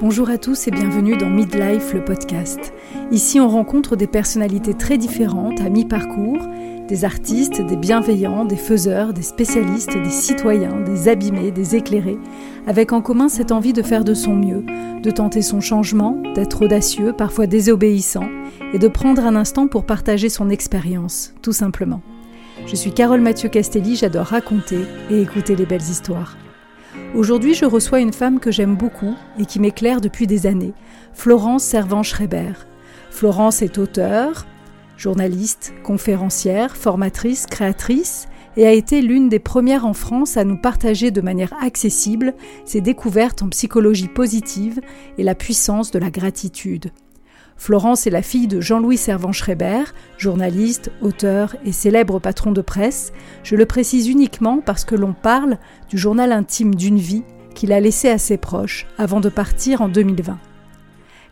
Bonjour 0.00 0.30
à 0.30 0.38
tous 0.38 0.68
et 0.68 0.70
bienvenue 0.70 1.16
dans 1.16 1.28
Midlife, 1.28 1.92
le 1.92 2.04
podcast. 2.04 2.72
Ici, 3.10 3.40
on 3.40 3.48
rencontre 3.48 3.96
des 3.96 4.06
personnalités 4.06 4.74
très 4.74 4.96
différentes 4.96 5.60
à 5.60 5.68
mi-parcours, 5.68 6.38
des 6.86 7.04
artistes, 7.04 7.60
des 7.60 7.74
bienveillants, 7.74 8.44
des 8.44 8.56
faiseurs, 8.56 9.12
des 9.12 9.22
spécialistes, 9.22 10.00
des 10.00 10.10
citoyens, 10.10 10.82
des 10.82 11.08
abîmés, 11.08 11.50
des 11.50 11.74
éclairés, 11.74 12.18
avec 12.68 12.92
en 12.92 13.00
commun 13.02 13.28
cette 13.28 13.50
envie 13.50 13.72
de 13.72 13.82
faire 13.82 14.04
de 14.04 14.14
son 14.14 14.36
mieux, 14.36 14.64
de 15.02 15.10
tenter 15.10 15.42
son 15.42 15.60
changement, 15.60 16.22
d'être 16.32 16.62
audacieux, 16.62 17.12
parfois 17.12 17.48
désobéissant, 17.48 18.28
et 18.72 18.78
de 18.78 18.86
prendre 18.86 19.26
un 19.26 19.34
instant 19.34 19.66
pour 19.66 19.84
partager 19.84 20.28
son 20.28 20.48
expérience, 20.48 21.34
tout 21.42 21.52
simplement. 21.52 22.02
Je 22.66 22.76
suis 22.76 22.92
Carole 22.92 23.20
Mathieu 23.20 23.48
Castelli, 23.48 23.96
j'adore 23.96 24.26
raconter 24.26 24.78
et 25.10 25.20
écouter 25.20 25.56
les 25.56 25.66
belles 25.66 25.80
histoires. 25.80 26.36
Aujourd'hui, 27.14 27.54
je 27.54 27.64
reçois 27.64 28.00
une 28.00 28.12
femme 28.12 28.38
que 28.38 28.50
j'aime 28.50 28.76
beaucoup 28.76 29.14
et 29.38 29.46
qui 29.46 29.60
m'éclaire 29.60 30.00
depuis 30.00 30.26
des 30.26 30.46
années, 30.46 30.74
Florence 31.14 31.64
Servan-Schreiber. 31.64 32.52
Florence 33.10 33.62
est 33.62 33.78
auteure, 33.78 34.46
journaliste, 34.96 35.72
conférencière, 35.82 36.76
formatrice, 36.76 37.46
créatrice 37.46 38.28
et 38.56 38.66
a 38.66 38.72
été 38.72 39.02
l'une 39.02 39.28
des 39.28 39.38
premières 39.38 39.86
en 39.86 39.94
France 39.94 40.36
à 40.36 40.44
nous 40.44 40.58
partager 40.58 41.10
de 41.10 41.20
manière 41.20 41.54
accessible 41.62 42.34
ses 42.64 42.80
découvertes 42.80 43.42
en 43.42 43.48
psychologie 43.48 44.08
positive 44.08 44.80
et 45.16 45.22
la 45.22 45.34
puissance 45.34 45.90
de 45.90 45.98
la 45.98 46.10
gratitude. 46.10 46.90
Florence 47.58 48.06
est 48.06 48.10
la 48.10 48.22
fille 48.22 48.46
de 48.46 48.60
Jean-Louis 48.60 48.96
Servan-Schreiber, 48.96 49.82
journaliste, 50.16 50.92
auteur 51.02 51.56
et 51.64 51.72
célèbre 51.72 52.20
patron 52.20 52.52
de 52.52 52.60
presse. 52.62 53.12
Je 53.42 53.56
le 53.56 53.66
précise 53.66 54.08
uniquement 54.08 54.60
parce 54.64 54.84
que 54.84 54.94
l'on 54.94 55.12
parle 55.12 55.58
du 55.90 55.98
journal 55.98 56.30
intime 56.30 56.76
d'une 56.76 56.98
vie 56.98 57.24
qu'il 57.56 57.72
a 57.72 57.80
laissé 57.80 58.08
à 58.08 58.16
ses 58.16 58.36
proches 58.36 58.86
avant 58.96 59.18
de 59.18 59.28
partir 59.28 59.82
en 59.82 59.88
2020. 59.88 60.38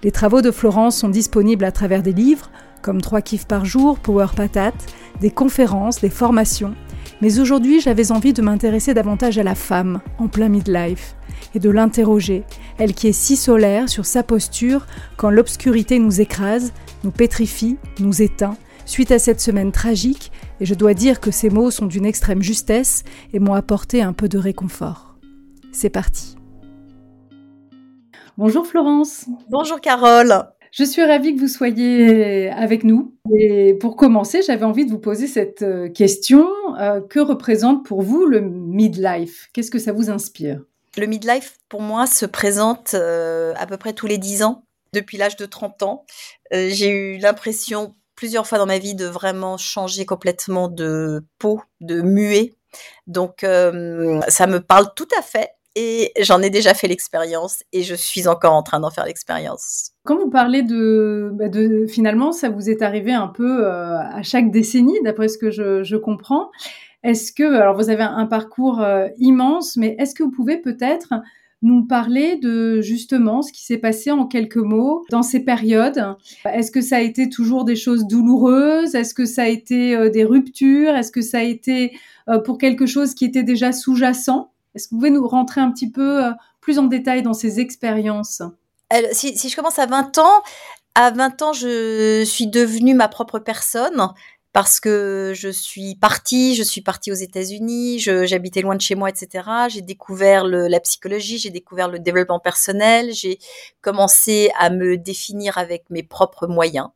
Les 0.03 0.11
travaux 0.11 0.43
de 0.43 0.51
Florence 0.51 0.99
sont 0.99 1.09
disponibles 1.09 1.65
à 1.65 1.73
travers 1.73 2.03
des 2.03 2.13
livres, 2.13 2.51
comme 2.83 3.01
Trois 3.01 3.23
kiffs 3.23 3.47
par 3.47 3.65
jour, 3.65 3.99
Power 3.99 4.29
Patate, 4.35 4.87
des 5.21 5.31
conférences, 5.31 6.01
des 6.01 6.11
formations. 6.11 6.75
Mais 7.21 7.39
aujourd'hui, 7.39 7.81
j'avais 7.81 8.13
envie 8.13 8.33
de 8.33 8.43
m'intéresser 8.43 8.95
davantage 8.95 9.39
à 9.39 9.43
la 9.43 9.55
femme 9.55 10.01
en 10.19 10.29
plein 10.29 10.49
midlife 10.49 11.17
et 11.55 11.59
de 11.59 11.71
l'interroger, 11.71 12.45
elle 12.79 12.95
qui 12.95 13.09
est 13.09 13.13
si 13.13 13.37
solaire 13.37 13.89
sur 13.89 14.05
sa 14.05 14.23
posture 14.23 14.87
quand 15.17 15.31
l'obscurité 15.31 15.99
nous 15.99 16.21
écrase, 16.21 16.73
nous 17.05 17.11
pétrifie, 17.11 17.79
nous 18.01 18.23
éteint, 18.23 18.57
suite 18.85 19.13
à 19.13 19.19
cette 19.19 19.41
semaine 19.41 19.73
tragique, 19.73 20.33
et 20.61 20.67
je 20.67 20.75
dois 20.75 20.95
dire 20.95 21.21
que 21.21 21.31
ces 21.31 21.51
mots 21.51 21.71
sont 21.71 21.87
d'une 21.87 22.07
extrême 22.07 22.43
justesse 22.43 23.05
et 23.33 23.39
m'ont 23.39 23.55
apporté 23.55 24.03
un 24.03 24.13
peu 24.13 24.29
de 24.29 24.39
réconfort. 24.39 25.17
C'est 25.73 25.91
parti. 25.91 26.37
Bonjour 28.39 28.67
Florence. 28.67 29.27
Bonjour 29.49 29.81
Carole. 29.81 30.47
Je 30.73 30.85
suis 30.85 31.05
ravie 31.05 31.35
que 31.35 31.41
vous 31.41 31.49
soyez 31.49 32.51
avec 32.51 32.85
nous. 32.85 33.15
Et 33.39 33.75
pour 33.75 33.97
commencer, 33.97 34.43
j'avais 34.43 34.65
envie 34.65 34.87
de 34.87 34.91
vous 34.91 34.99
poser 34.99 35.27
cette 35.27 35.63
euh, 35.63 35.89
question. 35.89 36.49
Euh, 36.79 37.01
que 37.01 37.21
représente 37.21 37.85
pour 37.85 38.03
vous 38.03 38.27
le 38.27 38.41
midlife? 38.41 39.49
Qu'est-ce 39.53 39.71
que 39.71 39.79
ça 39.79 39.93
vous 39.93 40.11
inspire? 40.11 40.61
Le 40.97 41.07
midlife, 41.07 41.59
pour 41.69 41.83
moi, 41.83 42.07
se 42.07 42.27
présente 42.27 42.95
euh, 42.95 43.55
à 43.57 43.67
peu 43.67 43.77
près 43.77 43.93
tous 43.93 44.07
les 44.07 44.19
10 44.19 44.43
ans, 44.43 44.65
depuis 44.93 45.17
l'âge 45.17 45.37
de 45.37 45.47
30 45.47 45.83
ans. 45.83 46.05
J'ai 46.53 46.89
eu 46.89 47.19
l'impression 47.19 47.95
plusieurs 48.15 48.47
fois 48.47 48.59
dans 48.59 48.67
ma 48.67 48.79
vie 48.79 48.95
de 48.95 49.05
vraiment 49.05 49.59
changer 49.59 50.07
complètement 50.07 50.69
de 50.69 51.23
peau, 51.39 51.61
de 51.81 52.01
muet. 52.01 52.55
Donc, 53.07 53.41
ça 53.43 54.47
me 54.47 54.59
parle 54.59 54.87
tout 54.95 55.09
à 55.19 55.23
fait. 55.23 55.51
Et 55.75 56.13
j'en 56.21 56.41
ai 56.41 56.49
déjà 56.49 56.73
fait 56.73 56.89
l'expérience 56.89 57.63
et 57.73 57.83
je 57.83 57.95
suis 57.95 58.27
encore 58.27 58.55
en 58.55 58.63
train 58.63 58.81
d'en 58.81 58.91
faire 58.91 59.05
l'expérience. 59.05 59.93
Quand 60.07 60.17
vous 60.17 60.31
parlez 60.31 60.63
de, 60.63 61.31
bah, 61.35 61.49
de, 61.49 61.87
finalement, 61.87 62.33
ça 62.33 62.49
vous 62.49 62.71
est 62.71 62.81
arrivé 62.81 63.13
un 63.13 63.29
peu 63.29 63.67
à 63.67 64.23
chaque 64.23 64.51
décennie, 64.51 64.99
d'après 65.05 65.29
ce 65.29 65.37
que 65.37 65.51
je, 65.51 65.97
comprends. 65.97 66.51
Est-ce 67.07 67.31
que, 67.31 67.45
alors 67.45 67.77
vous 67.77 67.89
avez 67.89 68.03
un 68.03 68.27
parcours 68.27 68.81
euh, 68.81 69.07
immense, 69.19 69.77
mais 69.77 69.95
est-ce 70.01 70.13
que 70.13 70.25
vous 70.25 70.33
pouvez 70.33 70.57
peut-être 70.57 71.15
nous 71.63 71.87
parler 71.87 72.37
de 72.37 72.81
justement 72.81 73.43
ce 73.43 73.53
qui 73.53 73.65
s'est 73.65 73.79
passé 73.79 74.11
en 74.11 74.27
quelques 74.27 74.57
mots 74.57 75.05
dans 75.11 75.23
ces 75.23 75.39
périodes? 75.39 76.17
Est-ce 76.53 76.73
que 76.73 76.81
ça 76.81 76.97
a 76.97 77.01
été 77.01 77.29
toujours 77.29 77.65
des 77.65 77.77
choses 77.77 78.09
douloureuses? 78.09 78.97
Est-ce 78.97 79.15
que 79.15 79.25
ça 79.25 79.45
a 79.45 79.49
été 79.49 79.95
euh, 79.95 80.11
des 80.11 80.25
ruptures? 80.25 80.97
Est-ce 80.97 81.13
que 81.13 81.23
ça 81.23 81.39
a 81.39 81.43
été 81.43 81.97
euh, 82.29 82.41
pour 82.41 82.59
quelque 82.59 82.87
chose 82.87 83.15
qui 83.15 83.25
était 83.25 83.45
déjà 83.45 83.71
sous-jacent? 83.71 84.51
Est-ce 84.75 84.89
que 84.89 84.95
vous 84.97 84.99
pouvez 84.99 85.11
nous 85.11 85.29
rentrer 85.29 85.61
un 85.61 85.71
petit 85.71 85.91
peu 85.91 86.23
plus 86.61 86.81
en 86.81 86.87
détail 86.87 87.23
dans 87.23 87.35
ces 87.35 87.61
expériences? 87.61 88.43
Si, 89.13 89.49
je 89.49 89.57
commence 89.57 89.79
à 89.79 89.87
20 89.87 90.19
ans, 90.19 90.43
à 90.95 91.11
20 91.11 91.43
ans, 91.43 91.53
je 91.53 92.25
suis 92.25 92.47
devenue 92.47 92.95
ma 92.95 93.09
propre 93.09 93.39
personne 93.39 94.09
parce 94.53 94.81
que 94.81 95.33
je 95.35 95.51
suis 95.51 95.97
partie, 95.97 96.55
je 96.55 96.63
suis 96.63 96.81
partie 96.81 97.13
aux 97.13 97.17
États-Unis, 97.17 97.99
j'habitais 97.99 98.63
loin 98.63 98.75
de 98.75 98.81
chez 98.81 98.95
moi, 98.95 99.11
etc. 99.11 99.45
J'ai 99.69 99.83
découvert 99.83 100.45
la 100.47 100.81
psychologie, 100.81 101.37
j'ai 101.37 101.51
découvert 101.51 101.89
le 101.89 101.99
développement 101.99 102.41
personnel, 102.41 103.13
j'ai 103.13 103.39
commencé 103.83 104.51
à 104.59 104.71
me 104.71 104.97
définir 104.97 105.59
avec 105.59 105.85
mes 105.91 106.03
propres 106.03 106.47
moyens. 106.47 106.89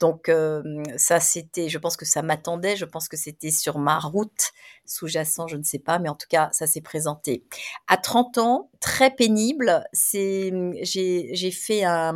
Donc 0.00 0.28
euh, 0.28 0.62
ça, 0.96 1.20
c'était, 1.20 1.68
je 1.68 1.78
pense 1.78 1.96
que 1.96 2.04
ça 2.04 2.22
m'attendait, 2.22 2.76
je 2.76 2.84
pense 2.84 3.08
que 3.08 3.16
c'était 3.16 3.50
sur 3.50 3.78
ma 3.78 3.98
route 3.98 4.50
sous-jacent, 4.86 5.46
je 5.46 5.56
ne 5.56 5.62
sais 5.62 5.78
pas, 5.78 5.98
mais 5.98 6.08
en 6.08 6.14
tout 6.14 6.26
cas, 6.28 6.48
ça 6.52 6.66
s'est 6.66 6.80
présenté. 6.80 7.44
À 7.86 7.96
30 7.96 8.38
ans, 8.38 8.70
très 8.80 9.10
pénible, 9.10 9.84
c'est, 9.92 10.52
j'ai, 10.82 11.50
fait 11.50 11.84
un, 11.84 12.14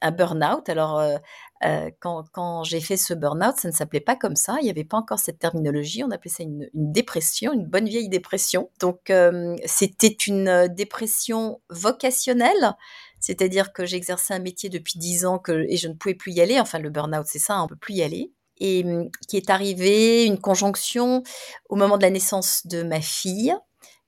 un 0.00 0.10
burn-out. 0.12 0.68
Alors, 0.68 1.00
euh, 1.00 1.90
quand, 1.98 2.24
quand 2.30 2.62
j'ai 2.62 2.80
fait 2.80 2.96
ce 2.96 3.14
burn-out, 3.14 3.56
ça 3.56 3.68
ne 3.68 3.72
s'appelait 3.72 4.00
pas 4.00 4.14
comme 4.14 4.36
ça, 4.36 4.58
il 4.60 4.64
n'y 4.64 4.70
avait 4.70 4.84
pas 4.84 4.98
encore 4.98 5.18
cette 5.18 5.38
terminologie, 5.40 6.04
on 6.04 6.10
appelait 6.10 6.30
ça 6.30 6.44
une, 6.44 6.68
une 6.72 6.92
dépression, 6.92 7.52
une 7.52 7.66
bonne 7.66 7.88
vieille 7.88 8.08
dépression. 8.08 8.70
Donc, 8.80 9.12
c'était 9.64 10.16
une 10.26 10.68
dépression 10.68 11.60
vocationnelle, 11.70 12.76
c'est-à-dire 13.24 13.72
que 13.72 13.86
j'exerçais 13.86 14.34
un 14.34 14.38
métier 14.38 14.68
depuis 14.68 14.98
10 14.98 15.24
ans 15.24 15.38
que, 15.38 15.64
et 15.70 15.78
je 15.78 15.88
ne 15.88 15.94
pouvais 15.94 16.14
plus 16.14 16.32
y 16.32 16.42
aller. 16.42 16.60
Enfin, 16.60 16.78
le 16.78 16.90
burn-out, 16.90 17.24
c'est 17.26 17.38
ça, 17.38 17.58
on 17.58 17.62
ne 17.62 17.68
peut 17.68 17.76
plus 17.76 17.94
y 17.94 18.02
aller. 18.02 18.32
Et 18.58 18.84
mmh, 18.84 19.08
qui 19.26 19.38
est 19.38 19.48
arrivé 19.48 20.26
une 20.26 20.38
conjonction 20.38 21.22
au 21.70 21.76
moment 21.76 21.96
de 21.96 22.02
la 22.02 22.10
naissance 22.10 22.66
de 22.66 22.82
ma 22.82 23.00
fille, 23.00 23.54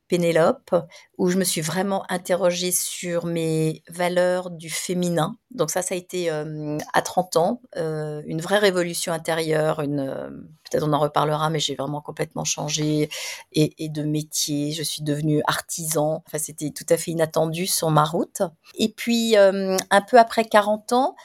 Pénélope, 0.09 0.75
où 1.19 1.29
je 1.29 1.37
me 1.37 1.45
suis 1.45 1.61
vraiment 1.61 2.05
interrogée 2.11 2.71
sur 2.71 3.27
mes 3.27 3.83
valeurs 3.89 4.51
du 4.51 4.71
féminin. 4.71 5.37
Donc 5.51 5.71
ça, 5.71 5.83
ça 5.83 5.95
a 5.95 5.99
été 5.99 6.31
à 6.31 7.03
30 7.03 7.37
ans, 7.37 7.61
euh, 7.77 8.23
une 8.27 8.41
vraie 8.41 8.59
révolution 8.59 9.13
intérieure. 9.13 9.81
Euh, 9.81 10.31
peut-être 10.71 10.85
on 10.85 10.93
en 10.93 10.99
reparlera, 10.99 11.51
mais 11.51 11.59
j'ai 11.59 11.75
vraiment 11.75 12.01
complètement 12.01 12.45
changé 12.45 13.09
et, 13.53 13.85
et, 13.85 13.89
de 13.89 14.03
métier. 14.03 14.73
Je 14.73 14.83
suis 14.83 15.03
devenue 15.03 15.43
artisan. 15.47 16.23
Enfin, 16.27 16.39
c'était 16.39 16.71
tout 16.71 16.87
à 16.89 16.97
fait 16.97 17.11
inattendu 17.13 17.67
sur 17.67 17.91
ma 17.91 18.05
route. 18.05 18.43
Et 18.75 18.89
puis, 18.89 19.37
un 19.37 20.01
peu 20.09 20.19
après 20.19 20.45
40 20.45 20.93
ans, 20.93 21.17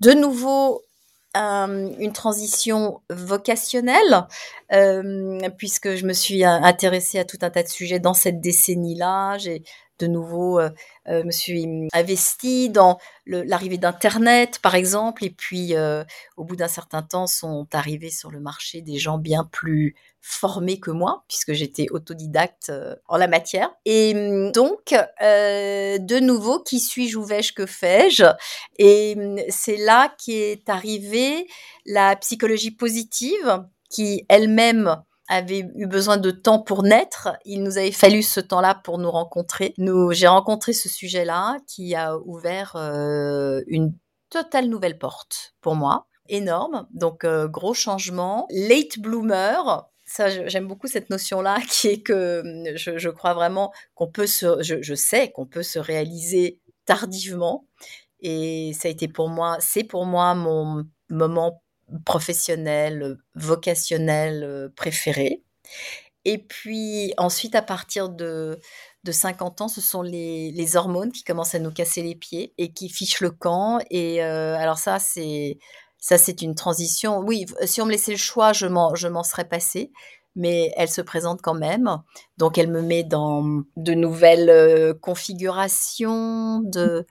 de 0.00 0.12
nouveau 0.12 0.82
euh, 1.36 1.90
une 1.98 2.12
transition 2.12 3.00
vocationnelle, 3.08 4.26
euh, 4.72 5.38
puisque 5.56 5.94
je 5.94 6.04
me 6.04 6.12
suis 6.12 6.44
intéressée 6.44 7.18
à 7.18 7.24
tout 7.24 7.38
un 7.42 7.50
tas 7.50 7.62
de 7.62 7.68
sujets 7.68 7.98
dans 7.98 8.14
cette 8.14 8.40
décennie-là. 8.40 9.38
De 10.02 10.06
nouveau 10.06 10.60
euh, 10.60 10.70
me 11.06 11.30
suis 11.30 11.88
investie 11.92 12.70
dans 12.70 12.98
l'arrivée 13.26 13.78
d'Internet, 13.78 14.58
par 14.60 14.74
exemple, 14.74 15.24
et 15.24 15.30
puis 15.30 15.74
au 16.36 16.44
bout 16.44 16.56
d'un 16.56 16.68
certain 16.68 17.02
temps 17.02 17.26
sont 17.26 17.66
arrivés 17.72 18.10
sur 18.10 18.30
le 18.30 18.40
marché 18.40 18.80
des 18.82 18.98
gens 18.98 19.18
bien 19.18 19.44
plus 19.44 19.94
formés 20.22 20.78
que 20.78 20.92
moi, 20.92 21.24
puisque 21.28 21.52
j'étais 21.52 21.88
autodidacte 21.90 22.70
euh, 22.70 22.94
en 23.08 23.16
la 23.16 23.26
matière. 23.26 23.70
Et 23.84 24.12
hum, 24.14 24.52
donc, 24.52 24.94
euh, 25.20 25.98
de 25.98 26.20
nouveau, 26.20 26.60
qui 26.62 26.78
suis-je, 26.78 27.18
où 27.18 27.24
vais-je, 27.24 27.52
que 27.52 27.66
fais-je? 27.66 28.24
Et 28.78 29.14
hum, 29.18 29.38
c'est 29.48 29.76
là 29.76 30.14
qu'est 30.24 30.62
arrivée 30.68 31.48
la 31.84 32.14
psychologie 32.16 32.70
positive, 32.70 33.64
qui 33.90 34.24
elle-même 34.28 35.02
avait 35.36 35.68
eu 35.76 35.86
besoin 35.86 36.16
de 36.16 36.30
temps 36.30 36.60
pour 36.60 36.82
naître. 36.82 37.30
Il 37.44 37.62
nous 37.62 37.78
avait 37.78 37.92
fallu 37.92 38.22
ce 38.22 38.40
temps-là 38.40 38.74
pour 38.74 38.98
nous 38.98 39.10
rencontrer. 39.10 39.74
Nous, 39.78 40.12
j'ai 40.12 40.26
rencontré 40.26 40.72
ce 40.72 40.88
sujet-là 40.88 41.58
qui 41.66 41.94
a 41.94 42.16
ouvert 42.18 42.74
euh, 42.76 43.62
une 43.66 43.94
totale 44.30 44.68
nouvelle 44.68 44.98
porte 44.98 45.54
pour 45.60 45.74
moi 45.74 46.06
énorme. 46.28 46.86
Donc, 46.92 47.26
gros 47.26 47.74
changement. 47.74 48.46
Late 48.50 48.98
bloomer, 48.98 49.84
ça, 50.12 50.46
j'aime 50.48 50.68
beaucoup 50.68 50.88
cette 50.88 51.08
notion-là, 51.10 51.58
qui 51.70 51.88
est 51.88 52.02
que 52.02 52.42
mmh, 52.44 52.76
je, 52.76 53.08
crois 53.08 53.34
vraiment 53.34 53.72
qu'on 53.94 54.10
peut 54.10 54.26
se, 54.26 54.62
je, 54.62 54.94
sais 54.94 55.30
qu'on 55.30 55.46
peut 55.46 55.62
se 55.62 55.78
réaliser 55.78 56.60
tardivement. 56.84 57.66
Et 58.20 58.72
ça 58.78 58.88
a 58.88 58.90
été 58.90 59.08
pour 59.08 59.28
moi, 59.28 59.56
c'est 59.60 59.84
pour 59.84 60.04
moi 60.04 60.34
mon 60.34 60.84
moment 61.10 61.61
professionnel, 62.04 63.18
vocationnel 63.34 64.42
euh, 64.44 64.68
préféré. 64.74 65.42
Et 66.24 66.38
puis 66.38 67.12
ensuite, 67.16 67.54
à 67.54 67.62
partir 67.62 68.08
de, 68.08 68.58
de 69.04 69.12
50 69.12 69.62
ans, 69.62 69.68
ce 69.68 69.80
sont 69.80 70.02
les, 70.02 70.76
hormones 70.76 71.10
qui 71.12 71.24
commencent 71.24 71.54
à 71.54 71.58
nous 71.58 71.72
casser 71.72 72.02
les 72.02 72.14
pieds 72.14 72.54
et 72.58 72.72
qui 72.72 72.88
fichent 72.88 73.20
le 73.20 73.30
camp. 73.30 73.78
Et 73.90 74.22
euh, 74.22 74.56
alors 74.56 74.78
ça, 74.78 74.98
c'est 74.98 75.58
ça, 75.98 76.18
c'est 76.18 76.42
une 76.42 76.54
transition. 76.54 77.18
Oui, 77.20 77.46
si 77.64 77.80
on 77.80 77.86
me 77.86 77.92
laissait 77.92 78.12
le 78.12 78.18
choix, 78.18 78.52
je 78.52 78.66
m'en, 78.66 78.94
je 78.94 79.08
m'en 79.08 79.22
serais 79.22 79.48
passée. 79.48 79.92
Mais 80.34 80.72
elle 80.76 80.88
se 80.88 81.02
présente 81.02 81.42
quand 81.42 81.54
même. 81.54 81.98
Donc, 82.38 82.56
elle 82.56 82.70
me 82.70 82.80
met 82.80 83.04
dans 83.04 83.62
de 83.76 83.92
nouvelles 83.92 84.48
euh, 84.48 84.94
configurations, 84.94 86.60
de, 86.60 87.06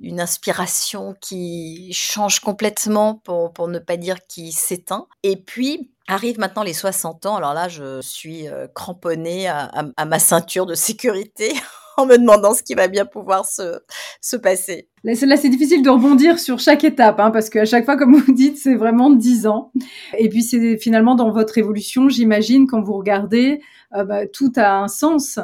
une 0.00 0.20
inspiration 0.20 1.14
qui 1.20 1.92
change 1.92 2.40
complètement, 2.40 3.14
pour, 3.24 3.52
pour 3.52 3.68
ne 3.68 3.78
pas 3.78 3.96
dire 3.96 4.26
qui 4.26 4.52
s'éteint. 4.52 5.06
Et 5.22 5.36
puis, 5.36 5.90
arrive 6.08 6.38
maintenant 6.38 6.62
les 6.62 6.72
60 6.72 7.26
ans. 7.26 7.36
Alors 7.36 7.54
là, 7.54 7.68
je 7.68 8.00
suis 8.00 8.48
euh, 8.48 8.66
cramponnée 8.74 9.46
à, 9.48 9.70
ma 10.06 10.18
ceinture 10.18 10.66
de 10.66 10.74
sécurité 10.74 11.52
en 11.96 12.06
me 12.06 12.16
demandant 12.16 12.54
ce 12.54 12.62
qui 12.62 12.74
va 12.74 12.88
bien 12.88 13.04
pouvoir 13.04 13.44
se, 13.44 13.80
se 14.20 14.36
passer. 14.36 14.88
Là, 15.04 15.14
c'est 15.36 15.48
difficile 15.48 15.82
de 15.82 15.90
rebondir 15.90 16.38
sur 16.38 16.58
chaque 16.58 16.84
étape, 16.84 17.20
hein, 17.20 17.30
parce 17.30 17.50
qu'à 17.50 17.64
chaque 17.64 17.84
fois, 17.84 17.96
comme 17.96 18.16
vous 18.16 18.32
dites, 18.32 18.56
c'est 18.56 18.74
vraiment 18.74 19.10
10 19.10 19.46
ans. 19.46 19.70
Et 20.16 20.28
puis, 20.28 20.42
c'est 20.42 20.78
finalement 20.78 21.14
dans 21.14 21.30
votre 21.30 21.58
évolution, 21.58 22.08
j'imagine, 22.08 22.66
quand 22.66 22.80
vous 22.80 22.94
regardez, 22.94 23.60
euh, 23.94 24.04
bah, 24.04 24.26
tout 24.26 24.52
a 24.56 24.78
un 24.78 24.88
sens. 24.88 25.38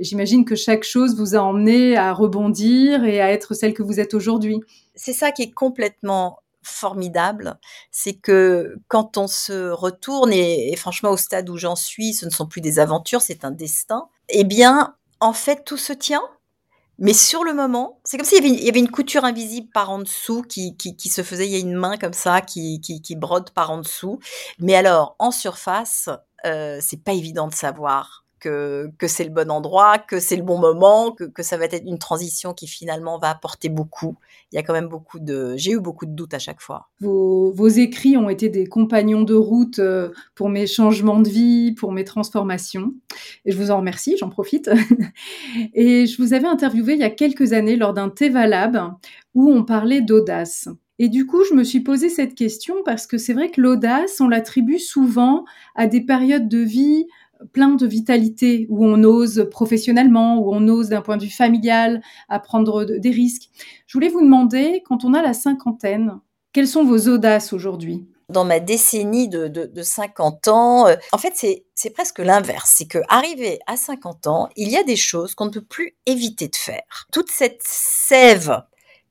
J'imagine 0.00 0.46
que 0.46 0.56
chaque 0.56 0.82
chose 0.82 1.14
vous 1.14 1.36
a 1.36 1.40
emmené 1.40 1.96
à 1.96 2.12
rebondir 2.14 3.04
et 3.04 3.20
à 3.20 3.30
être 3.30 3.52
celle 3.54 3.74
que 3.74 3.82
vous 3.82 4.00
êtes 4.00 4.14
aujourd'hui. 4.14 4.60
C'est 4.94 5.12
ça 5.12 5.30
qui 5.30 5.42
est 5.42 5.50
complètement 5.50 6.38
formidable, 6.62 7.58
c'est 7.90 8.14
que 8.14 8.76
quand 8.88 9.16
on 9.16 9.26
se 9.26 9.70
retourne, 9.70 10.32
et, 10.32 10.74
franchement 10.76 11.10
au 11.10 11.16
stade 11.16 11.48
où 11.48 11.56
j'en 11.56 11.76
suis, 11.76 12.14
ce 12.14 12.26
ne 12.26 12.30
sont 12.30 12.46
plus 12.46 12.60
des 12.60 12.78
aventures, 12.78 13.22
c'est 13.22 13.44
un 13.44 13.50
destin, 13.50 14.08
eh 14.28 14.44
bien, 14.44 14.94
en 15.20 15.32
fait, 15.32 15.64
tout 15.64 15.76
se 15.76 15.92
tient. 15.92 16.22
Mais 16.98 17.14
sur 17.14 17.44
le 17.44 17.54
moment, 17.54 17.98
c'est 18.04 18.18
comme 18.18 18.26
s'il 18.26 18.44
y, 18.44 18.64
y, 18.64 18.68
avait 18.68 18.78
une 18.78 18.90
couture 18.90 19.24
invisible 19.24 19.68
par 19.72 19.88
en 19.90 20.00
dessous 20.00 20.42
qui, 20.42 20.76
qui, 20.76 21.08
se 21.08 21.22
faisait, 21.22 21.46
il 21.46 21.52
y 21.52 21.56
a 21.56 21.58
une 21.58 21.74
main 21.74 21.96
comme 21.96 22.12
ça 22.12 22.42
qui, 22.42 22.78
brode 23.16 23.50
par 23.50 23.70
en 23.70 23.78
dessous. 23.78 24.18
Mais 24.58 24.74
alors, 24.74 25.16
en 25.18 25.30
surface, 25.30 26.10
euh, 26.44 26.78
c'est 26.82 27.02
pas 27.02 27.12
évident 27.12 27.48
de 27.48 27.54
savoir 27.54 28.26
que, 28.40 28.90
c'est 29.06 29.24
le 29.24 29.30
bon 29.30 29.50
endroit, 29.50 29.98
que 29.98 30.18
c'est 30.18 30.36
le 30.36 30.42
bon 30.42 30.58
moment, 30.58 31.12
que, 31.12 31.42
ça 31.42 31.56
va 31.56 31.66
être 31.66 31.82
une 31.86 31.98
transition 31.98 32.54
qui 32.54 32.66
finalement 32.66 33.18
va 33.18 33.30
apporter 33.30 33.68
beaucoup. 33.68 34.16
Il 34.52 34.56
y 34.56 34.58
a 34.58 34.62
quand 34.62 34.72
même 34.72 34.88
beaucoup 34.88 35.20
de... 35.20 35.54
J'ai 35.56 35.72
eu 35.72 35.80
beaucoup 35.80 36.06
de 36.06 36.12
doutes 36.12 36.34
à 36.34 36.38
chaque 36.38 36.60
fois. 36.60 36.88
Vos, 37.00 37.68
écrits 37.68 38.16
ont 38.16 38.28
été 38.28 38.48
des 38.48 38.66
compagnons 38.66 39.22
de 39.22 39.34
route 39.34 39.78
euh, 39.78 40.10
pour 40.34 40.48
mes 40.48 40.66
changements 40.66 41.20
de 41.20 41.28
vie, 41.28 41.72
pour 41.72 41.92
mes 41.92 42.04
transformations. 42.04 42.92
Et 43.44 43.52
je 43.52 43.56
vous 43.56 43.70
en 43.70 43.78
remercie, 43.78 44.16
j'en 44.18 44.28
profite. 44.28 44.70
Et 45.74 46.06
je 46.06 46.20
vous 46.20 46.34
avais 46.34 46.48
interviewé 46.48 46.94
il 46.94 47.00
y 47.00 47.04
a 47.04 47.10
quelques 47.10 47.52
années 47.52 47.76
lors 47.76 47.92
d'un 47.92 48.08
Teva 48.08 48.46
Lab 48.46 48.94
où 49.34 49.50
on 49.50 49.64
parlait 49.64 50.00
d'audace. 50.00 50.68
Et 51.02 51.08
du 51.08 51.26
coup, 51.26 51.44
je 51.48 51.54
me 51.54 51.64
suis 51.64 51.80
posé 51.80 52.10
cette 52.10 52.34
question 52.34 52.82
parce 52.84 53.06
que 53.06 53.16
c'est 53.16 53.32
vrai 53.32 53.50
que 53.50 53.58
l'audace, 53.58 54.20
on 54.20 54.28
l'attribue 54.28 54.78
souvent 54.78 55.46
à 55.74 55.86
des 55.86 56.02
périodes 56.02 56.46
de 56.46 56.58
vie 56.58 57.06
plein 57.52 57.70
de 57.70 57.86
vitalité, 57.86 58.66
où 58.68 58.84
on 58.84 59.02
ose 59.04 59.46
professionnellement, 59.50 60.38
où 60.38 60.54
on 60.54 60.66
ose 60.68 60.88
d'un 60.88 61.02
point 61.02 61.16
de 61.16 61.24
vue 61.24 61.30
familial 61.30 62.02
à 62.28 62.38
prendre 62.38 62.84
des 62.84 63.10
risques. 63.10 63.50
Je 63.86 63.96
voulais 63.96 64.08
vous 64.08 64.22
demander, 64.22 64.82
quand 64.86 65.04
on 65.04 65.14
a 65.14 65.22
la 65.22 65.32
cinquantaine, 65.32 66.18
quelles 66.52 66.68
sont 66.68 66.84
vos 66.84 67.08
audaces 67.08 67.52
aujourd'hui? 67.52 68.06
Dans 68.28 68.44
ma 68.44 68.60
décennie 68.60 69.28
de, 69.28 69.48
de, 69.48 69.82
50 69.82 70.48
ans, 70.48 70.86
euh, 70.86 70.94
en 71.12 71.18
fait, 71.18 71.32
c'est 71.74 71.90
presque 71.90 72.20
l'inverse. 72.20 72.74
C'est 72.76 72.86
que 72.86 72.98
arrivé 73.08 73.58
à 73.66 73.76
50 73.76 74.28
ans, 74.28 74.48
il 74.56 74.68
y 74.68 74.76
a 74.76 74.84
des 74.84 74.96
choses 74.96 75.34
qu'on 75.34 75.46
ne 75.46 75.50
peut 75.50 75.64
plus 75.64 75.96
éviter 76.06 76.46
de 76.46 76.56
faire. 76.56 77.06
Toute 77.12 77.30
cette 77.30 77.60
sève 77.62 78.62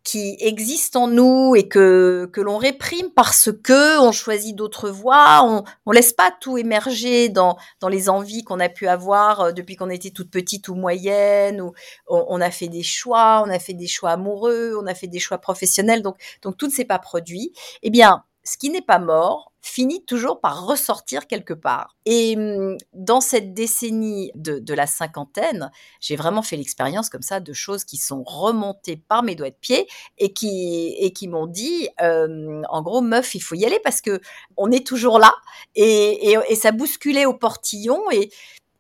qui 0.04 0.38
existe 0.40 0.96
en 0.96 1.08
nous 1.08 1.56
et 1.56 1.68
que, 1.68 2.30
que 2.32 2.42
l'on 2.42 2.58
réprime 2.58 3.12
parce 3.16 3.50
que 3.64 4.00
on 4.00 4.12
choisit 4.12 4.56
d'autres 4.56 4.90
voies, 4.90 5.42
on, 5.44 5.64
on 5.86 5.92
laisse 5.92 6.14
pas 6.14 6.32
tout 6.40 6.58
émerger 6.58 7.30
dans, 7.30 7.58
dans 7.80 7.90
les 7.90 8.10
envies 8.10 8.44
qu'on 8.44 8.60
a 8.60 8.70
pu 8.70 8.88
avoir 8.88 9.42
euh, 9.42 9.52
depuis 9.52 9.76
qu'on 9.76 9.90
était 9.90 10.12
toute 10.12 10.32
petite 10.32 10.68
ou 10.70 10.76
moyenne, 10.76 11.62
ou 11.62 11.74
on, 12.08 12.42
a 12.42 12.52
fait 12.52 12.68
des 12.68 12.84
choix, 12.84 13.44
on 13.46 13.50
a 13.50 13.60
fait 13.60 13.74
des 13.74 13.88
choix 13.88 14.12
amoureux, 14.12 14.76
on 14.82 14.88
a 14.88 14.96
fait 14.96 15.08
des 15.08 15.20
choix 15.20 15.38
professionnels, 15.38 16.02
donc, 16.02 16.18
donc 16.42 16.58
tout 16.58 16.68
ne 16.68 16.72
s'est 16.72 16.86
pas 16.86 17.00
produit. 17.00 17.52
Eh 17.84 17.90
bien, 17.90 18.24
ce 18.50 18.58
qui 18.58 18.70
n'est 18.70 18.82
pas 18.82 19.00
mort 19.00 19.52
finit 19.62 20.04
toujours 20.06 20.40
par 20.40 20.66
ressortir 20.66 21.28
quelque 21.28 21.54
part. 21.54 21.96
Et 22.06 22.36
hum, 22.36 22.78
dans 22.94 23.22
cette 23.22 23.54
décennie 23.54 24.32
de, 24.36 24.74
la 24.74 24.88
cinquantaine, 24.88 25.70
j'ai 26.00 26.16
vraiment 26.16 26.42
fait 26.42 26.56
l'expérience 26.56 27.10
comme 27.10 27.22
ça 27.22 27.40
de 27.40 27.54
choses 27.54 27.84
qui 27.84 27.98
sont 27.98 28.24
remontées 28.24 28.98
par 28.98 29.22
mes 29.22 29.36
doigts 29.36 29.50
de 29.50 29.56
pied 29.60 29.88
et 30.18 30.34
qui, 30.34 30.96
et 31.00 31.14
qui 31.14 31.28
m'ont 31.28 31.48
dit, 31.48 31.90
hum, 32.02 32.66
en 32.70 32.82
gros, 32.82 33.02
meuf, 33.02 33.36
il 33.36 33.42
faut 33.42 33.56
y 33.56 33.66
aller 33.66 33.80
parce 33.84 34.02
que 34.02 34.20
on 34.58 34.72
est 34.72 34.86
toujours 34.86 35.20
là 35.20 35.34
et, 35.76 36.36
et, 36.50 36.56
ça 36.56 36.72
bousculait 36.72 37.26
au 37.26 37.34
portillon 37.34 38.02
et, 38.12 38.32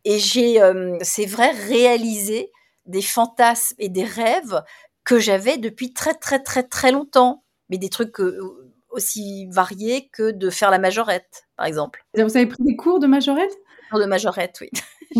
et 0.05 0.19
j'ai, 0.19 0.61
hum, 0.63 0.97
c'est 1.01 1.25
vrai, 1.25 1.51
réalisé 1.51 2.51
des 2.85 3.03
fantasmes 3.03 3.75
et 3.77 3.89
des 3.89 4.03
rêves 4.03 4.63
que 5.03 5.19
j'avais 5.19 5.57
depuis 5.57 5.93
très 5.93 6.13
très 6.15 6.41
très 6.41 6.63
très 6.63 6.91
longtemps, 6.91 7.43
mais 7.69 7.77
des 7.77 7.89
trucs 7.89 8.11
que 8.11 8.68
aussi 8.91 9.47
varié 9.51 10.09
que 10.11 10.31
de 10.31 10.49
faire 10.49 10.71
la 10.71 10.79
majorette, 10.79 11.47
par 11.55 11.65
exemple. 11.65 12.05
Vous 12.15 12.37
avez 12.37 12.47
pris 12.47 12.63
des 12.63 12.75
cours 12.75 12.99
de 12.99 13.07
majorette? 13.07 13.55
Cours 13.89 13.99
de 13.99 14.05
majorette, 14.05 14.57
oui. 14.61 14.69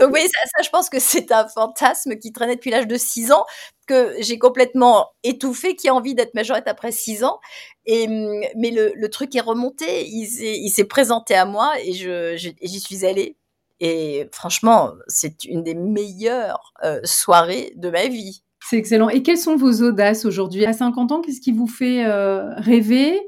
Donc 0.00 0.12
oui, 0.12 0.22
ça, 0.22 0.62
je 0.62 0.68
pense 0.70 0.88
que 0.88 0.98
c'est 0.98 1.32
un 1.32 1.46
fantasme 1.48 2.16
qui 2.16 2.32
traînait 2.32 2.56
depuis 2.56 2.70
l'âge 2.70 2.86
de 2.86 2.96
6 2.96 3.32
ans, 3.32 3.44
que 3.86 4.14
j'ai 4.20 4.38
complètement 4.38 5.10
étouffé, 5.22 5.76
qui 5.76 5.88
a 5.88 5.94
envie 5.94 6.14
d'être 6.14 6.34
majorette 6.34 6.68
après 6.68 6.92
6 6.92 7.24
ans. 7.24 7.38
Et, 7.84 8.06
mais 8.08 8.70
le, 8.70 9.08
truc 9.08 9.34
est 9.34 9.40
remonté, 9.40 10.06
il 10.06 10.70
s'est 10.70 10.84
présenté 10.84 11.34
à 11.34 11.44
moi 11.44 11.72
et 11.82 11.92
j'y 11.92 12.80
suis 12.80 13.04
allée. 13.04 13.36
Et 13.80 14.28
franchement, 14.32 14.92
c'est 15.06 15.44
une 15.44 15.62
des 15.62 15.74
meilleures 15.74 16.72
euh, 16.84 17.00
soirées 17.04 17.72
de 17.76 17.90
ma 17.90 18.08
vie. 18.08 18.42
C'est 18.68 18.76
excellent. 18.76 19.08
Et 19.08 19.22
quelles 19.22 19.38
sont 19.38 19.56
vos 19.56 19.82
audaces 19.82 20.26
aujourd'hui? 20.26 20.66
À 20.66 20.74
50 20.74 21.12
ans, 21.12 21.20
qu'est-ce 21.22 21.40
qui 21.40 21.52
vous 21.52 21.66
fait 21.66 22.04
euh, 22.04 22.52
rêver? 22.56 23.18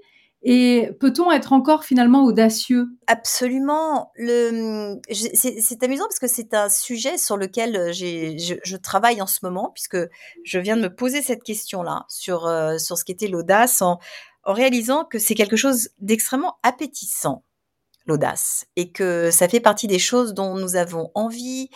Et 0.42 0.90
peut-on 1.00 1.32
être 1.32 1.54
encore 1.54 1.84
finalement 1.84 2.25
audacieux? 2.25 2.88
Absolument. 3.06 4.12
C'est 4.19 5.82
amusant 5.82 6.04
parce 6.04 6.19
que 6.19 6.26
c'est 6.26 6.52
un 6.52 6.69
sujet 6.69 7.16
sur 7.16 7.38
lequel 7.38 7.75
euh, 7.76 7.92
je, 7.92 8.76
travaille 8.76 9.22
en 9.22 9.26
ce 9.26 9.38
moment, 9.42 9.70
puisque 9.75 9.96
je 10.44 10.58
viens 10.58 10.76
de 10.76 10.82
me 10.82 10.94
poser 10.94 11.22
cette 11.22 11.43
question-là 11.43 12.05
sur, 12.08 12.46
euh, 12.46 12.76
sur 12.76 12.98
ce 12.98 13.05
qu'était 13.06 13.29
l'audace, 13.29 13.81
en, 13.81 13.98
en 14.44 14.53
réalisant 14.53 15.06
que 15.06 15.19
c'est 15.19 15.34
quelque 15.34 15.56
chose 15.56 15.88
d'extrêmement 16.00 16.58
appétissant, 16.62 17.44
l'audace, 18.05 18.67
et 18.76 18.93
que 18.93 19.31
ça 19.31 19.48
fait 19.48 19.60
partie 19.60 19.86
des 19.86 19.98
choses 19.98 20.34
dont 20.34 20.55
nous 20.55 20.76
avons 20.76 21.10
envie. 21.15 21.70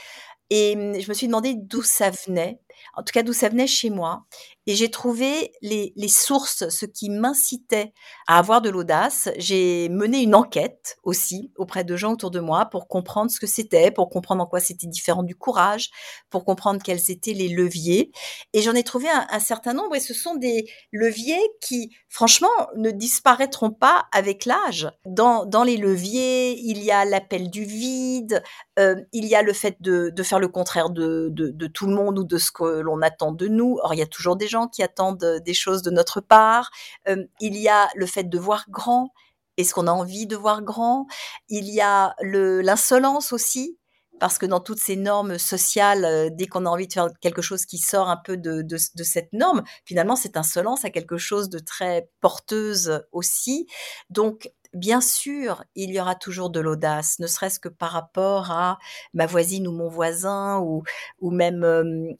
Et 0.50 0.74
hum, 0.76 1.00
je 1.00 1.08
me 1.08 1.14
suis 1.14 1.28
demandé 1.28 1.54
d'où 1.54 1.82
ça 1.82 2.10
venait 2.10 2.60
en 2.94 3.02
tout 3.02 3.12
cas 3.12 3.22
d'où 3.22 3.32
ça 3.32 3.48
venait 3.48 3.66
chez 3.66 3.90
moi. 3.90 4.24
Et 4.66 4.74
j'ai 4.74 4.90
trouvé 4.90 5.52
les, 5.60 5.92
sources, 6.08 6.68
ce 6.70 6.86
qui 6.86 7.10
m'incitait 7.10 7.92
à 8.26 8.38
avoir 8.38 8.62
de 8.62 8.70
l'audace. 8.70 9.28
J'ai 9.36 9.90
mené 9.90 10.22
une 10.22 10.34
enquête 10.34 10.96
aussi 11.02 11.52
auprès 11.56 11.84
de 11.84 11.96
gens 11.96 12.12
autour 12.12 12.30
de 12.30 12.40
moi 12.40 12.66
pour 12.66 12.88
comprendre 12.88 13.30
ce 13.30 13.38
que 13.38 13.46
c'était, 13.46 13.90
pour 13.90 14.08
comprendre 14.08 14.42
en 14.42 14.46
quoi 14.46 14.60
c'était 14.60 14.86
différent 14.86 15.22
du 15.22 15.34
courage, 15.34 15.90
pour 16.30 16.46
comprendre 16.46 16.82
quels 16.82 17.10
étaient 17.10 17.34
les 17.34 17.48
leviers. 17.48 18.10
Et 18.54 18.62
j'en 18.62 18.72
ai 18.72 18.84
trouvé 18.84 19.08
un, 19.10 19.38
certain 19.38 19.74
nombre 19.74 19.96
et 19.96 20.00
ce 20.00 20.14
sont 20.14 20.34
des 20.36 20.66
leviers 20.92 21.42
qui, 21.60 21.94
franchement, 22.08 22.48
ne 22.76 22.90
disparaîtront 22.90 23.70
pas 23.70 24.06
avec 24.12 24.46
l'âge. 24.46 24.90
Dans, 25.04 25.44
les 25.64 25.76
leviers, 25.76 26.58
il 26.58 26.82
y 26.82 26.90
a 26.90 27.04
l'appel 27.04 27.50
du 27.50 27.64
vide, 27.64 28.42
euh, 28.78 28.96
il 29.12 29.26
y 29.26 29.34
a 29.34 29.42
le 29.42 29.52
fait 29.52 29.76
de, 29.80 30.10
faire 30.22 30.38
le 30.38 30.48
contraire 30.48 30.88
de, 30.88 31.28
tout 31.74 31.86
le 31.86 31.94
monde 31.94 32.18
ou 32.18 32.24
de 32.24 32.38
ce 32.38 32.50
l'on 32.64 33.02
attend 33.02 33.32
de 33.32 33.48
nous. 33.48 33.78
Or, 33.82 33.94
il 33.94 33.98
y 33.98 34.02
a 34.02 34.06
toujours 34.06 34.36
des 34.36 34.48
gens 34.48 34.68
qui 34.68 34.82
attendent 34.82 35.24
euh, 35.24 35.40
des 35.40 35.54
choses 35.54 35.82
de 35.82 35.90
notre 35.90 36.20
part. 36.20 36.70
Euh, 37.08 37.24
il 37.40 37.56
y 37.56 37.68
a 37.68 37.88
le 37.94 38.06
fait 38.06 38.24
de 38.24 38.38
voir 38.38 38.66
grand. 38.68 39.12
Est-ce 39.56 39.72
qu'on 39.74 39.86
a 39.86 39.92
envie 39.92 40.26
de 40.26 40.36
voir 40.36 40.62
grand? 40.62 41.06
Il 41.48 41.68
y 41.68 41.80
a 41.80 42.14
l'insolence 42.20 43.32
aussi, 43.32 43.78
parce 44.18 44.38
que 44.38 44.46
dans 44.46 44.60
toutes 44.60 44.80
ces 44.80 44.96
normes 44.96 45.38
sociales, 45.38 46.04
euh, 46.04 46.28
dès 46.32 46.46
qu'on 46.46 46.66
a 46.66 46.70
envie 46.70 46.88
de 46.88 46.92
faire 46.92 47.08
quelque 47.20 47.42
chose 47.42 47.66
qui 47.66 47.78
sort 47.78 48.08
un 48.08 48.16
peu 48.16 48.36
de, 48.36 48.62
de, 48.62 48.76
de 48.94 49.04
cette 49.04 49.32
norme, 49.32 49.62
finalement, 49.84 50.16
cette 50.16 50.36
insolence 50.36 50.84
a 50.84 50.90
quelque 50.90 51.18
chose 51.18 51.48
de 51.48 51.58
très 51.58 52.10
porteuse 52.20 53.04
aussi. 53.12 53.66
Donc, 54.10 54.50
bien 54.74 55.00
sûr, 55.00 55.64
il 55.74 55.90
y 55.90 56.00
aura 56.00 56.14
toujours 56.14 56.50
de 56.50 56.60
l'audace, 56.60 57.18
ne 57.18 57.26
serait-ce 57.26 57.60
que 57.60 57.68
par 57.68 57.92
rapport 57.92 58.50
à 58.50 58.78
ma 59.14 59.26
voisine 59.26 59.68
ou 59.68 59.72
mon 59.72 59.88
voisin 59.88 60.60
ou, 60.60 60.82
même, 61.30 61.64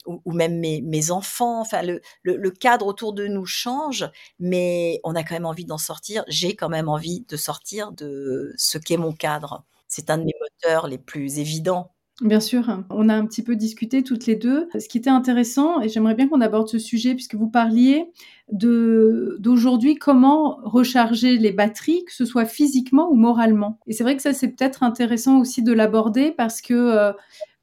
ou, 0.05 0.31
même 0.31 0.59
mes, 0.59 0.81
mes, 0.81 1.11
enfants. 1.11 1.61
Enfin, 1.61 1.81
le, 1.83 2.01
le, 2.23 2.51
cadre 2.51 2.85
autour 2.87 3.13
de 3.13 3.27
nous 3.27 3.45
change, 3.45 4.09
mais 4.39 4.99
on 5.03 5.15
a 5.15 5.23
quand 5.23 5.35
même 5.35 5.45
envie 5.45 5.65
d'en 5.65 5.77
sortir. 5.77 6.23
J'ai 6.27 6.55
quand 6.55 6.69
même 6.69 6.89
envie 6.89 7.25
de 7.27 7.37
sortir 7.37 7.91
de 7.91 8.53
ce 8.57 8.77
qu'est 8.77 8.97
mon 8.97 9.13
cadre. 9.13 9.63
C'est 9.87 10.09
un 10.09 10.17
de 10.17 10.23
mes 10.23 10.33
moteurs 10.41 10.87
les 10.87 10.97
plus 10.97 11.39
évidents. 11.39 11.94
Bien 12.21 12.39
sûr, 12.39 12.81
on 12.89 13.09
a 13.09 13.13
un 13.13 13.25
petit 13.25 13.43
peu 13.43 13.57
discuté 13.57 14.01
toutes 14.01 14.25
les 14.25 14.37
deux. 14.37 14.69
Ce 14.79 14.87
qui 14.87 14.97
était 14.97 15.09
intéressant, 15.09 15.81
et 15.81 15.89
j'aimerais 15.89 16.15
bien 16.15 16.29
qu'on 16.29 16.39
aborde 16.39 16.69
ce 16.69 16.79
sujet, 16.79 17.13
puisque 17.13 17.35
vous 17.35 17.49
parliez 17.49 18.05
de 18.53 19.35
d'aujourd'hui 19.41 19.95
comment 19.95 20.59
recharger 20.63 21.37
les 21.37 21.51
batteries, 21.51 22.05
que 22.05 22.13
ce 22.13 22.23
soit 22.23 22.45
physiquement 22.45 23.11
ou 23.11 23.15
moralement. 23.15 23.79
Et 23.87 23.91
c'est 23.91 24.03
vrai 24.05 24.15
que 24.15 24.21
ça, 24.21 24.31
c'est 24.31 24.47
peut-être 24.47 24.81
intéressant 24.81 25.39
aussi 25.41 25.61
de 25.61 25.73
l'aborder 25.73 26.31
parce 26.31 26.61
que 26.61 26.73
euh, 26.73 27.11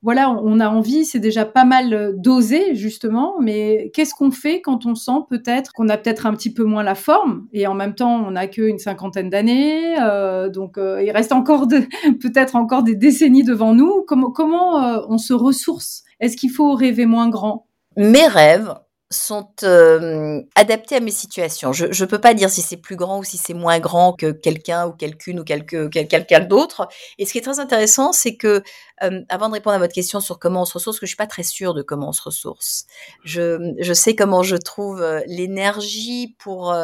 voilà, 0.03 0.31
on 0.31 0.59
a 0.59 0.69
envie, 0.69 1.05
c'est 1.05 1.21
déjà 1.21 1.45
pas 1.45 1.65
mal 1.65 1.95
euh, 1.95 2.13
dosé 2.17 2.75
justement, 2.75 3.37
mais 3.41 3.93
qu'est-ce 3.95 4.15
qu'on 4.15 4.33
fait 4.33 4.61
quand 4.61 4.85
on 4.85 4.97
sent 4.97 5.21
peut-être 5.31 5.73
qu'on 5.73 5.89
a 5.89 5.97
peut-être 5.97 6.27
un 6.27 6.35
petit 6.35 6.53
peu 6.53 6.65
moins 6.65 6.83
la 6.83 6.97
forme 6.97 7.47
et 7.53 7.69
en 7.69 7.75
même 7.75 7.95
temps 7.95 8.27
on 8.27 8.33
n'a 8.33 8.49
qu'une 8.49 8.79
cinquantaine 8.79 9.31
d'années, 9.31 9.95
euh, 10.01 10.49
donc 10.49 10.77
euh, 10.77 11.01
il 11.05 11.11
reste 11.13 11.31
encore 11.31 11.69
peut-être 12.21 12.57
encore 12.57 12.83
des 12.83 12.97
décennies 12.97 13.45
devant 13.45 13.75
nous. 13.75 14.03
Comment, 14.07 14.33
comment 14.33 15.07
on 15.09 15.19
se 15.19 15.33
ressource? 15.33 16.03
Est-ce 16.19 16.37
qu'il 16.37 16.51
faut 16.51 16.75
rêver 16.75 17.07
moins 17.07 17.29
grand? 17.29 17.67
Mes 17.97 18.27
rêves, 18.27 18.75
sont 19.13 19.49
euh, 19.63 20.43
adaptés 20.55 20.97
à 20.97 21.01
mes 21.01 21.11
situations. 21.11 21.73
Je 21.73 21.87
ne 21.87 22.09
peux 22.09 22.21
pas 22.21 22.35
dire 22.35 22.51
si 22.51 22.63
c'est 22.63 22.77
plus 22.77 22.97
grand 22.97 23.19
ou 23.19 23.25
si 23.25 23.39
c'est 23.39 23.55
moins 23.55 23.79
grand 23.79 24.13
que 24.13 24.33
quelqu'un 24.33 24.87
ou 24.87 24.93
quelqu'une 24.93 25.41
ou 25.41 25.45
quelque, 25.45 25.89
quelqu'un 25.89 26.41
d'autre. 26.41 26.89
Et 27.19 27.27
ce 27.27 27.33
qui 27.33 27.39
est 27.39 27.43
très 27.43 27.61
intéressant, 27.61 28.13
c'est 28.13 28.37
que, 28.37 28.63
euh, 29.03 29.21
avant 29.29 29.49
de 29.49 29.55
répondre 29.55 29.77
à 29.77 29.79
votre 29.79 29.95
question 29.95 30.21
sur 30.21 30.39
comment 30.39 30.63
on 30.63 30.65
se 30.65 30.75
ressource, 30.75 30.99
que 30.99 31.07
je 31.07 31.11
suis 31.11 31.17
pas 31.17 31.27
très 31.27 31.43
sûre 31.43 31.75
de 31.75 31.83
comment 31.83 32.09
on 32.09 32.13
se 32.13 32.23
ressource. 32.23 32.87
Je, 33.25 33.75
je 33.79 33.93
sais 33.93 34.15
comment 34.15 34.43
je 34.43 34.57
trouve 34.57 35.01
euh, 35.01 35.21
l'énergie 35.27 36.35
pour 36.39 36.75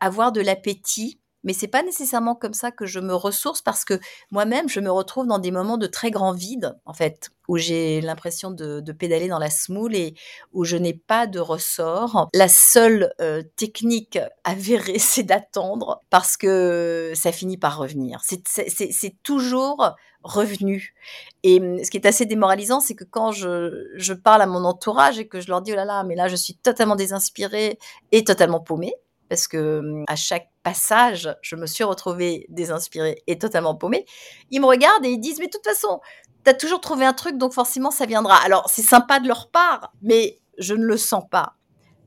avoir 0.00 0.32
de 0.32 0.40
l'appétit 0.40 1.20
mais 1.44 1.52
c'est 1.52 1.68
pas 1.68 1.82
nécessairement 1.82 2.34
comme 2.34 2.54
ça 2.54 2.70
que 2.70 2.86
je 2.86 3.00
me 3.00 3.14
ressource 3.14 3.62
parce 3.62 3.84
que 3.84 3.98
moi-même, 4.30 4.68
je 4.68 4.80
me 4.80 4.90
retrouve 4.90 5.26
dans 5.26 5.38
des 5.38 5.50
moments 5.50 5.78
de 5.78 5.86
très 5.86 6.10
grand 6.10 6.32
vide, 6.32 6.76
en 6.84 6.92
fait, 6.92 7.30
où 7.48 7.56
j'ai 7.56 8.00
l'impression 8.00 8.50
de, 8.50 8.92
pédaler 8.92 9.28
dans 9.28 9.38
la 9.38 9.50
smoule 9.50 9.94
et 9.94 10.14
où 10.52 10.64
je 10.64 10.76
n'ai 10.76 10.92
pas 10.92 11.26
de 11.26 11.40
ressort. 11.40 12.28
La 12.34 12.48
seule 12.48 13.12
euh, 13.20 13.42
technique 13.56 14.18
avérée, 14.44 14.98
c'est 14.98 15.22
d'attendre 15.22 16.00
parce 16.10 16.36
que 16.36 17.12
ça 17.14 17.32
finit 17.32 17.56
par 17.56 17.78
revenir. 17.78 18.20
C'est 18.22 19.22
toujours 19.22 19.94
revenu. 20.22 20.94
Et 21.42 21.60
hum, 21.60 21.82
ce 21.82 21.90
qui 21.90 21.96
est 21.96 22.06
assez 22.06 22.26
démoralisant, 22.26 22.80
c'est 22.80 22.94
que 22.94 23.04
quand 23.04 23.32
je, 23.32 23.88
je 23.94 24.12
parle 24.12 24.42
à 24.42 24.46
mon 24.46 24.64
entourage 24.64 25.18
et 25.18 25.26
que 25.26 25.40
je 25.40 25.48
leur 25.48 25.62
dis, 25.62 25.72
oh 25.72 25.76
là 25.76 25.84
là, 25.84 26.04
mais 26.04 26.14
là, 26.14 26.28
je 26.28 26.36
suis 26.36 26.54
totalement 26.54 26.96
désinspirée 26.96 27.78
et 28.12 28.24
totalement 28.24 28.60
paumée, 28.60 28.94
parce 29.30 29.48
que 29.48 30.04
à 30.08 30.16
chaque 30.16 30.50
passage, 30.62 31.34
je 31.40 31.56
me 31.56 31.66
suis 31.66 31.84
retrouvée 31.84 32.44
désinspirée 32.50 33.22
et 33.28 33.38
totalement 33.38 33.76
paumée. 33.76 34.04
Ils 34.50 34.60
me 34.60 34.66
regardent 34.66 35.06
et 35.06 35.10
ils 35.10 35.20
disent, 35.20 35.38
mais 35.38 35.46
de 35.46 35.52
toute 35.52 35.64
façon, 35.64 36.00
tu 36.44 36.50
as 36.50 36.54
toujours 36.54 36.80
trouvé 36.80 37.06
un 37.06 37.12
truc, 37.12 37.38
donc 37.38 37.54
forcément, 37.54 37.92
ça 37.92 38.06
viendra. 38.06 38.36
Alors, 38.44 38.68
c'est 38.68 38.82
sympa 38.82 39.20
de 39.20 39.28
leur 39.28 39.48
part, 39.50 39.92
mais 40.02 40.40
je 40.58 40.74
ne 40.74 40.84
le 40.84 40.96
sens 40.96 41.22
pas 41.30 41.54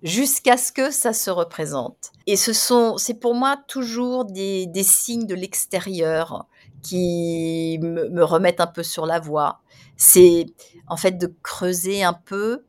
jusqu'à 0.04 0.58
ce 0.58 0.74
que 0.74 0.92
ça 0.92 1.14
se 1.14 1.32
représente. 1.32 2.12
Et 2.28 2.36
ce 2.36 2.52
sont, 2.52 2.98
c'est 2.98 3.14
pour 3.14 3.34
moi 3.34 3.58
toujours 3.68 4.26
des, 4.26 4.70
signes 4.84 5.26
de 5.26 5.34
l'extérieur 5.36 6.46
qui 6.82 7.80
me, 7.82 8.24
remettent 8.24 8.60
un 8.60 8.68
peu 8.68 8.84
sur 8.84 9.06
la 9.06 9.22
voie. 9.22 9.62
C'est 9.96 10.46
en 10.88 10.98
fait 10.98 11.18
de 11.18 11.34
creuser 11.42 12.04
un 12.04 12.14
peu 12.14 12.66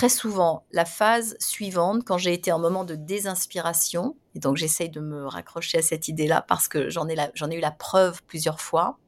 très 0.00 0.08
souvent 0.08 0.64
la 0.72 0.86
phase 0.86 1.36
suivante, 1.40 2.04
quand 2.06 2.16
j'ai 2.16 2.32
été 2.32 2.52
en 2.52 2.58
moment 2.58 2.84
de 2.84 2.94
désinspiration, 2.94 4.16
et 4.34 4.38
donc 4.38 4.56
j'essaye 4.56 4.88
de 4.88 4.98
me 4.98 5.26
raccrocher 5.26 5.76
à 5.76 5.82
cette 5.82 6.08
idée-là 6.08 6.42
parce 6.48 6.68
que 6.68 6.88
j'en 6.88 7.06
ai, 7.06 7.16
ai 7.18 7.54
eu 7.54 7.60
la 7.60 7.70
preuve 7.70 8.22
plusieurs 8.22 8.62
fois, 8.62 8.98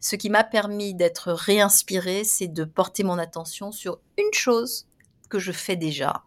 ce 0.00 0.16
qui 0.16 0.30
m'a 0.30 0.42
permis 0.42 0.92
d'être 0.92 1.30
réinspirée, 1.30 2.24
c'est 2.24 2.48
de 2.48 2.64
porter 2.64 3.04
mon 3.04 3.16
attention 3.16 3.70
sur 3.70 4.00
une 4.18 4.32
chose 4.32 4.88
que 5.30 5.38
je 5.38 5.52
fais 5.52 5.76
déjà 5.76 6.24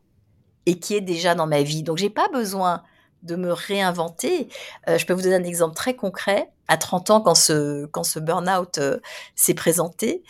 et 0.66 0.80
qui 0.80 0.96
est 0.96 1.02
déjà 1.02 1.36
dans 1.36 1.46
ma 1.46 1.62
vie. 1.62 1.84
Donc 1.84 1.98
j'ai 1.98 2.10
pas 2.10 2.30
besoin 2.30 2.84
de 3.24 3.36
me 3.36 3.52
réinventer. 3.52 4.48
Euh, 4.88 4.98
je 4.98 5.06
peux 5.06 5.12
vous 5.12 5.24
donner 5.24 5.36
un 5.36 5.44
exemple 5.44 5.76
très 5.76 5.98
concret. 5.98 6.50
À 6.68 6.78
30 6.78 7.12
ans, 7.12 7.22
quand 7.22 7.36
ce, 7.36 8.20
burn-out 8.20 8.78
euh, 8.78 8.98
s'est 9.36 9.54
présenté, 9.54 10.24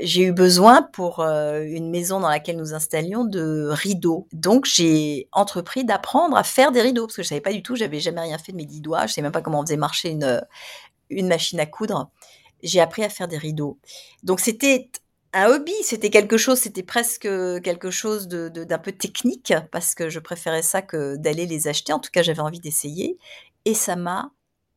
j'ai 0.00 0.22
eu 0.22 0.32
besoin 0.32 0.82
pour 0.82 1.20
euh, 1.20 1.62
une 1.64 1.90
maison 1.90 2.20
dans 2.20 2.28
laquelle 2.28 2.56
nous 2.56 2.74
installions 2.74 3.24
de 3.24 3.68
rideaux. 3.70 4.26
Donc, 4.32 4.64
j'ai 4.64 5.28
entrepris 5.32 5.84
d'apprendre 5.84 6.36
à 6.36 6.42
faire 6.42 6.72
des 6.72 6.82
rideaux 6.82 7.06
parce 7.06 7.16
que 7.16 7.22
je 7.22 7.28
savais 7.28 7.40
pas 7.40 7.52
du 7.52 7.62
tout, 7.62 7.76
j'avais 7.76 8.00
jamais 8.00 8.22
rien 8.22 8.38
fait 8.38 8.52
de 8.52 8.56
mes 8.56 8.66
dix 8.66 8.80
doigts, 8.80 9.06
je 9.06 9.12
savais 9.12 9.22
même 9.22 9.32
pas 9.32 9.42
comment 9.42 9.60
on 9.60 9.66
faisait 9.66 9.76
marcher 9.76 10.10
une, 10.10 10.42
une 11.10 11.28
machine 11.28 11.60
à 11.60 11.66
coudre. 11.66 12.10
J'ai 12.62 12.80
appris 12.80 13.04
à 13.04 13.08
faire 13.08 13.28
des 13.28 13.38
rideaux. 13.38 13.78
Donc, 14.22 14.40
c'était 14.40 14.90
un 15.32 15.48
hobby, 15.50 15.74
c'était 15.82 16.10
quelque 16.10 16.38
chose, 16.38 16.58
c'était 16.58 16.82
presque 16.82 17.28
quelque 17.62 17.90
chose 17.90 18.26
d'un 18.26 18.78
peu 18.78 18.92
technique 18.92 19.52
parce 19.70 19.94
que 19.94 20.08
je 20.08 20.18
préférais 20.18 20.62
ça 20.62 20.82
que 20.82 21.16
d'aller 21.16 21.46
les 21.46 21.68
acheter. 21.68 21.92
En 21.92 21.98
tout 21.98 22.10
cas, 22.10 22.22
j'avais 22.22 22.40
envie 22.40 22.60
d'essayer 22.60 23.18
et 23.66 23.74
ça 23.74 23.96
m'a 23.96 24.30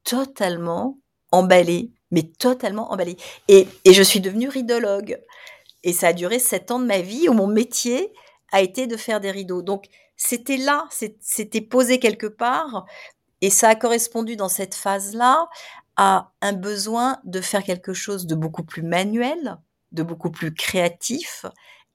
totalement 0.09 0.97
emballé, 1.31 1.91
mais 2.09 2.23
totalement 2.23 2.91
emballé. 2.91 3.15
Et, 3.47 3.67
et 3.85 3.93
je 3.93 4.01
suis 4.01 4.21
devenue 4.21 4.49
ridologue 4.49 5.19
et 5.83 5.93
ça 5.93 6.07
a 6.07 6.13
duré 6.13 6.39
sept 6.39 6.71
ans 6.71 6.79
de 6.79 6.85
ma 6.85 7.01
vie 7.01 7.29
où 7.29 7.33
mon 7.33 7.47
métier 7.47 8.11
a 8.51 8.61
été 8.61 8.87
de 8.87 8.97
faire 8.97 9.19
des 9.19 9.29
rideaux. 9.29 9.61
Donc 9.61 9.85
c'était 10.17 10.57
là, 10.57 10.87
c'était 11.21 11.61
posé 11.61 11.99
quelque 11.99 12.27
part 12.27 12.85
et 13.41 13.51
ça 13.51 13.69
a 13.69 13.75
correspondu 13.75 14.35
dans 14.35 14.49
cette 14.49 14.75
phase-là 14.75 15.47
à 15.95 16.31
un 16.41 16.53
besoin 16.53 17.19
de 17.23 17.39
faire 17.39 17.63
quelque 17.63 17.93
chose 17.93 18.25
de 18.25 18.35
beaucoup 18.35 18.63
plus 18.63 18.83
manuel, 18.83 19.57
de 19.91 20.01
beaucoup 20.01 20.31
plus 20.31 20.53
créatif 20.53 21.45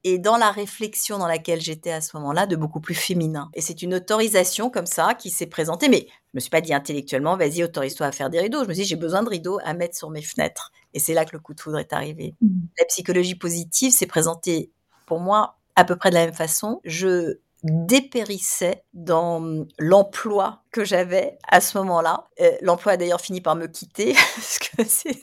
et 0.05 0.19
dans 0.19 0.37
la 0.37 0.51
réflexion 0.51 1.19
dans 1.19 1.27
laquelle 1.27 1.61
j'étais 1.61 1.91
à 1.91 2.03
ce 2.03 2.17
moment-là, 2.19 2.47
de 2.47 2.57
beaucoup 2.57 2.81
plus 2.81 2.95
féminin. 2.95 3.51
Et 3.55 3.63
c'est 3.63 3.83
une 3.83 3.95
autorisation 3.95 4.71
comme 4.71 4.87
ça 4.87 5.15
qui 5.15 5.31
s'est 5.31 5.47
présentée, 5.47 5.89
mais 5.89 6.07
je 6.09 6.31
me 6.35 6.41
suis 6.41 6.51
pas 6.51 6.61
dit 6.61 6.75
intellectuellement, 6.75 7.37
vas-y, 7.37 7.65
autorise-toi 7.65 8.07
à 8.07 8.13
faire 8.13 8.29
des 8.29 8.41
rideaux. 8.41 8.63
Je 8.65 8.69
me 8.69 8.75
suis 8.75 8.83
dit, 8.83 8.89
j'ai 8.89 8.97
besoin 8.97 9.23
de 9.23 9.31
rideaux 9.31 9.59
à 9.65 9.73
mettre 9.73 9.97
sur 9.97 10.11
mes 10.11 10.23
fenêtres. 10.23 10.73
Et 10.93 10.99
c'est 10.99 11.15
là 11.15 11.25
que 11.25 11.33
le 11.33 11.41
coup 11.41 11.55
de 11.55 11.61
foudre 11.61 11.79
est 11.79 11.93
arrivé. 11.95 12.35
Mmh. 12.43 12.49
La 12.79 12.85
psychologie 12.85 13.35
positive 13.35 13.93
s'est 13.93 14.07
présentée 14.07 14.71
pour 15.07 15.21
moi 15.21 15.57
à 15.75 15.85
peu 15.85 15.97
près 15.97 16.11
de 16.11 16.15
la 16.15 16.27
même 16.27 16.35
façon. 16.35 16.81
Je 16.85 17.39
dépérissait 17.65 18.85
dans 18.93 19.65
l'emploi 19.79 20.63
que 20.71 20.85
j'avais 20.85 21.39
à 21.49 21.63
ce 21.63 21.79
moment-là. 21.79 22.29
Euh, 22.41 22.53
l'emploi 22.61 22.93
a 22.93 22.97
d'ailleurs 22.99 23.23
fini 23.23 23.41
par 23.41 23.57
me 23.57 23.67
quitter 23.67 24.13
parce 24.37 24.59
que 24.59 24.83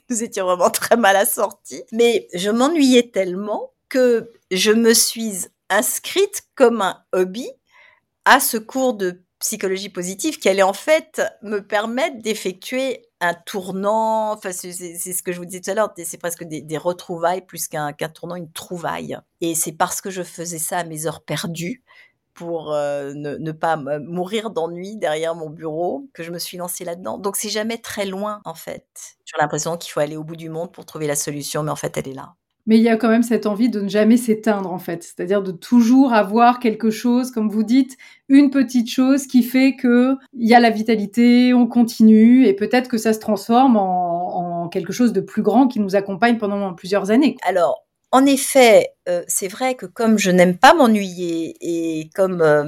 nous 0.09 0.23
étions 0.23 0.45
vraiment 0.45 0.71
très 0.71 0.97
mal 0.97 1.15
assortis. 1.15 1.83
Mais 1.91 2.27
je 2.33 2.49
m'ennuyais 2.49 3.11
tellement 3.11 3.71
que 3.91 4.31
je 4.51 4.71
me 4.71 4.93
suis 4.93 5.45
inscrite 5.69 6.43
comme 6.55 6.81
un 6.81 7.03
hobby 7.11 7.47
à 8.25 8.39
ce 8.39 8.57
cours 8.57 8.93
de 8.93 9.21
psychologie 9.39 9.89
positive 9.89 10.39
qui 10.39 10.47
allait 10.49 10.61
en 10.61 10.73
fait 10.73 11.21
me 11.41 11.59
permettre 11.59 12.21
d'effectuer 12.21 13.07
un 13.19 13.33
tournant, 13.33 14.31
enfin 14.31 14.51
c'est 14.51 14.71
ce 14.71 15.23
que 15.23 15.31
je 15.31 15.39
vous 15.39 15.45
disais 15.45 15.61
tout 15.61 15.71
à 15.71 15.73
l'heure, 15.73 15.93
c'est 16.03 16.17
presque 16.17 16.43
des, 16.43 16.77
retrouvailles 16.77 17.45
plus 17.45 17.67
qu'un 17.67 17.93
tournant, 18.13 18.35
une 18.35 18.51
trouvaille. 18.51 19.17
Et 19.41 19.55
c'est 19.55 19.73
parce 19.73 19.99
que 19.99 20.09
je 20.09 20.23
faisais 20.23 20.57
ça 20.59 20.79
à 20.79 20.83
mes 20.83 21.05
heures 21.05 21.23
perdues 21.23 21.83
pour 22.33 22.73
euh, 22.73 23.13
ne, 23.13 23.51
pas 23.51 23.75
mourir 23.75 24.51
d'ennui 24.51 24.95
derrière 24.95 25.35
mon 25.35 25.49
bureau 25.49 26.07
que 26.13 26.23
je 26.23 26.31
me 26.31 26.39
suis 26.39 26.57
lancée 26.57 26.85
là-dedans. 26.85 27.17
Donc 27.17 27.35
c'est 27.35 27.49
jamais 27.49 27.77
très 27.77 28.05
loin 28.05 28.41
en 28.45 28.55
fait. 28.55 28.85
J'ai 29.25 29.37
l'impression 29.39 29.75
qu'il 29.77 29.91
faut 29.91 29.99
aller 29.99 30.17
au 30.17 30.23
bout 30.23 30.37
du 30.37 30.49
monde 30.49 30.71
pour 30.71 30.85
trouver 30.85 31.07
la 31.07 31.15
solution, 31.15 31.63
mais 31.63 31.71
en 31.71 31.75
fait 31.75 31.97
elle 31.97 32.07
est 32.07 32.13
là. 32.13 32.35
Mais 32.65 32.77
il 32.77 32.83
y 32.83 32.89
a 32.89 32.97
quand 32.97 33.09
même 33.09 33.23
cette 33.23 33.45
envie 33.45 33.69
de 33.69 33.81
ne 33.81 33.89
jamais 33.89 34.17
s'éteindre 34.17 34.71
en 34.71 34.79
fait, 34.79 35.03
c'est-à-dire 35.03 35.41
de 35.41 35.51
toujours 35.51 36.13
avoir 36.13 36.59
quelque 36.59 36.89
chose, 36.89 37.31
comme 37.31 37.49
vous 37.49 37.63
dites, 37.63 37.97
une 38.29 38.49
petite 38.49 38.89
chose 38.89 39.27
qui 39.27 39.43
fait 39.43 39.75
que 39.75 40.15
il 40.37 40.47
y 40.47 40.53
a 40.53 40.59
la 40.59 40.69
vitalité, 40.69 41.53
on 41.53 41.67
continue 41.67 42.45
et 42.45 42.53
peut-être 42.53 42.87
que 42.87 42.97
ça 42.97 43.13
se 43.13 43.19
transforme 43.19 43.77
en, 43.77 44.69
quelque 44.69 44.93
chose 44.93 45.11
de 45.11 45.21
plus 45.21 45.41
grand 45.41 45.67
qui 45.67 45.79
nous 45.79 45.95
accompagne 45.95 46.37
pendant 46.37 46.73
plusieurs 46.73 47.11
années. 47.11 47.35
Alors 47.43 47.83
en 48.11 48.25
effet, 48.25 48.89
euh, 49.07 49.23
c'est 49.27 49.47
vrai 49.47 49.75
que 49.75 49.85
comme 49.85 50.17
je 50.17 50.31
n'aime 50.31 50.57
pas 50.57 50.73
m'ennuyer 50.73 51.55
et 51.61 52.09
comme 52.13 52.41
euh, 52.41 52.65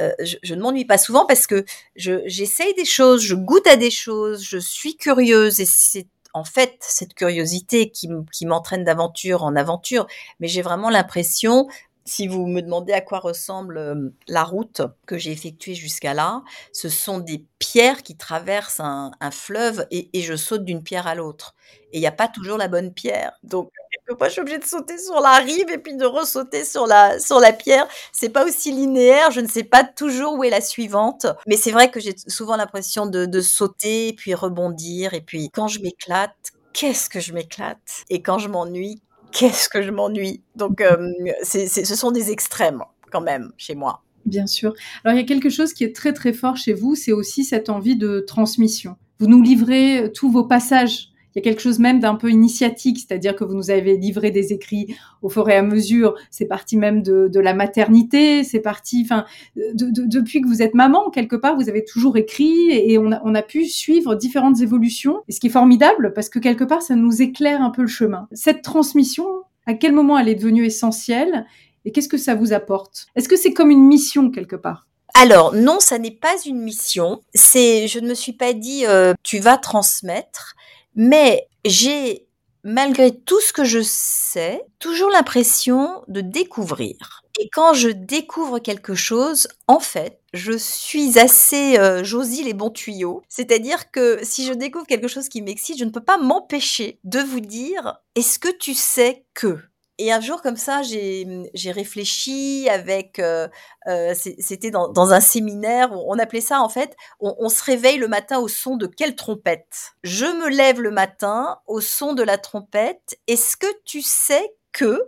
euh, 0.00 0.12
je, 0.42 0.54
ne 0.54 0.60
m'ennuie 0.60 0.86
pas 0.86 0.96
souvent 0.96 1.26
parce 1.26 1.46
que 1.46 1.64
j'essaye 1.96 2.74
des 2.74 2.86
choses, 2.86 3.22
je 3.22 3.34
goûte 3.34 3.66
à 3.66 3.76
des 3.76 3.90
choses, 3.90 4.42
je 4.42 4.56
suis 4.56 4.96
curieuse 4.96 5.60
et 5.60 5.66
c'est 5.66 6.06
en 6.36 6.44
fait 6.44 6.76
cette 6.80 7.14
curiosité 7.14 7.90
qui, 7.90 8.08
m'entraîne 8.44 8.84
d'aventure 8.84 9.42
en 9.42 9.56
aventure. 9.56 10.06
Mais 10.38 10.48
j'ai 10.48 10.60
vraiment 10.60 10.90
l'impression 10.90 11.66
si 12.06 12.28
vous 12.28 12.46
me 12.46 12.62
demandez 12.62 12.92
à 12.92 13.00
quoi 13.00 13.18
ressemble 13.18 14.12
la 14.28 14.44
route 14.44 14.82
que 15.06 15.18
j'ai 15.18 15.32
effectuée 15.32 15.74
jusqu'à 15.74 16.14
là, 16.14 16.42
ce 16.72 16.88
sont 16.88 17.18
des 17.18 17.44
pierres 17.58 18.02
qui 18.02 18.16
traversent 18.16 18.80
un, 18.80 19.10
fleuve 19.30 19.86
et, 19.90 20.08
je 20.20 20.36
saute 20.36 20.64
d'une 20.64 20.82
pierre 20.82 21.06
à 21.06 21.14
l'autre. 21.14 21.54
Et 21.92 21.98
il 21.98 22.00
n'y 22.00 22.06
a 22.06 22.12
pas 22.12 22.28
toujours 22.28 22.58
la 22.58 22.68
bonne 22.68 22.92
pierre. 22.92 23.32
Donc, 23.42 23.70
moi, 24.08 24.28
je 24.28 24.32
suis 24.32 24.40
obligée 24.40 24.58
de 24.58 24.64
sauter 24.64 24.98
sur 24.98 25.20
la 25.20 25.36
rive 25.38 25.68
et 25.70 25.78
puis 25.78 25.96
de 25.96 26.04
ressauter 26.04 26.64
sur 26.64 26.86
la, 26.86 27.18
sur 27.18 27.40
la 27.40 27.52
pierre. 27.52 27.88
C'est 28.12 28.28
pas 28.28 28.44
aussi 28.44 28.70
linéaire. 28.72 29.30
Je 29.30 29.40
ne 29.40 29.48
sais 29.48 29.64
pas 29.64 29.84
toujours 29.84 30.34
où 30.34 30.44
est 30.44 30.50
la 30.50 30.60
suivante. 30.60 31.26
Mais 31.46 31.56
c'est 31.56 31.72
vrai 31.72 31.90
que 31.90 31.98
j'ai 31.98 32.14
souvent 32.28 32.56
l'impression 32.56 33.06
de, 33.06 33.26
de 33.26 33.40
sauter, 33.40 34.14
puis 34.16 34.34
rebondir. 34.34 35.14
Et 35.14 35.20
puis, 35.20 35.50
quand 35.50 35.68
je 35.68 35.80
m'éclate, 35.80 36.36
qu'est-ce 36.72 37.08
que 37.08 37.20
je 37.20 37.32
m'éclate? 37.32 38.04
Et 38.10 38.22
quand 38.22 38.38
je 38.38 38.48
m'ennuie, 38.48 39.02
qu'est-ce 39.32 39.68
que 39.68 39.82
je 39.82 39.90
m'ennuie. 39.90 40.42
Donc, 40.54 40.80
euh, 40.80 41.12
ce 41.42 41.94
sont 41.94 42.10
des 42.10 42.30
extrêmes 42.30 42.82
quand 43.10 43.20
même 43.20 43.52
chez 43.56 43.74
moi. 43.74 44.02
Bien 44.24 44.46
sûr. 44.46 44.74
Alors, 45.04 45.16
il 45.16 45.20
y 45.20 45.24
a 45.24 45.26
quelque 45.26 45.50
chose 45.50 45.72
qui 45.72 45.84
est 45.84 45.94
très 45.94 46.12
très 46.12 46.32
fort 46.32 46.56
chez 46.56 46.72
vous, 46.72 46.94
c'est 46.94 47.12
aussi 47.12 47.44
cette 47.44 47.68
envie 47.70 47.96
de 47.96 48.20
transmission. 48.20 48.96
Vous 49.20 49.28
nous 49.28 49.40
livrez 49.40 50.10
tous 50.14 50.30
vos 50.30 50.44
passages 50.44 51.10
il 51.36 51.40
y 51.40 51.42
a 51.42 51.42
quelque 51.42 51.60
chose 51.60 51.78
même 51.78 52.00
d'un 52.00 52.14
peu 52.14 52.30
initiatique, 52.30 52.98
c'est-à-dire 52.98 53.36
que 53.36 53.44
vous 53.44 53.54
nous 53.54 53.70
avez 53.70 53.98
livré 53.98 54.30
des 54.30 54.54
écrits 54.54 54.96
au 55.20 55.28
fur 55.28 55.46
et 55.50 55.54
à 55.54 55.60
mesure. 55.60 56.14
C'est 56.30 56.46
parti 56.46 56.78
même 56.78 57.02
de, 57.02 57.38
la 57.38 57.52
maternité, 57.52 58.42
c'est 58.42 58.60
parti, 58.60 59.02
enfin, 59.04 59.26
de, 59.54 59.90
de, 59.90 60.06
depuis 60.06 60.40
que 60.40 60.48
vous 60.48 60.62
êtes 60.62 60.72
maman, 60.72 61.10
quelque 61.10 61.36
part, 61.36 61.54
vous 61.54 61.68
avez 61.68 61.84
toujours 61.84 62.16
écrit 62.16 62.70
et 62.70 62.96
on 62.96 63.12
a, 63.12 63.20
on 63.22 63.34
a 63.34 63.42
pu 63.42 63.66
suivre 63.66 64.14
différentes 64.14 64.62
évolutions. 64.62 65.20
Et 65.28 65.32
ce 65.32 65.40
qui 65.40 65.48
est 65.48 65.50
formidable, 65.50 66.14
parce 66.14 66.30
que 66.30 66.38
quelque 66.38 66.64
part, 66.64 66.80
ça 66.80 66.94
nous 66.94 67.20
éclaire 67.20 67.60
un 67.60 67.70
peu 67.70 67.82
le 67.82 67.88
chemin. 67.88 68.28
Cette 68.32 68.62
transmission, 68.62 69.26
à 69.66 69.74
quel 69.74 69.92
moment 69.92 70.18
elle 70.18 70.30
est 70.30 70.36
devenue 70.36 70.64
essentielle 70.64 71.44
et 71.84 71.92
qu'est-ce 71.92 72.08
que 72.08 72.16
ça 72.16 72.34
vous 72.34 72.54
apporte? 72.54 73.08
Est-ce 73.14 73.28
que 73.28 73.36
c'est 73.36 73.52
comme 73.52 73.70
une 73.70 73.86
mission 73.86 74.30
quelque 74.30 74.56
part? 74.56 74.86
Alors 75.14 75.54
non, 75.54 75.78
ça 75.80 75.98
n'est 75.98 76.10
pas 76.10 76.34
une 76.44 76.60
mission. 76.60 77.20
C'est, 77.34 77.88
je 77.88 78.00
ne 78.00 78.08
me 78.08 78.14
suis 78.14 78.32
pas 78.32 78.52
dit 78.52 78.86
euh, 78.86 79.14
tu 79.22 79.38
vas 79.38 79.56
transmettre. 79.56 80.54
Mais 80.96 81.46
j'ai, 81.64 82.26
malgré 82.64 83.14
tout 83.14 83.40
ce 83.40 83.52
que 83.52 83.64
je 83.64 83.80
sais, 83.82 84.62
toujours 84.78 85.10
l'impression 85.10 86.02
de 86.08 86.20
découvrir. 86.20 87.22
Et 87.38 87.48
quand 87.52 87.74
je 87.74 87.90
découvre 87.90 88.58
quelque 88.60 88.94
chose, 88.94 89.46
en 89.66 89.78
fait, 89.78 90.20
je 90.32 90.52
suis 90.52 91.18
assez 91.18 91.78
euh, 91.78 92.02
Josie 92.02 92.42
les 92.42 92.54
bons 92.54 92.70
tuyaux. 92.70 93.22
C'est-à-dire 93.28 93.90
que 93.90 94.18
si 94.22 94.46
je 94.46 94.54
découvre 94.54 94.86
quelque 94.86 95.08
chose 95.08 95.28
qui 95.28 95.42
m'excite, 95.42 95.78
je 95.78 95.84
ne 95.84 95.90
peux 95.90 96.02
pas 96.02 96.16
m'empêcher 96.16 96.98
de 97.04 97.20
vous 97.20 97.40
dire, 97.40 97.98
est-ce 98.14 98.38
que 98.38 98.48
tu 98.56 98.72
sais 98.72 99.26
que? 99.34 99.58
Et 99.98 100.12
un 100.12 100.20
jour 100.20 100.42
comme 100.42 100.56
ça, 100.56 100.82
j'ai 100.82 101.72
réfléchi 101.72 102.68
avec, 102.68 103.18
euh, 103.18 103.48
euh, 103.86 104.14
c'était 104.14 104.70
dans, 104.70 105.12
un 105.12 105.20
séminaire, 105.20 105.90
on 105.92 106.18
appelait 106.18 106.42
ça 106.42 106.60
en 106.60 106.68
fait, 106.68 106.94
on, 107.20 107.48
se 107.48 107.64
réveille 107.64 107.96
le 107.96 108.08
matin 108.08 108.38
au 108.38 108.48
son 108.48 108.76
de 108.76 108.86
quelle 108.86 109.16
trompette? 109.16 109.94
Je 110.02 110.26
me 110.26 110.48
lève 110.48 110.82
le 110.82 110.90
matin 110.90 111.60
au 111.66 111.80
son 111.80 112.12
de 112.12 112.22
la 112.22 112.36
trompette. 112.36 113.18
Est-ce 113.26 113.56
que 113.56 113.66
tu 113.84 114.02
sais 114.02 114.54
que 114.72 115.00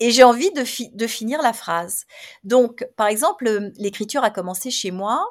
et 0.00 0.10
j'ai 0.10 0.24
envie 0.24 0.50
de, 0.50 1.06
finir 1.06 1.42
la 1.42 1.52
phrase. 1.52 2.06
Donc, 2.42 2.84
par 2.96 3.06
exemple, 3.06 3.70
l'écriture 3.76 4.24
a 4.24 4.30
commencé 4.30 4.72
chez 4.72 4.90
moi. 4.90 5.24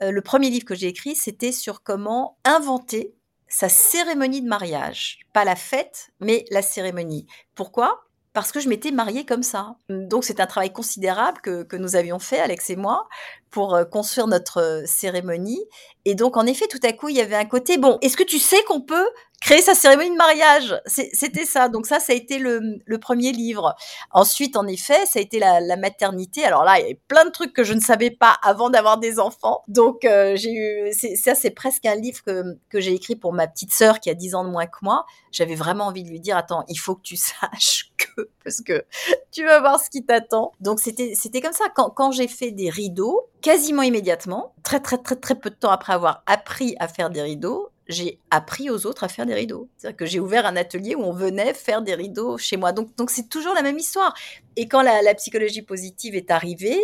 Euh, 0.00 0.10
le 0.12 0.22
premier 0.22 0.48
livre 0.48 0.64
que 0.64 0.74
j'ai 0.74 0.86
écrit, 0.86 1.14
c'était 1.14 1.52
sur 1.52 1.82
comment 1.82 2.38
inventer 2.44 3.14
sa 3.48 3.68
cérémonie 3.68 4.40
de 4.40 4.48
mariage. 4.48 5.18
Pas 5.34 5.44
la 5.44 5.56
fête, 5.56 6.08
mais 6.20 6.46
la 6.50 6.62
cérémonie. 6.62 7.26
Pourquoi? 7.54 8.04
Parce 8.34 8.50
que 8.50 8.60
je 8.60 8.68
m'étais 8.68 8.90
mariée 8.90 9.24
comme 9.24 9.44
ça. 9.44 9.76
Donc 9.88 10.24
c'est 10.24 10.40
un 10.40 10.46
travail 10.46 10.72
considérable 10.72 11.40
que, 11.40 11.62
que, 11.62 11.76
nous 11.76 11.96
avions 11.96 12.18
fait, 12.18 12.40
Alex 12.40 12.68
et 12.68 12.76
moi, 12.76 13.08
pour 13.50 13.74
euh, 13.74 13.84
construire 13.84 14.26
notre 14.26 14.60
euh, 14.60 14.82
cérémonie. 14.86 15.64
Et 16.04 16.16
donc 16.16 16.36
en 16.36 16.44
effet, 16.44 16.66
tout 16.66 16.80
à 16.82 16.92
coup, 16.92 17.08
il 17.08 17.16
y 17.16 17.20
avait 17.20 17.36
un 17.36 17.44
côté, 17.44 17.78
bon, 17.78 17.96
est-ce 18.02 18.16
que 18.16 18.24
tu 18.24 18.40
sais 18.40 18.62
qu'on 18.64 18.80
peut 18.80 19.08
créer 19.40 19.60
sa 19.60 19.74
cérémonie 19.74 20.10
de 20.10 20.16
mariage. 20.16 20.74
C'était 20.86 21.44
ça. 21.44 21.68
Donc 21.68 21.86
ça, 21.86 22.00
ça 22.00 22.12
a 22.12 22.16
été 22.16 22.38
le, 22.38 22.98
premier 22.98 23.32
livre. 23.32 23.74
Ensuite, 24.10 24.56
en 24.56 24.66
effet, 24.66 25.04
ça 25.06 25.18
a 25.18 25.22
été 25.22 25.38
la, 25.38 25.76
maternité. 25.76 26.44
Alors 26.44 26.64
là, 26.64 26.78
il 26.78 26.82
y 26.82 26.84
avait 26.84 27.00
plein 27.08 27.24
de 27.26 27.30
trucs 27.30 27.52
que 27.52 27.64
je 27.64 27.74
ne 27.74 27.80
savais 27.80 28.10
pas 28.10 28.36
avant 28.42 28.70
d'avoir 28.70 28.98
des 28.98 29.18
enfants. 29.18 29.62
Donc 29.68 30.04
euh, 30.04 30.34
j'ai 30.36 30.52
eu, 30.52 30.92
ça, 31.16 31.34
c'est 31.34 31.50
presque 31.50 31.84
un 31.84 31.96
livre 31.96 32.22
que, 32.24 32.56
que 32.70 32.80
j'ai 32.80 32.94
écrit 32.94 33.16
pour 33.16 33.32
ma 33.32 33.46
petite 33.46 33.72
sœur 33.72 34.00
qui 34.00 34.08
a 34.08 34.14
10 34.14 34.34
ans 34.34 34.44
de 34.44 34.50
moins 34.50 34.66
que 34.66 34.78
moi. 34.82 35.04
J'avais 35.30 35.56
vraiment 35.56 35.86
envie 35.86 36.04
de 36.04 36.08
lui 36.08 36.20
dire, 36.20 36.36
attends, 36.36 36.64
il 36.68 36.76
faut 36.76 36.94
que 36.94 37.02
tu 37.02 37.16
saches 37.16 37.92
que, 37.98 38.30
parce 38.42 38.60
que 38.62 38.84
tu 39.30 39.44
vas 39.44 39.60
voir 39.60 39.80
ce 39.80 39.90
qui 39.90 40.04
t'attend. 40.06 40.52
Donc 40.60 40.80
c'était, 40.80 41.12
c'était 41.14 41.40
comme 41.40 41.52
ça. 41.52 41.66
Quand, 41.74 41.90
quand 41.90 42.12
j'ai 42.12 42.28
fait 42.28 42.50
des 42.50 42.70
rideaux, 42.70 43.28
quasiment 43.42 43.82
immédiatement, 43.82 44.54
très 44.62 44.80
très 44.80 44.96
très 44.96 45.16
très 45.16 45.34
peu 45.34 45.50
de 45.50 45.54
temps 45.54 45.70
après 45.70 45.92
avoir 45.92 46.22
appris 46.26 46.76
à 46.78 46.88
faire 46.88 47.10
des 47.10 47.20
rideaux, 47.20 47.68
j'ai 47.88 48.18
appris 48.30 48.70
aux 48.70 48.86
autres 48.86 49.04
à 49.04 49.08
faire 49.08 49.26
des 49.26 49.34
rideaux. 49.34 49.68
C'est-à-dire 49.76 49.96
que 49.96 50.06
j'ai 50.06 50.20
ouvert 50.20 50.46
un 50.46 50.56
atelier 50.56 50.94
où 50.94 51.02
on 51.02 51.12
venait 51.12 51.52
faire 51.54 51.82
des 51.82 51.94
rideaux 51.94 52.38
chez 52.38 52.56
moi. 52.56 52.72
Donc, 52.72 52.96
donc 52.96 53.10
c'est 53.10 53.28
toujours 53.28 53.54
la 53.54 53.62
même 53.62 53.78
histoire. 53.78 54.14
Et 54.56 54.68
quand 54.68 54.82
la, 54.82 55.14
psychologie 55.14 55.62
positive 55.62 56.14
est 56.14 56.30
arrivée 56.30 56.78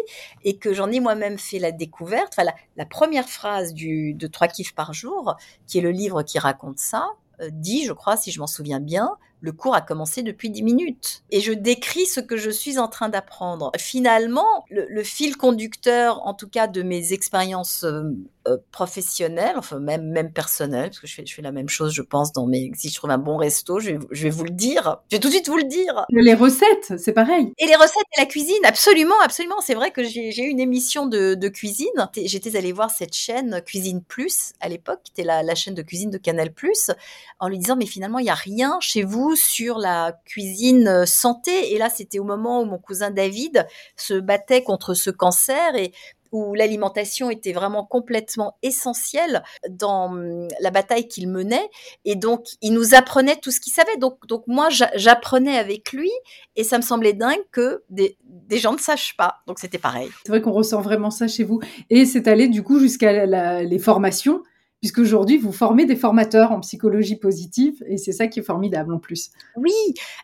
et 0.44 0.58
que 0.58 0.74
j'en 0.74 0.90
ai 0.90 1.00
moi-même 1.00 1.38
fait 1.38 1.58
la 1.58 1.72
découverte, 1.72 2.32
enfin 2.32 2.44
la, 2.44 2.54
la, 2.76 2.86
première 2.86 3.28
phrase 3.28 3.72
du, 3.72 4.14
de 4.14 4.26
Trois 4.26 4.48
kiffs 4.48 4.74
par 4.74 4.92
jour, 4.92 5.36
qui 5.66 5.78
est 5.78 5.82
le 5.82 5.90
livre 5.90 6.22
qui 6.22 6.38
raconte 6.38 6.78
ça, 6.78 7.08
euh, 7.40 7.48
dit, 7.52 7.84
je 7.84 7.92
crois, 7.92 8.16
si 8.16 8.30
je 8.30 8.40
m'en 8.40 8.46
souviens 8.46 8.80
bien, 8.80 9.16
le 9.40 9.52
cours 9.52 9.74
a 9.74 9.80
commencé 9.80 10.22
depuis 10.22 10.50
10 10.50 10.62
minutes. 10.62 11.22
Et 11.30 11.40
je 11.40 11.52
décris 11.52 12.06
ce 12.06 12.20
que 12.20 12.36
je 12.36 12.50
suis 12.50 12.78
en 12.78 12.88
train 12.88 13.08
d'apprendre. 13.08 13.72
Finalement, 13.78 14.64
le, 14.70 14.86
le, 14.88 15.02
fil 15.02 15.36
conducteur, 15.36 16.26
en 16.26 16.34
tout 16.34 16.48
cas 16.48 16.66
de 16.66 16.82
mes 16.82 17.12
expériences 17.12 17.84
euh, 17.84 18.02
euh, 18.48 18.56
professionnelles, 18.70 19.56
enfin 19.56 19.78
même, 19.78 20.10
même 20.10 20.32
personnelles, 20.32 20.90
parce 20.90 21.00
que 21.00 21.06
je 21.06 21.14
fais, 21.14 21.26
je 21.26 21.34
fais 21.34 21.42
la 21.42 21.52
même 21.52 21.68
chose, 21.68 21.92
je 21.92 22.02
pense, 22.02 22.32
dans 22.32 22.46
mes... 22.46 22.70
Si 22.74 22.90
je 22.90 22.94
trouve 22.94 23.10
un 23.10 23.18
bon 23.18 23.36
resto, 23.36 23.80
je 23.80 23.92
vais, 23.92 23.98
je 24.10 24.22
vais 24.24 24.30
vous 24.30 24.44
le 24.44 24.50
dire. 24.50 24.98
Je 25.10 25.16
vais 25.16 25.20
tout 25.20 25.28
de 25.28 25.34
suite 25.34 25.48
vous 25.48 25.56
le 25.56 25.64
dire. 25.64 26.06
Les 26.10 26.34
recettes, 26.34 26.98
c'est 26.98 27.12
pareil. 27.12 27.52
Et 27.58 27.66
les 27.66 27.76
recettes 27.76 27.96
et 28.16 28.20
la 28.20 28.26
cuisine, 28.26 28.64
absolument, 28.64 29.18
absolument. 29.22 29.60
C'est 29.60 29.74
vrai 29.74 29.90
que 29.90 30.02
j'ai 30.04 30.42
eu 30.42 30.48
une 30.48 30.60
émission 30.60 31.06
de, 31.06 31.34
de 31.34 31.48
cuisine. 31.48 31.88
J'étais 32.24 32.56
allée 32.56 32.72
voir 32.72 32.90
cette 32.90 33.14
chaîne 33.14 33.62
Cuisine 33.64 34.02
Plus, 34.02 34.52
à 34.60 34.68
l'époque, 34.68 35.00
qui 35.04 35.12
était 35.12 35.24
la, 35.24 35.42
la 35.42 35.54
chaîne 35.54 35.74
de 35.74 35.82
cuisine 35.82 36.10
de 36.10 36.18
Canal 36.18 36.52
Plus, 36.52 36.90
en 37.38 37.48
lui 37.48 37.58
disant, 37.58 37.76
mais 37.76 37.86
finalement, 37.86 38.18
il 38.18 38.24
n'y 38.24 38.30
a 38.30 38.34
rien 38.34 38.78
chez 38.80 39.02
vous 39.02 39.29
sur 39.36 39.78
la 39.78 40.18
cuisine 40.24 40.88
euh, 40.88 41.06
santé. 41.06 41.72
Et 41.72 41.78
là, 41.78 41.90
c'était 41.90 42.18
au 42.18 42.24
moment 42.24 42.60
où 42.60 42.64
mon 42.64 42.78
cousin 42.78 43.10
David 43.10 43.66
se 43.96 44.14
battait 44.14 44.62
contre 44.62 44.94
ce 44.94 45.10
cancer 45.10 45.74
et 45.76 45.92
où 46.32 46.54
l'alimentation 46.54 47.30
était 47.30 47.52
vraiment 47.52 47.84
complètement 47.84 48.56
essentielle 48.62 49.42
dans 49.68 50.12
hum, 50.12 50.48
la 50.60 50.70
bataille 50.70 51.08
qu'il 51.08 51.28
menait. 51.28 51.68
Et 52.04 52.14
donc, 52.14 52.46
il 52.62 52.72
nous 52.72 52.94
apprenait 52.94 53.36
tout 53.36 53.50
ce 53.50 53.60
qu'il 53.60 53.72
savait. 53.72 53.96
Donc, 53.96 54.26
donc 54.26 54.44
moi, 54.46 54.68
j'apprenais 54.94 55.58
avec 55.58 55.92
lui 55.92 56.10
et 56.56 56.64
ça 56.64 56.76
me 56.76 56.82
semblait 56.82 57.12
dingue 57.12 57.42
que 57.52 57.82
des, 57.90 58.16
des 58.24 58.58
gens 58.58 58.72
ne 58.72 58.78
sachent 58.78 59.16
pas. 59.16 59.38
Donc, 59.46 59.58
c'était 59.58 59.78
pareil. 59.78 60.08
C'est 60.24 60.30
vrai 60.30 60.40
qu'on 60.40 60.52
ressent 60.52 60.80
vraiment 60.80 61.10
ça 61.10 61.28
chez 61.28 61.44
vous. 61.44 61.60
Et 61.88 62.06
c'est 62.06 62.28
allé 62.28 62.48
du 62.48 62.62
coup 62.62 62.78
jusqu'à 62.78 63.26
les 63.62 63.78
formations 63.78 64.42
puisqu'aujourd'hui, 64.80 65.36
vous 65.36 65.52
formez 65.52 65.84
des 65.84 65.94
formateurs 65.94 66.52
en 66.52 66.60
psychologie 66.60 67.16
positive, 67.16 67.84
et 67.86 67.98
c'est 67.98 68.12
ça 68.12 68.26
qui 68.28 68.40
est 68.40 68.42
formidable 68.42 68.94
en 68.94 68.98
plus. 68.98 69.30
Oui, 69.56 69.72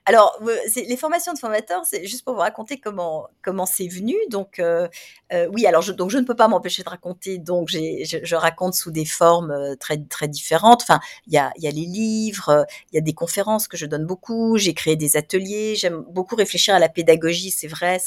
alors 0.06 0.38
euh, 0.42 0.56
les 0.76 0.96
formations 0.96 1.34
de 1.34 1.38
formateurs, 1.38 1.84
c'est 1.84 2.06
juste 2.06 2.24
pour 2.24 2.34
vous 2.34 2.40
raconter 2.40 2.78
comment 2.78 3.28
comment 3.42 3.66
c'est 3.66 3.86
venu. 3.86 4.14
Donc 4.30 4.58
euh, 4.58 4.88
euh, 5.32 5.46
oui, 5.52 5.66
alors 5.66 5.82
je, 5.82 5.92
donc 5.92 6.10
je 6.10 6.16
ne 6.16 6.24
peux 6.24 6.34
pas 6.34 6.48
m'empêcher 6.48 6.82
de 6.82 6.88
raconter, 6.88 7.38
donc 7.38 7.68
je, 7.68 8.18
je, 8.22 8.36
raconte 8.36 8.74
sous 8.74 8.90
des 8.90 9.04
formes 9.04 9.76
très 9.78 9.98
très 9.98 10.28
différentes. 10.28 10.82
Enfin, 10.82 11.00
il 11.26 11.34
y 11.34 11.38
a 11.38 11.52
y 11.58 11.66
a 11.66 11.70
les 11.70 11.84
livres, 11.84 12.66
il 12.92 12.96
y 12.96 12.98
a 12.98 13.02
des 13.02 13.14
conférences 13.14 13.68
que 13.68 13.76
je 13.76 13.84
donne 13.84 14.06
beaucoup. 14.06 14.56
J'ai 14.56 14.72
créé 14.72 14.96
des 14.96 15.18
ateliers. 15.18 15.74
J'aime 15.76 16.02
beaucoup 16.08 16.34
réfléchir 16.36 16.74
à 16.74 16.78
la 16.78 16.88
pédagogie, 16.88 17.50
c'est 17.50 17.68
vrai. 17.68 17.98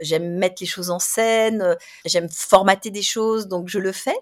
J'aime 0.00 0.36
mettre 0.38 0.56
les 0.60 0.66
choses 0.66 0.90
en 0.90 0.98
scène. 0.98 1.76
J'aime 2.04 2.28
formater 2.30 2.90
des 2.90 3.02
choses, 3.02 3.48
donc 3.48 3.68
je 3.68 3.78
le 3.78 3.92
fais. 3.92 4.16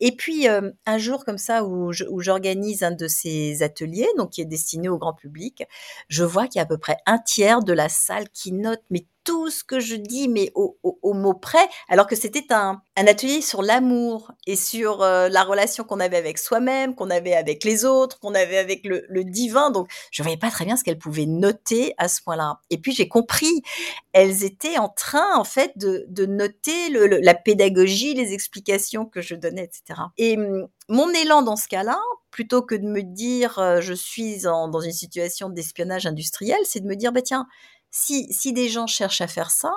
Et 0.00 0.12
puis 0.12 0.48
euh, 0.48 0.70
un 0.86 0.98
jour 0.98 1.24
comme 1.24 1.38
ça 1.38 1.64
où 1.64 1.92
j'organise 1.92 2.82
un 2.82 2.92
de 2.92 3.08
ces 3.08 3.62
ateliers, 3.62 4.08
donc 4.16 4.30
qui 4.30 4.40
est 4.40 4.44
destiné 4.44 4.88
au 4.88 4.98
grand 4.98 5.14
public, 5.14 5.64
je 6.08 6.24
vois 6.24 6.46
qu'il 6.46 6.58
y 6.58 6.60
a 6.60 6.62
à 6.62 6.66
peu 6.66 6.78
près 6.78 6.98
un 7.06 7.18
tiers 7.18 7.62
de 7.62 7.72
la 7.72 7.88
salle 7.88 8.28
qui 8.30 8.52
note 8.52 8.82
mais 8.90 9.06
tout 9.28 9.50
ce 9.50 9.62
que 9.62 9.78
je 9.78 9.94
dis, 9.94 10.26
mais 10.26 10.50
au, 10.54 10.78
mot 11.12 11.34
près, 11.34 11.68
alors 11.90 12.06
que 12.06 12.16
c'était 12.16 12.50
un, 12.50 12.80
atelier 12.96 13.42
sur 13.42 13.60
l'amour 13.60 14.32
et 14.46 14.56
sur 14.56 15.02
euh, 15.02 15.28
la 15.28 15.44
relation 15.44 15.84
qu'on 15.84 16.00
avait 16.00 16.16
avec 16.16 16.38
soi-même, 16.38 16.94
qu'on 16.94 17.10
avait 17.10 17.34
avec 17.34 17.62
les 17.62 17.84
autres, 17.84 18.18
qu'on 18.20 18.34
avait 18.34 18.56
avec 18.56 18.86
le, 18.86 19.24
divin. 19.24 19.70
Donc, 19.70 19.90
je 20.12 20.22
voyais 20.22 20.38
pas 20.38 20.50
très 20.50 20.64
bien 20.64 20.78
ce 20.78 20.84
qu'elles 20.84 20.96
pouvaient 20.96 21.26
noter 21.26 21.92
à 21.98 22.08
ce 22.08 22.22
point-là. 22.22 22.60
Et 22.70 22.78
puis, 22.78 22.92
j'ai 22.92 23.06
compris, 23.06 23.60
elles 24.14 24.44
étaient 24.44 24.78
en 24.78 24.88
train, 24.88 25.36
en 25.36 25.44
fait, 25.44 25.72
de, 25.76 26.24
noter 26.24 26.88
la 26.88 27.34
pédagogie, 27.34 28.14
les 28.14 28.32
explications 28.32 29.04
que 29.04 29.20
je 29.20 29.34
donnais, 29.34 29.64
etc. 29.64 30.00
Et 30.16 30.38
hum, 30.38 30.68
mon 30.88 31.10
élan 31.10 31.42
dans 31.42 31.56
ce 31.56 31.68
cas-là, 31.68 32.00
plutôt 32.30 32.62
que 32.62 32.74
de 32.74 32.86
me 32.86 33.02
dire 33.02 33.58
euh, 33.58 33.80
je 33.82 33.92
suis 33.92 34.40
dans 34.42 34.80
une 34.80 34.92
situation 34.92 35.50
d'espionnage 35.50 36.06
industriel, 36.06 36.58
c'est 36.64 36.80
de 36.80 36.86
me 36.86 36.96
dire 36.96 37.12
bah 37.12 37.22
tiens, 37.22 37.46
si, 37.90 38.52
des 38.52 38.68
gens 38.68 38.86
cherchent 38.86 39.20
à 39.20 39.28
faire 39.28 39.50
ça, 39.50 39.72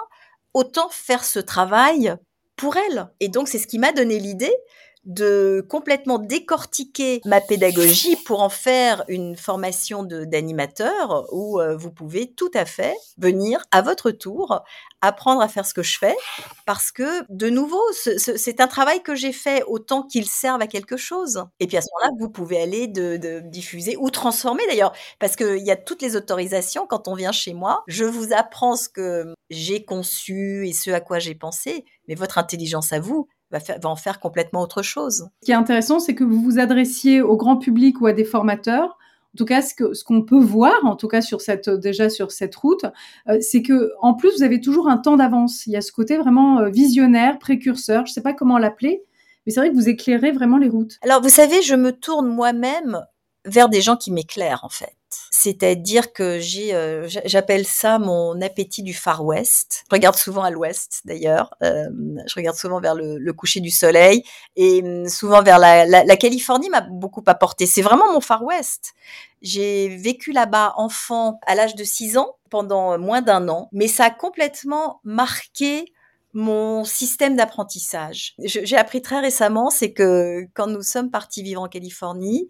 autant 0.54 0.90
faire 0.90 1.24
ce 1.24 1.40
travail 1.40 2.16
pour 2.56 2.78
elles. 2.78 3.08
Et 3.20 3.30
donc, 3.30 3.48
c'est 3.48 3.60
ce 3.60 3.68
qui 3.68 3.80
m'a 3.80 3.92
donné 3.92 4.20
l'idée 4.20 4.54
de 5.04 5.66
complètement 5.68 6.20
décortiquer 6.20 7.22
ma 7.26 7.42
pédagogie 7.42 8.16
pour 8.26 8.42
en 8.42 8.50
faire 8.50 9.04
une 9.08 9.36
formation 9.36 10.04
d'animateur 10.04 11.26
où 11.34 11.60
euh, 11.60 11.76
vous 11.76 11.92
pouvez 11.92 12.32
tout 12.34 12.52
à 12.54 12.66
fait 12.66 12.96
venir 13.18 13.64
à 13.72 13.82
votre 13.82 14.12
tour 14.12 14.64
apprendre 15.02 15.42
à 15.42 15.48
faire 15.48 15.66
ce 15.66 15.74
que 15.74 15.82
je 15.82 15.98
fais 15.98 16.16
parce 16.68 16.92
que 16.92 17.24
de 17.30 17.50
nouveau 17.50 17.82
c'est 17.94 18.62
un 18.62 18.68
travail 18.68 19.02
que 19.02 19.16
j'ai 19.16 19.34
fait 19.34 19.64
autant 19.66 20.04
qu'il 20.04 20.28
serve 20.28 20.62
à 20.62 20.68
quelque 20.68 20.98
chose. 20.98 21.46
Et 21.60 21.66
puis 21.66 21.78
à 21.78 21.82
ce 21.82 21.88
moment-là 21.94 22.18
vous 22.20 22.30
pouvez 22.30 22.62
aller 22.62 22.88
de, 22.88 23.40
diffuser 23.46 23.98
ou 23.98 24.12
transformer 24.12 24.64
d'ailleurs 24.68 24.94
parce 25.20 25.36
qu'il 25.36 25.66
y 25.66 25.72
a 25.72 25.76
toutes 25.76 26.04
les 26.04 26.16
autorisations 26.16 26.86
quand 26.86 27.08
on 27.08 27.16
vient 27.16 27.32
chez 27.32 27.54
moi. 27.54 27.84
Je 27.88 28.06
vous 28.06 28.34
apprends 28.34 28.76
ce 28.76 28.88
que 28.88 29.34
j'ai 29.50 29.84
conçu 29.84 30.68
et 30.68 30.74
ce 30.74 30.92
à 30.92 31.02
quoi 31.02 31.18
j'ai 31.18 31.36
pensé 31.36 31.86
mais 32.08 32.16
votre 32.16 32.38
intelligence 32.38 32.94
à 32.94 33.00
vous 33.00 33.28
va, 33.52 33.60
en 33.84 33.96
faire 33.96 34.20
complètement 34.20 34.62
autre 34.62 34.82
chose. 34.82 35.30
Ce 35.42 35.46
qui 35.46 35.52
est 35.52 35.56
intéressant, 35.56 36.00
c'est 36.00 36.16
que 36.16 36.24
vous 36.24 36.42
vous 36.42 36.60
adressiez 36.60 37.22
au 37.22 37.36
grand 37.36 37.58
public 37.58 38.02
ou 38.02 38.08
à 38.08 38.14
des 38.14 38.24
formateurs. 38.24 38.98
En 39.34 39.38
tout 39.38 39.46
cas, 39.46 39.62
ce 39.62 39.74
qu'on 39.76 39.94
ce 39.94 40.26
peut 40.26 40.40
voir, 40.40 40.76
en 40.84 40.96
tout 40.96 41.08
cas 41.08 41.22
sur 41.22 41.40
cette 41.40 41.70
déjà 41.70 42.10
sur 42.10 42.32
cette 42.32 42.56
route, 42.56 42.86
euh, 43.30 43.38
c'est 43.40 43.62
que 43.62 43.92
en 44.02 44.14
plus 44.14 44.32
vous 44.38 44.44
avez 44.44 44.60
toujours 44.60 44.90
un 44.90 44.98
temps 44.98 45.16
d'avance. 45.16 45.66
Il 45.68 45.72
y 45.72 45.78
a 45.78 45.82
ce 45.82 45.92
côté 45.92 46.18
vraiment 46.18 46.60
euh, 46.60 46.70
visionnaire, 46.70 47.40
précurseur. 47.40 48.06
Je 48.06 48.12
ne 48.12 48.14
sais 48.14 48.22
pas 48.22 48.34
comment 48.34 48.58
l'appeler, 48.58 49.04
mais 49.46 49.54
c'est 49.54 49.62
vrai 49.62 49.70
que 49.70 49.76
vous 49.76 49.88
éclairez 49.88 50.32
vraiment 50.32 50.58
les 50.58 50.68
routes. 50.68 50.98
Alors 51.02 51.22
vous 51.22 51.30
savez, 51.30 51.62
je 51.62 51.76
me 51.76 51.94
tourne 51.94 52.28
moi-même 52.28 53.06
vers 53.46 53.70
des 53.70 53.82
gens 53.82 53.96
qui 53.96 54.12
m'éclairent 54.12 54.64
en 54.64 54.70
fait. 54.70 54.96
C'est-à-dire 55.32 56.14
que 56.14 56.40
euh, 56.74 57.08
j'appelle 57.26 57.66
ça 57.66 58.00
mon 58.00 58.40
appétit 58.42 58.84
du 58.84 58.94
Far 58.94 59.24
West. 59.24 59.84
Je 59.90 59.96
regarde 59.96 60.16
souvent 60.16 60.44
à 60.44 60.52
l'ouest 60.52 61.02
d'ailleurs. 61.06 61.54
Euh, 61.64 61.90
je 62.28 62.34
regarde 62.36 62.58
souvent 62.58 62.80
vers 62.80 62.96
le, 62.96 63.32
coucher 63.34 63.60
du 63.60 63.72
soleil 63.72 64.24
et 64.56 64.82
hum, 64.84 65.08
souvent 65.08 65.42
vers 65.42 65.58
la, 65.58 65.86
la 65.86 66.16
Californie 66.18 66.70
m'a 66.70 66.82
beaucoup 66.82 67.24
apporté. 67.26 67.66
C'est 67.66 67.82
vraiment 67.82 68.12
mon 68.14 68.22
Far 68.22 68.44
West. 68.44 68.94
J'ai 69.42 69.96
vécu 69.98 70.32
là-bas 70.32 70.74
enfant 70.78 71.40
à 71.48 71.56
l'âge 71.56 71.76
de 71.76 71.84
6 71.84 72.18
ans 72.18 72.36
pendant 72.50 73.00
moins 73.00 73.22
d'un 73.22 73.48
an, 73.50 73.70
mais 73.72 73.88
ça 73.88 74.06
a 74.06 74.10
complètement 74.12 75.00
marqué 75.04 75.86
mon 76.34 76.84
système 76.84 77.36
d'apprentissage. 77.36 78.36
J'ai 78.40 78.78
appris 78.78 79.02
très 79.02 79.20
récemment, 79.20 79.70
c'est 79.70 79.94
que 79.94 80.48
quand 80.54 80.68
nous 80.68 80.82
sommes 80.82 81.12
partis 81.12 81.44
vivre 81.44 81.62
en 81.62 81.68
Californie, 81.68 82.48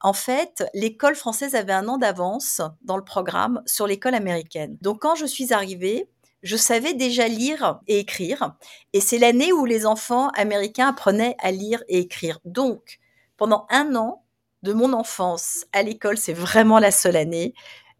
en 0.00 0.12
fait, 0.12 0.64
l'école 0.74 1.14
française 1.14 1.54
avait 1.54 1.72
un 1.72 1.88
an 1.88 1.98
d'avance 1.98 2.60
dans 2.82 2.96
le 2.96 3.04
programme 3.04 3.62
sur 3.66 3.86
l'école 3.86 4.14
américaine. 4.14 4.76
Donc 4.80 5.00
quand 5.02 5.14
je 5.14 5.26
suis 5.26 5.52
arrivée, 5.52 6.08
je 6.42 6.56
savais 6.56 6.94
déjà 6.94 7.26
lire 7.26 7.80
et 7.86 7.98
écrire. 7.98 8.54
Et 8.92 9.00
c'est 9.00 9.18
l'année 9.18 9.52
où 9.52 9.64
les 9.64 9.86
enfants 9.86 10.28
américains 10.36 10.88
apprenaient 10.88 11.36
à 11.40 11.50
lire 11.50 11.82
et 11.88 12.00
écrire. 12.00 12.38
Donc, 12.44 13.00
pendant 13.36 13.66
un 13.70 13.96
an 13.96 14.24
de 14.62 14.72
mon 14.72 14.92
enfance 14.92 15.64
à 15.72 15.82
l'école, 15.82 16.18
c'est 16.18 16.34
vraiment 16.34 16.78
la 16.78 16.90
seule 16.90 17.16
année, 17.16 17.54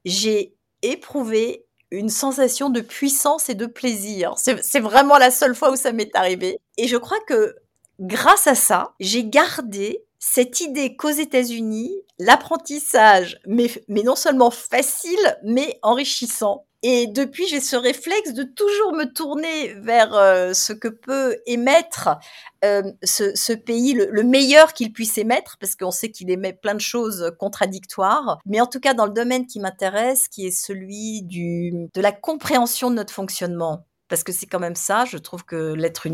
j'ai 0.05 0.55
éprouvé 0.83 1.64
une 1.99 2.09
sensation 2.09 2.71
de 2.71 2.81
puissance 2.81 3.49
et 3.49 3.55
de 3.55 3.67
plaisir. 3.67 4.35
C'est 4.37 4.81
vraiment 4.81 5.19
la 5.19 5.31
seule 5.31 5.55
fois 5.55 5.73
où 5.73 5.77
ça 5.77 5.93
m'est 5.93 6.15
arrivé. 6.15 6.59
Et 6.77 6.89
je 6.89 6.97
crois 6.97 7.21
que 7.27 7.57
grâce 8.01 8.47
à 8.47 8.55
ça, 8.55 8.95
j'ai 9.01 9.25
gardé 9.25 10.05
cette 10.19 10.61
idée 10.61 10.97
qu'aux 10.97 11.11
États-Unis, 11.11 11.93
l'apprentissage, 12.19 13.39
mais, 13.47 13.71
mais 13.89 14.03
non 14.03 14.17
seulement 14.17 14.51
facile, 14.51 15.39
mais 15.45 15.79
enrichissant. 15.83 16.65
Et 16.87 17.07
depuis, 17.07 17.49
j'ai 17.49 17.61
ce 17.61 17.77
réflexe 17.77 18.35
de 18.35 18.43
toujours 18.43 18.93
me 18.93 19.05
tourner 19.05 19.73
vers 19.81 20.13
euh, 20.13 20.53
ce 20.53 20.75
que 20.75 20.89
peut 20.89 21.39
émettre 21.47 22.11
euh, 22.63 22.83
ce, 23.03 23.55
pays, 23.55 23.95
le, 23.95 24.23
meilleur 24.23 24.75
qu'il 24.75 24.93
puisse 24.93 25.17
émettre, 25.17 25.57
parce 25.59 25.77
qu'on 25.77 25.91
sait 25.91 26.11
qu'il 26.11 26.31
émet 26.31 26.53
plein 26.53 26.75
de 26.75 26.83
choses 26.83 27.33
contradictoires. 27.39 28.39
Mais 28.45 28.61
en 28.61 28.67
tout 28.67 28.81
cas, 28.81 28.93
dans 28.93 29.07
le 29.07 29.15
domaine 29.15 29.47
qui 29.47 29.61
m'intéresse, 29.61 30.29
qui 30.29 30.47
est 30.47 30.51
celui 30.51 31.23
du, 31.23 31.73
de 31.95 32.01
la 32.03 32.13
compréhension 32.13 32.91
de 32.91 32.97
notre 32.97 33.15
fonctionnement 33.15 33.87
parce 34.09 34.23
que 34.23 34.33
c'est 34.33 34.47
quand 34.47 34.61
même 34.61 34.75
ça. 34.75 35.05
Je 35.05 35.19
trouve 35.19 35.45
que 35.45 35.75
l'être, 35.75 36.07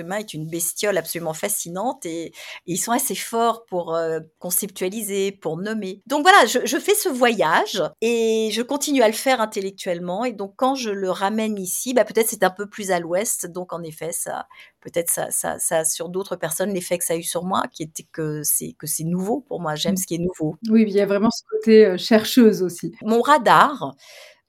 humain 0.00 0.16
est 0.16 0.34
une 0.34 0.48
bestiole 0.48 0.96
absolument 0.96 1.34
fascinante 1.34 2.06
et, 2.06 2.32
ils 2.66 2.78
sont 2.78 2.92
assez 2.92 3.14
forts 3.14 3.64
pour 3.66 3.94
euh, 3.94 4.20
conceptualiser, 4.38 5.32
pour 5.32 5.56
nommer. 5.56 6.02
Donc 6.06 6.22
voilà, 6.22 6.46
je, 6.46 6.78
fais 6.78 6.94
ce 6.94 7.08
voyage 7.08 7.82
et 8.00 8.50
je 8.52 8.62
continue 8.62 9.02
à 9.02 9.08
le 9.08 9.14
faire 9.14 9.40
intellectuellement. 9.40 10.24
Et 10.24 10.32
donc 10.32 10.54
quand 10.56 10.74
je 10.74 10.90
le 10.90 11.10
ramène 11.10 11.58
ici, 11.58 11.94
bah, 11.94 12.04
peut-être 12.04 12.28
c'est 12.28 12.44
un 12.44 12.50
peu 12.50 12.68
plus 12.68 12.90
à 12.90 13.00
l'ouest. 13.00 13.46
Donc 13.46 13.72
en 13.72 13.82
effet, 13.82 14.12
ça, 14.12 14.46
peut-être 14.80 15.10
ça, 15.10 15.30
ça, 15.30 15.58
ça 15.58 15.84
sur 15.84 16.08
d'autres 16.08 16.36
personnes 16.36 16.72
l'effet 16.72 16.98
que 16.98 17.04
ça 17.04 17.14
a 17.14 17.16
eu 17.16 17.22
sur 17.22 17.44
moi, 17.44 17.64
qui 17.72 17.82
était 17.82 18.06
que 18.12 18.42
c'est 18.42 18.74
que 18.78 18.86
c'est 18.86 19.04
nouveau 19.04 19.40
pour 19.40 19.60
moi. 19.60 19.74
J'aime 19.74 19.94
mmh. 19.94 19.96
ce 19.96 20.06
qui 20.06 20.14
est 20.14 20.18
nouveau. 20.18 20.56
Oui, 20.68 20.84
il 20.86 20.94
y 20.94 21.00
a 21.00 21.06
vraiment 21.06 21.30
ce 21.30 21.42
côté 21.50 21.86
euh, 21.86 21.96
chercheuse 21.96 22.62
aussi. 22.62 22.94
Mon 23.02 23.20
radar. 23.20 23.94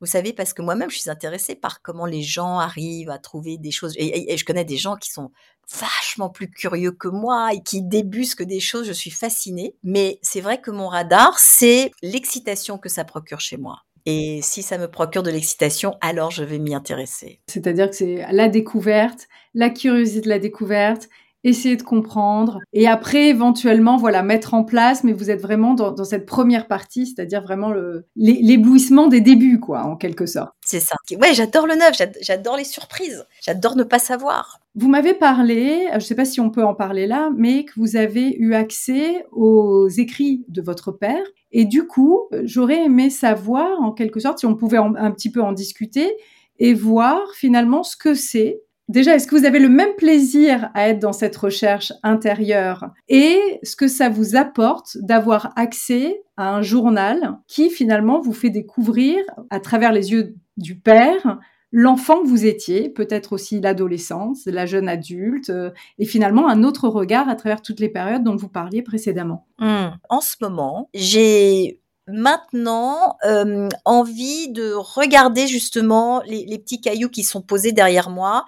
Vous 0.02 0.08
savez, 0.08 0.32
parce 0.32 0.54
que 0.54 0.62
moi-même, 0.62 0.90
je 0.90 0.98
suis 1.00 1.10
intéressée 1.10 1.56
par 1.56 1.82
comment 1.82 2.06
les 2.06 2.22
gens 2.22 2.60
arrivent 2.60 3.10
à 3.10 3.18
trouver 3.18 3.58
des 3.58 3.72
choses. 3.72 3.94
Et, 3.98 4.36
je 4.38 4.46
connais 4.46 4.64
des 4.64 4.78
gens 4.78 4.96
qui 4.96 5.12
sont 5.12 5.32
vachement 5.80 6.30
plus 6.30 6.50
curieux 6.50 6.92
que 6.92 7.10
moi 7.10 7.54
et 7.54 7.62
qui 7.62 7.82
débusquent 7.82 8.44
des 8.44 8.60
choses. 8.60 8.88
Je 8.88 8.94
suis 8.94 9.12
fascinée. 9.12 9.76
Mais 9.84 10.20
c'est 10.22 10.42
vrai 10.42 10.62
que 10.62 10.72
mon 10.72 10.88
radar, 10.88 11.38
c'est 11.38 11.92
l'excitation 12.02 12.78
que 12.78 12.90
ça 12.90 13.04
procure 13.04 13.42
chez 13.42 13.58
moi. 13.58 13.84
Et 14.06 14.40
si 14.42 14.64
ça 14.64 14.78
me 14.78 14.90
procure 14.90 15.24
de 15.24 15.30
l'excitation, 15.30 15.98
alors 16.02 16.32
je 16.32 16.44
vais 16.44 16.60
m'y 16.60 16.74
intéresser. 16.74 17.42
C'est-à-dire 17.48 17.90
que 17.90 17.96
c'est 17.96 18.26
la 18.32 18.48
découverte, 18.48 19.28
la 19.54 19.70
curiosité 19.70 20.22
de 20.22 20.30
la 20.30 20.40
découverte 20.40 21.10
essayer 21.44 21.78
de 21.78 21.84
comprendre 21.84 22.60
et 22.74 22.88
après 22.88 23.28
éventuellement 23.28 23.98
voilà 23.98 24.24
mettre 24.24 24.54
en 24.54 24.64
place 24.64 25.04
mais 25.04 25.14
vous 25.14 25.30
êtes 25.30 25.42
vraiment 25.42 25.74
dans, 25.74 25.92
dans 25.92 26.04
cette 26.04 26.26
première 26.26 26.68
partie 26.68 27.08
c'est-à-dire 27.08 27.42
vraiment 27.42 27.74
l'éblouissement 28.16 29.08
des 29.08 29.22
débuts 29.22 29.60
quoi 29.60 29.84
en 29.84 29.96
quelque 29.96 30.26
sorte. 30.26 30.52
C'est 30.66 30.80
ça. 30.80 30.96
Ouais 31.12 31.34
j'adore 31.34 31.66
le 31.66 31.76
neuf 31.76 31.96
j'adore 32.22 32.58
les 32.58 32.64
surprises. 32.64 33.26
J'adore 33.42 33.76
ne 33.76 33.84
pas 33.84 34.00
savoir. 34.00 34.60
Vous 34.76 34.90
m'avez 34.90 35.14
parlé 35.14 35.88
je 35.92 35.96
ne 35.96 36.00
sais 36.00 36.16
pas 36.16 36.26
si 36.26 36.42
on 36.42 36.50
peut 36.50 36.64
en 36.64 36.76
parler 36.76 37.08
là 37.08 37.30
mais 37.36 37.64
que 37.66 37.74
vous 37.78 37.96
avez 37.96 38.36
eu 38.38 38.54
accès 38.54 39.26
aux 39.32 39.88
écrits 39.88 40.44
de 40.50 40.62
votre 40.62 40.92
père. 40.92 41.24
Et 41.52 41.66
du 41.66 41.88
coup 41.88 42.28
j'aurais 42.44 42.84
aimé 42.84 43.10
savoir 43.10 43.82
en 43.82 43.92
quelque 43.94 44.20
sorte 44.20 44.40
si 44.40 44.46
on 44.46 44.56
pouvait 44.56 44.78
un 44.78 45.12
petit 45.12 45.32
peu 45.32 45.42
en 45.42 45.54
discuter 45.54 46.12
et 46.60 46.74
voir 46.74 47.22
finalement 47.34 47.84
ce 47.84 47.96
que 47.96 48.14
c'est 48.14 48.62
Déjà, 48.90 49.16
est-ce 49.16 49.28
que 49.28 49.36
vous 49.36 49.46
avez 49.46 49.60
le 49.60 49.70
même 49.70 49.94
plaisir 49.98 50.72
à 50.74 50.90
être 50.90 51.00
dans 51.00 51.14
cette 51.14 51.38
recherche 51.38 51.94
intérieure? 52.02 52.90
Et 53.08 53.40
ce 53.62 53.76
que 53.76 53.88
ça 53.88 54.10
vous 54.10 54.36
apporte 54.36 54.98
d'avoir 54.98 55.54
accès 55.56 56.24
à 56.38 56.56
un 56.56 56.64
journal 56.64 57.38
qui 57.48 57.70
finalement 57.70 58.20
vous 58.20 58.34
fait 58.34 58.50
découvrir 58.50 59.18
à 59.52 59.60
travers 59.60 59.94
les 59.94 60.12
yeux 60.12 60.36
du 60.58 60.76
père 60.76 61.40
l'enfant 61.72 62.22
que 62.24 62.28
vous 62.28 62.46
étiez, 62.46 62.90
peut-être 62.90 63.34
aussi 63.34 63.62
l'adolescence, 63.62 64.46
la 64.48 64.66
jeune 64.66 64.90
adulte, 64.90 65.52
euh, 65.52 65.70
et 66.00 66.06
finalement 66.06 66.50
un 66.50 66.64
autre 66.64 66.88
regard 66.88 67.30
à 67.30 67.36
travers 67.36 67.62
toutes 67.62 67.80
les 67.80 67.90
périodes 67.90 68.24
dont 68.24 68.36
vous 68.36 68.50
parliez 68.50 68.82
précédemment? 68.82 69.46
Mmh. 69.60 69.90
En 70.10 70.22
ce 70.22 70.36
moment, 70.42 70.90
j'ai 70.94 71.80
maintenant 72.12 73.18
euh, 73.26 73.70
envie 73.86 74.50
de 74.50 74.74
regarder 74.74 75.48
justement 75.48 76.22
les, 76.26 76.46
les, 76.46 76.60
petits 76.60 76.82
cailloux 76.82 77.10
qui 77.10 77.24
sont 77.24 77.42
posés 77.42 77.72
derrière 77.72 78.10
moi. 78.10 78.46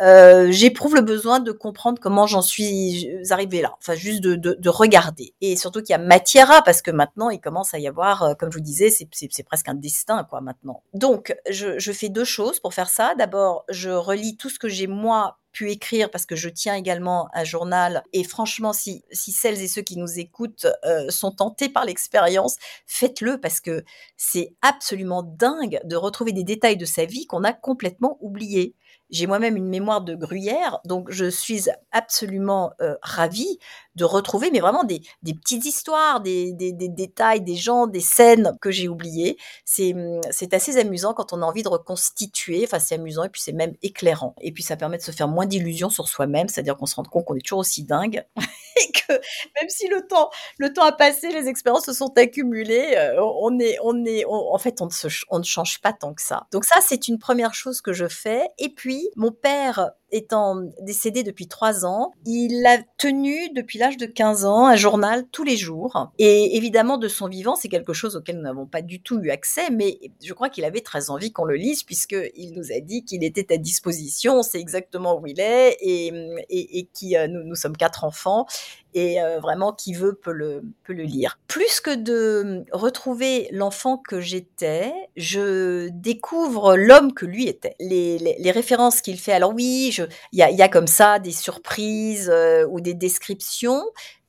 Euh, 0.00 0.50
J'éprouve 0.50 0.94
le 0.96 1.00
besoin 1.00 1.40
de 1.40 1.52
comprendre 1.52 1.98
comment 2.00 2.26
j'en 2.26 2.42
suis 2.42 3.08
arrivée 3.30 3.62
là. 3.62 3.74
Enfin, 3.78 3.94
juste 3.94 4.20
de, 4.20 4.34
de, 4.34 4.54
de 4.58 4.68
regarder. 4.68 5.34
Et 5.40 5.56
surtout 5.56 5.80
qu'il 5.80 5.90
y 5.90 5.94
a 5.94 5.98
matière 5.98 6.50
à, 6.50 6.62
parce 6.62 6.82
que 6.82 6.90
maintenant, 6.90 7.30
il 7.30 7.40
commence 7.40 7.74
à 7.74 7.78
y 7.78 7.86
avoir, 7.86 8.22
euh, 8.22 8.34
comme 8.34 8.50
je 8.50 8.58
vous 8.58 8.64
disais, 8.64 8.90
c'est 8.90 9.42
presque 9.44 9.68
un 9.68 9.74
destin, 9.74 10.24
quoi, 10.24 10.40
maintenant. 10.40 10.82
Donc, 10.92 11.36
je, 11.48 11.78
je 11.78 11.92
fais 11.92 12.08
deux 12.08 12.24
choses 12.24 12.60
pour 12.60 12.74
faire 12.74 12.88
ça. 12.88 13.14
D'abord, 13.16 13.64
je 13.68 13.90
relis 13.90 14.36
tout 14.36 14.48
ce 14.48 14.58
que 14.58 14.68
j'ai 14.68 14.86
moi 14.86 15.38
pu 15.54 15.70
écrire 15.70 16.10
parce 16.10 16.26
que 16.26 16.36
je 16.36 16.50
tiens 16.50 16.74
également 16.74 17.28
un 17.32 17.44
journal. 17.44 18.02
Et 18.12 18.24
franchement, 18.24 18.74
si, 18.74 19.04
si 19.12 19.32
celles 19.32 19.62
et 19.62 19.68
ceux 19.68 19.80
qui 19.80 19.96
nous 19.96 20.18
écoutent 20.18 20.66
euh, 20.84 21.08
sont 21.08 21.30
tentés 21.30 21.70
par 21.70 21.86
l'expérience, 21.86 22.56
faites-le 22.86 23.40
parce 23.40 23.60
que 23.60 23.84
c'est 24.18 24.54
absolument 24.60 25.22
dingue 25.22 25.80
de 25.84 25.96
retrouver 25.96 26.32
des 26.32 26.44
détails 26.44 26.76
de 26.76 26.84
sa 26.84 27.06
vie 27.06 27.26
qu'on 27.26 27.44
a 27.44 27.52
complètement 27.52 28.18
oubliés. 28.20 28.74
J'ai 29.10 29.26
moi-même 29.26 29.56
une 29.56 29.68
mémoire 29.68 30.00
de 30.00 30.14
gruyère, 30.14 30.80
donc 30.84 31.10
je 31.10 31.26
suis 31.26 31.64
absolument 31.92 32.72
euh, 32.80 32.96
ravie 33.02 33.58
de 33.96 34.04
retrouver, 34.04 34.50
mais 34.50 34.60
vraiment 34.60 34.84
des, 34.84 35.02
petites 35.22 35.64
histoires, 35.64 36.20
des, 36.20 36.52
détails, 36.52 37.40
des 37.40 37.54
gens, 37.54 37.86
des 37.86 38.00
scènes 38.00 38.56
que 38.60 38.70
j'ai 38.70 38.88
oubliées. 38.88 39.36
C'est, 39.64 39.94
hum, 39.94 40.20
c'est 40.30 40.52
assez 40.54 40.78
amusant 40.78 41.14
quand 41.14 41.32
on 41.32 41.42
a 41.42 41.46
envie 41.46 41.62
de 41.62 41.68
reconstituer. 41.68 42.62
Enfin, 42.64 42.78
c'est 42.78 42.96
amusant 42.96 43.24
et 43.24 43.28
puis 43.28 43.40
c'est 43.40 43.52
même 43.52 43.74
éclairant. 43.82 44.34
Et 44.40 44.52
puis 44.52 44.62
ça 44.62 44.76
permet 44.76 44.98
de 44.98 45.02
se 45.02 45.12
faire 45.12 45.28
moins 45.28 45.46
d'illusions 45.46 45.90
sur 45.90 46.08
soi-même, 46.08 46.48
c'est-à-dire 46.48 46.76
qu'on 46.76 46.86
se 46.86 46.96
rend 46.96 47.04
compte 47.04 47.24
qu'on 47.24 47.36
est 47.36 47.44
toujours 47.44 47.60
aussi 47.60 47.84
dingue 47.84 48.24
et 48.36 48.92
que 48.92 49.12
même 49.12 49.68
si 49.68 49.86
le 49.88 50.06
temps, 50.06 50.30
le 50.58 50.72
temps 50.72 50.84
a 50.84 50.92
passé, 50.92 51.30
les 51.30 51.48
expériences 51.48 51.84
se 51.84 51.92
sont 51.92 52.12
accumulées, 52.16 52.94
euh, 52.96 53.20
on 53.40 53.58
est, 53.58 53.78
on 53.82 54.04
est, 54.04 54.24
en 54.26 54.58
fait, 54.58 54.80
ne, 54.80 54.88
on 55.30 55.38
ne 55.38 55.44
change 55.44 55.80
pas 55.80 55.92
tant 55.92 56.14
que 56.14 56.22
ça. 56.22 56.46
Donc 56.50 56.64
ça, 56.64 56.80
c'est 56.80 57.08
une 57.08 57.18
première 57.18 57.54
chose 57.54 57.80
que 57.80 57.92
je 57.92 58.08
fais. 58.08 58.48
Et 58.58 58.70
puis, 58.70 58.93
Mon 59.16 59.32
père 59.32 59.92
étant 60.14 60.62
décédé 60.80 61.24
depuis 61.24 61.48
trois 61.48 61.84
ans, 61.84 62.12
il 62.24 62.64
a 62.66 62.78
tenu 62.98 63.50
depuis 63.50 63.78
l'âge 63.78 63.96
de 63.96 64.06
15 64.06 64.44
ans 64.44 64.66
un 64.66 64.76
journal 64.76 65.24
tous 65.32 65.42
les 65.42 65.56
jours. 65.56 66.12
Et 66.18 66.56
évidemment, 66.56 66.98
de 66.98 67.08
son 67.08 67.26
vivant, 67.26 67.56
c'est 67.56 67.68
quelque 67.68 67.92
chose 67.92 68.14
auquel 68.14 68.36
nous 68.36 68.42
n'avons 68.42 68.66
pas 68.66 68.80
du 68.80 69.02
tout 69.02 69.18
eu 69.20 69.30
accès, 69.30 69.70
mais 69.70 69.98
je 70.22 70.32
crois 70.32 70.48
qu'il 70.48 70.64
avait 70.64 70.80
très 70.80 71.10
envie 71.10 71.32
qu'on 71.32 71.44
le 71.44 71.56
lise 71.56 71.82
puisqu'il 71.82 72.52
nous 72.54 72.72
a 72.72 72.80
dit 72.80 73.04
qu'il 73.04 73.24
était 73.24 73.52
à 73.52 73.56
disposition, 73.56 74.42
c'est 74.42 74.60
exactement 74.60 75.18
où 75.18 75.26
il 75.26 75.40
est 75.40 75.76
et, 75.80 76.12
et, 76.48 76.88
qui, 76.92 77.16
euh, 77.16 77.26
nous, 77.26 77.56
sommes 77.56 77.76
quatre 77.76 78.04
enfants 78.04 78.46
et 78.94 79.20
euh, 79.20 79.40
vraiment 79.40 79.72
qui 79.72 79.92
veut 79.92 80.14
peut 80.14 80.32
le, 80.32 80.62
peut 80.84 80.92
le 80.92 81.02
lire. 81.02 81.38
Plus 81.48 81.80
que 81.80 81.94
de 81.94 82.64
retrouver 82.72 83.48
l'enfant 83.50 83.98
que 83.98 84.20
j'étais, 84.20 84.92
je 85.16 85.88
découvre 85.88 86.76
l'homme 86.76 87.12
que 87.12 87.26
lui 87.26 87.48
était. 87.48 87.74
Les, 87.80 88.18
les, 88.18 88.50
références 88.52 89.00
qu'il 89.00 89.18
fait, 89.18 89.32
alors 89.32 89.52
oui, 89.52 89.90
il 90.32 90.38
y 90.38 90.62
a, 90.62 90.68
comme 90.68 90.86
ça 90.86 91.18
des 91.18 91.32
surprises 91.32 92.30
euh, 92.30 92.66
ou 92.68 92.80
des 92.80 92.94
descriptions 92.94 93.82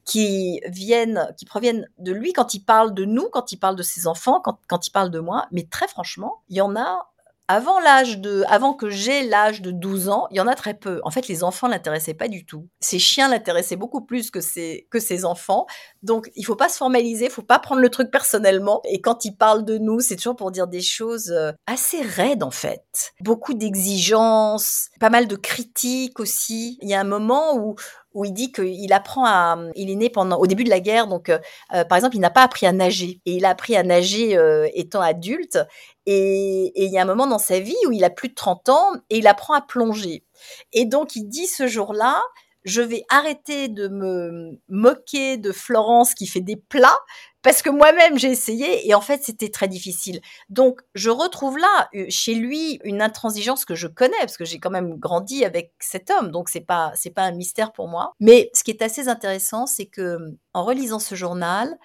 qui 0.05 0.61
viennent, 0.67 1.33
qui 1.37 1.45
proviennent 1.45 1.87
de 1.97 2.11
lui 2.11 2.31
quand 2.31 2.53
il 2.53 2.59
parle 2.59 2.93
de 2.93 3.05
nous, 3.05 3.27
quand 3.31 3.51
il 3.51 3.57
parle 3.57 3.75
de 3.75 3.83
ses 3.83 4.07
enfants, 4.07 4.39
quand, 4.39 4.59
quand 4.67 4.87
il 4.87 4.91
parle 4.91 5.09
de 5.09 5.19
moi. 5.19 5.47
Mais 5.51 5.67
très 5.69 5.87
franchement, 5.87 6.43
il 6.49 6.57
y 6.57 6.61
en 6.61 6.75
a 6.75 7.09
avant 7.47 7.79
l'âge 7.79 8.19
de, 8.19 8.43
avant 8.47 8.73
que 8.73 8.89
j'ai 8.89 9.23
l'âge 9.23 9.61
de 9.61 9.71
12 9.71 10.09
ans, 10.09 10.27
il 10.31 10.37
y 10.37 10.41
en 10.41 10.47
a 10.47 10.55
très 10.55 10.73
peu. 10.73 10.99
En 11.03 11.11
fait, 11.11 11.27
les 11.27 11.43
enfants 11.43 11.67
l'intéressaient 11.67 12.15
pas 12.15 12.27
du 12.27 12.45
tout. 12.45 12.67
Ces 12.79 12.97
chiens 12.97 13.29
l'intéressaient 13.29 13.75
beaucoup 13.75 14.01
plus 14.01 14.31
que 14.31 14.41
ces, 14.41 14.87
que 14.89 15.25
enfants. 15.25 15.67
Donc, 16.01 16.31
il 16.35 16.43
faut 16.43 16.55
pas 16.55 16.69
se 16.69 16.77
formaliser, 16.77 17.25
il 17.25 17.31
faut 17.31 17.43
pas 17.43 17.59
prendre 17.59 17.81
le 17.81 17.89
truc 17.89 18.09
personnellement. 18.11 18.81
Et 18.85 18.99
quand 18.99 19.25
ils 19.25 19.35
parlent 19.35 19.63
de 19.63 19.77
nous, 19.77 19.99
c'est 19.99 20.15
toujours 20.15 20.35
pour 20.35 20.51
dire 20.51 20.67
des 20.67 20.81
choses 20.81 21.31
euh, 21.31 21.51
assez 21.67 22.01
raides, 22.01 22.43
en 22.43 22.51
fait. 22.51 23.13
Beaucoup 23.21 23.53
d'exigences, 23.53 24.89
pas 24.99 25.09
mal 25.09 25.27
de 25.27 25.35
critiques 25.35 26.19
aussi. 26.19 26.79
Il 26.81 26.89
y 26.89 26.95
a 26.95 26.99
un 26.99 27.05
moment 27.05 27.57
où, 27.57 27.75
où 28.15 28.25
il 28.25 28.33
dit 28.33 28.51
qu'il 28.51 28.91
apprend 28.93 29.25
à, 29.25 29.59
il 29.75 29.91
est 29.91 29.95
né 29.95 30.09
pendant 30.09 30.37
au 30.37 30.47
début 30.47 30.63
de 30.63 30.69
la 30.69 30.79
guerre, 30.79 31.05
donc 31.05 31.29
euh, 31.29 31.37
euh, 31.73 31.83
par 31.83 31.97
exemple, 31.97 32.15
il 32.15 32.19
n'a 32.21 32.31
pas 32.31 32.43
appris 32.43 32.65
à 32.65 32.71
nager 32.71 33.21
et 33.25 33.33
il 33.33 33.45
a 33.45 33.49
appris 33.49 33.75
à 33.75 33.83
nager 33.83 34.35
euh, 34.37 34.67
étant 34.73 35.01
adulte. 35.01 35.59
Et, 36.07 36.67
et, 36.75 36.85
il 36.85 36.91
y 36.91 36.97
a 36.97 37.01
un 37.01 37.05
moment 37.05 37.27
dans 37.27 37.39
sa 37.39 37.59
vie 37.59 37.75
où 37.87 37.91
il 37.91 38.03
a 38.03 38.09
plus 38.09 38.29
de 38.29 38.33
30 38.33 38.69
ans 38.69 38.93
et 39.09 39.17
il 39.17 39.27
apprend 39.27 39.53
à 39.53 39.61
plonger. 39.61 40.23
Et 40.71 40.85
donc 40.85 41.15
il 41.15 41.25
dit 41.25 41.47
ce 41.47 41.67
jour-là, 41.67 42.21
je 42.63 42.81
vais 42.81 43.03
arrêter 43.09 43.67
de 43.67 43.87
me 43.87 44.59
moquer 44.69 45.37
de 45.37 45.51
Florence 45.51 46.13
qui 46.13 46.25
fait 46.25 46.41
des 46.41 46.55
plats 46.55 46.99
parce 47.45 47.61
que 47.61 47.69
moi-même 47.69 48.17
j'ai 48.17 48.31
essayé 48.31 48.89
et 48.89 48.95
en 48.95 49.01
fait 49.01 49.21
c'était 49.23 49.49
très 49.49 49.67
difficile. 49.67 50.19
Donc 50.49 50.81
je 50.95 51.11
retrouve 51.11 51.59
là 51.59 51.89
euh, 51.93 52.07
chez 52.09 52.33
lui 52.33 52.79
une 52.83 53.03
intransigeance 53.03 53.65
que 53.65 53.75
je 53.75 53.85
connais 53.85 54.17
parce 54.19 54.35
que 54.35 54.45
j'ai 54.45 54.57
quand 54.57 54.71
même 54.71 54.97
grandi 54.97 55.45
avec 55.45 55.71
cet 55.79 56.09
homme, 56.09 56.31
donc 56.31 56.49
c'est 56.49 56.65
pas 56.65 56.91
c'est 56.95 57.11
pas 57.11 57.21
un 57.21 57.33
mystère 57.33 57.71
pour 57.71 57.87
moi. 57.87 58.13
Mais 58.19 58.49
ce 58.55 58.63
qui 58.63 58.71
est 58.71 58.81
assez 58.81 59.09
intéressant, 59.09 59.67
c'est 59.67 59.85
que 59.85 60.17
en 60.55 60.65
relisant 60.65 60.97
ce 60.97 61.13
journal, 61.13 61.77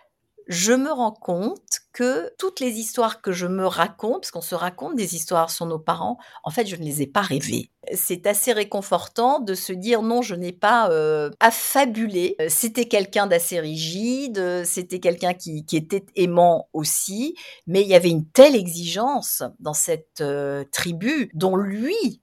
je 0.50 0.72
me 0.72 0.90
rends 0.90 1.12
compte 1.12 1.78
que 1.92 2.32
toutes 2.36 2.58
les 2.58 2.80
histoires 2.80 3.22
que 3.22 3.30
je 3.30 3.46
me 3.46 3.64
raconte, 3.68 4.22
parce 4.22 4.32
qu'on 4.32 4.40
se 4.40 4.56
raconte 4.56 4.96
des 4.96 5.14
histoires 5.14 5.48
sur 5.48 5.64
nos 5.64 5.78
parents, 5.78 6.18
en 6.42 6.50
fait, 6.50 6.66
je 6.66 6.74
ne 6.74 6.82
les 6.82 7.02
ai 7.02 7.06
pas 7.06 7.20
rêvées. 7.20 7.70
C'est 7.94 8.26
assez 8.26 8.52
réconfortant 8.52 9.38
de 9.38 9.54
se 9.54 9.72
dire 9.72 10.02
non, 10.02 10.22
je 10.22 10.34
n'ai 10.34 10.50
pas 10.50 10.90
euh, 10.90 11.30
affabulé. 11.38 12.34
C'était 12.48 12.86
quelqu'un 12.86 13.28
d'assez 13.28 13.60
rigide, 13.60 14.64
c'était 14.64 14.98
quelqu'un 14.98 15.34
qui, 15.34 15.64
était 15.72 16.04
aimant 16.16 16.68
aussi, 16.72 17.36
mais 17.68 17.82
il 17.82 17.88
y 17.88 17.94
avait 17.94 18.10
une 18.10 18.26
telle 18.26 18.56
exigence 18.56 19.44
dans 19.60 19.72
cette 19.72 20.20
euh, 20.20 20.64
tribu 20.72 21.30
dont 21.32 21.54
lui 21.54 22.20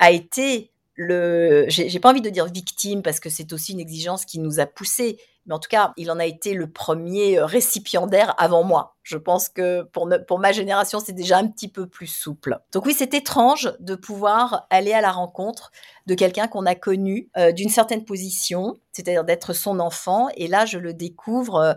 a 0.00 0.10
été 0.10 0.70
j'ai 1.08 2.00
pas 2.00 2.10
envie 2.10 2.20
de 2.20 2.30
dire 2.30 2.46
victime 2.46 3.02
parce 3.02 3.20
que 3.20 3.30
c'est 3.30 3.52
aussi 3.52 3.72
une 3.72 3.80
exigence 3.80 4.24
qui 4.24 4.38
nous 4.38 4.60
a 4.60 4.66
poussé, 4.66 5.18
mais 5.46 5.54
en 5.54 5.58
tout 5.58 5.68
cas, 5.68 5.92
il 5.96 6.10
en 6.10 6.18
a 6.18 6.26
été 6.26 6.52
le 6.54 6.70
premier 6.70 7.38
euh, 7.38 7.46
récipiendaire 7.46 8.34
avant 8.38 8.62
moi. 8.62 8.96
Je 9.02 9.16
pense 9.16 9.48
que 9.48 9.82
pour, 9.82 10.38
ma 10.38 10.52
génération, 10.52 11.00
c'est 11.00 11.12
déjà 11.12 11.38
un 11.38 11.48
petit 11.48 11.68
peu 11.68 11.86
plus 11.86 12.06
souple. 12.06 12.58
Donc 12.72 12.86
oui, 12.86 12.94
c'est 12.96 13.14
étrange 13.14 13.72
de 13.80 13.94
pouvoir 13.94 14.66
aller 14.70 14.92
à 14.92 15.00
la 15.00 15.10
rencontre 15.10 15.72
de 16.06 16.14
quelqu'un 16.14 16.46
qu'on 16.46 16.66
a 16.66 16.74
connu 16.74 17.30
euh, 17.36 17.52
d'une 17.52 17.70
certaine 17.70 18.04
position, 18.04 18.78
c'est-à-dire 18.92 19.24
d'être 19.24 19.52
son 19.52 19.80
enfant, 19.80 20.28
et 20.36 20.48
là, 20.48 20.66
je 20.66 20.78
le 20.78 20.92
découvre 20.92 21.56
euh, 21.56 21.74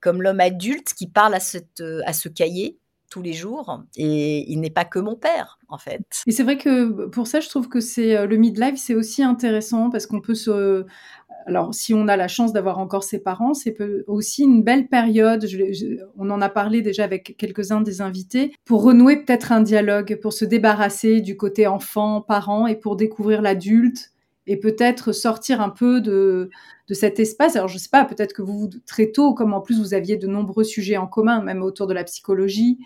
comme 0.00 0.22
l'homme 0.22 0.40
adulte 0.40 0.94
qui 0.94 1.06
parle 1.06 1.34
à 1.34 1.40
ce 1.40 2.28
cahier 2.28 2.79
tous 3.10 3.22
les 3.22 3.32
jours 3.32 3.82
et 3.96 4.50
il 4.50 4.60
n'est 4.60 4.70
pas 4.70 4.84
que 4.84 4.98
mon 4.98 5.16
père 5.16 5.58
en 5.68 5.78
fait. 5.78 6.00
Et 6.26 6.32
c'est 6.32 6.42
vrai 6.42 6.56
que 6.56 7.06
pour 7.06 7.26
ça 7.26 7.40
je 7.40 7.48
trouve 7.48 7.68
que 7.68 7.80
c'est 7.80 8.16
euh, 8.16 8.26
le 8.26 8.36
midlife 8.36 8.76
c'est 8.76 8.94
aussi 8.94 9.22
intéressant 9.22 9.90
parce 9.90 10.06
qu'on 10.06 10.20
peut 10.20 10.34
se 10.34 10.86
alors, 11.46 11.74
si 11.74 11.94
on 11.94 12.08
a 12.08 12.16
la 12.16 12.28
chance 12.28 12.52
d'avoir 12.52 12.78
encore 12.78 13.02
ses 13.02 13.18
parents, 13.18 13.54
c'est 13.54 13.76
aussi 14.06 14.42
une 14.42 14.62
belle 14.62 14.88
période. 14.88 15.46
On 16.16 16.30
en 16.30 16.40
a 16.40 16.48
parlé 16.48 16.82
déjà 16.82 17.04
avec 17.04 17.34
quelques-uns 17.38 17.80
des 17.80 18.00
invités 18.00 18.52
pour 18.64 18.82
renouer 18.82 19.16
peut-être 19.16 19.52
un 19.52 19.60
dialogue, 19.60 20.18
pour 20.20 20.32
se 20.32 20.44
débarrasser 20.44 21.20
du 21.20 21.36
côté 21.36 21.66
enfant, 21.66 22.20
parent 22.20 22.66
et 22.66 22.76
pour 22.76 22.96
découvrir 22.96 23.42
l'adulte 23.42 24.12
et 24.46 24.56
peut-être 24.58 25.12
sortir 25.12 25.60
un 25.60 25.70
peu 25.70 26.00
de, 26.00 26.50
de 26.88 26.94
cet 26.94 27.20
espace. 27.20 27.56
Alors, 27.56 27.68
je 27.68 27.78
sais 27.78 27.88
pas, 27.90 28.04
peut-être 28.04 28.32
que 28.32 28.42
vous, 28.42 28.68
très 28.86 29.12
tôt, 29.12 29.34
comme 29.34 29.54
en 29.54 29.60
plus 29.60 29.78
vous 29.78 29.94
aviez 29.94 30.16
de 30.16 30.26
nombreux 30.26 30.64
sujets 30.64 30.96
en 30.96 31.06
commun, 31.06 31.42
même 31.42 31.62
autour 31.62 31.86
de 31.86 31.94
la 31.94 32.04
psychologie, 32.04 32.78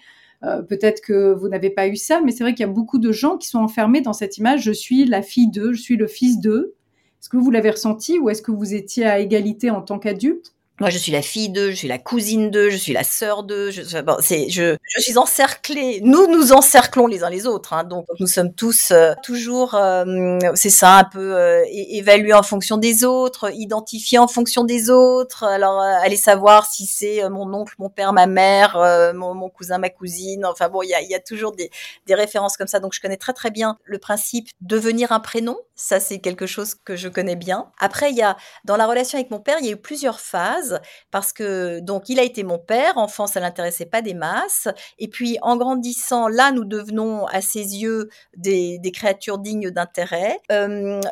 euh, 0.42 0.62
peut-être 0.62 1.00
que 1.00 1.32
vous 1.32 1.48
n'avez 1.48 1.70
pas 1.70 1.88
eu 1.88 1.96
ça, 1.96 2.20
mais 2.22 2.32
c'est 2.32 2.44
vrai 2.44 2.52
qu'il 2.54 2.66
y 2.66 2.68
a 2.68 2.72
beaucoup 2.72 2.98
de 2.98 3.12
gens 3.12 3.38
qui 3.38 3.48
sont 3.48 3.60
enfermés 3.60 4.02
dans 4.02 4.12
cette 4.12 4.36
image. 4.38 4.62
Je 4.62 4.72
suis 4.72 5.04
la 5.06 5.22
fille 5.22 5.50
d'eux, 5.50 5.72
je 5.72 5.80
suis 5.80 5.96
le 5.96 6.06
fils 6.06 6.38
d'eux. 6.38 6.74
Est-ce 7.20 7.30
que 7.30 7.38
vous 7.38 7.50
l'avez 7.50 7.70
ressenti 7.70 8.18
ou 8.18 8.28
est-ce 8.28 8.42
que 8.42 8.52
vous 8.52 8.74
étiez 8.74 9.06
à 9.06 9.18
égalité 9.20 9.70
en 9.70 9.80
tant 9.80 9.98
qu'adulte? 9.98 10.53
Moi, 10.80 10.90
je 10.90 10.98
suis 10.98 11.12
la 11.12 11.22
fille 11.22 11.50
d'eux, 11.50 11.70
je 11.70 11.76
suis 11.76 11.88
la 11.88 11.98
cousine 11.98 12.50
d'eux, 12.50 12.68
je 12.68 12.76
suis 12.76 12.92
la 12.92 13.04
sœur 13.04 13.44
d'eux. 13.44 13.70
Je, 13.70 14.00
bon, 14.00 14.16
je, 14.20 14.76
je 14.82 15.00
suis 15.00 15.16
encerclée. 15.16 16.00
Nous 16.02 16.26
nous 16.26 16.52
encerclons 16.52 17.06
les 17.06 17.22
uns 17.22 17.30
les 17.30 17.46
autres. 17.46 17.74
Hein, 17.74 17.84
donc, 17.84 18.06
nous 18.18 18.26
sommes 18.26 18.52
tous 18.52 18.90
euh, 18.90 19.12
toujours, 19.22 19.76
euh, 19.76 20.36
c'est 20.56 20.70
ça, 20.70 20.98
un 20.98 21.04
peu 21.04 21.36
euh, 21.36 21.62
évalués 21.70 22.34
en 22.34 22.42
fonction 22.42 22.76
des 22.76 23.04
autres, 23.04 23.52
identifiés 23.54 24.18
en 24.18 24.26
fonction 24.26 24.64
des 24.64 24.90
autres. 24.90 25.44
Alors, 25.44 25.80
euh, 25.80 25.92
aller 26.02 26.16
savoir 26.16 26.66
si 26.66 26.86
c'est 26.86 27.22
euh, 27.22 27.30
mon 27.30 27.54
oncle, 27.54 27.74
mon 27.78 27.88
père, 27.88 28.12
ma 28.12 28.26
mère, 28.26 28.76
mon, 29.14 29.32
mon, 29.32 29.50
cousin, 29.50 29.78
ma 29.78 29.90
cousine. 29.90 30.44
Enfin 30.44 30.68
bon, 30.68 30.82
il 30.82 30.88
y 30.88 30.94
a, 30.94 31.02
y 31.02 31.14
a, 31.14 31.20
toujours 31.20 31.52
des, 31.52 31.70
des 32.06 32.16
références 32.16 32.56
comme 32.56 32.66
ça. 32.66 32.80
Donc, 32.80 32.94
je 32.94 33.00
connais 33.00 33.16
très 33.16 33.32
très 33.32 33.52
bien 33.52 33.78
le 33.84 33.98
principe 33.98 34.48
devenir 34.60 35.12
un 35.12 35.20
prénom. 35.20 35.56
Ça, 35.76 36.00
c'est 36.00 36.18
quelque 36.18 36.46
chose 36.46 36.74
que 36.74 36.96
je 36.96 37.08
connais 37.08 37.36
bien. 37.36 37.70
Après, 37.78 38.10
il 38.10 38.16
y 38.16 38.22
a 38.22 38.36
dans 38.64 38.76
la 38.76 38.86
relation 38.86 39.18
avec 39.18 39.30
mon 39.30 39.40
père, 39.40 39.58
il 39.60 39.66
y 39.66 39.68
a 39.68 39.72
eu 39.72 39.76
plusieurs 39.76 40.18
phases 40.18 40.63
parce 41.10 41.32
que 41.32 41.80
donc 41.80 42.08
il 42.08 42.18
a 42.18 42.22
été 42.22 42.42
mon 42.42 42.58
père, 42.58 42.96
enfant 42.98 43.26
ça 43.26 43.40
l'intéressait 43.40 43.86
pas 43.86 44.02
des 44.02 44.14
masses, 44.14 44.68
et 44.98 45.08
puis 45.08 45.38
en 45.42 45.56
grandissant 45.56 46.28
là 46.28 46.52
nous 46.52 46.64
devenons 46.64 47.26
à 47.26 47.40
ses 47.40 47.76
yeux 47.76 48.08
des, 48.36 48.80
créatures 48.92 49.38
dignes 49.38 49.70
d'intérêt. 49.70 50.40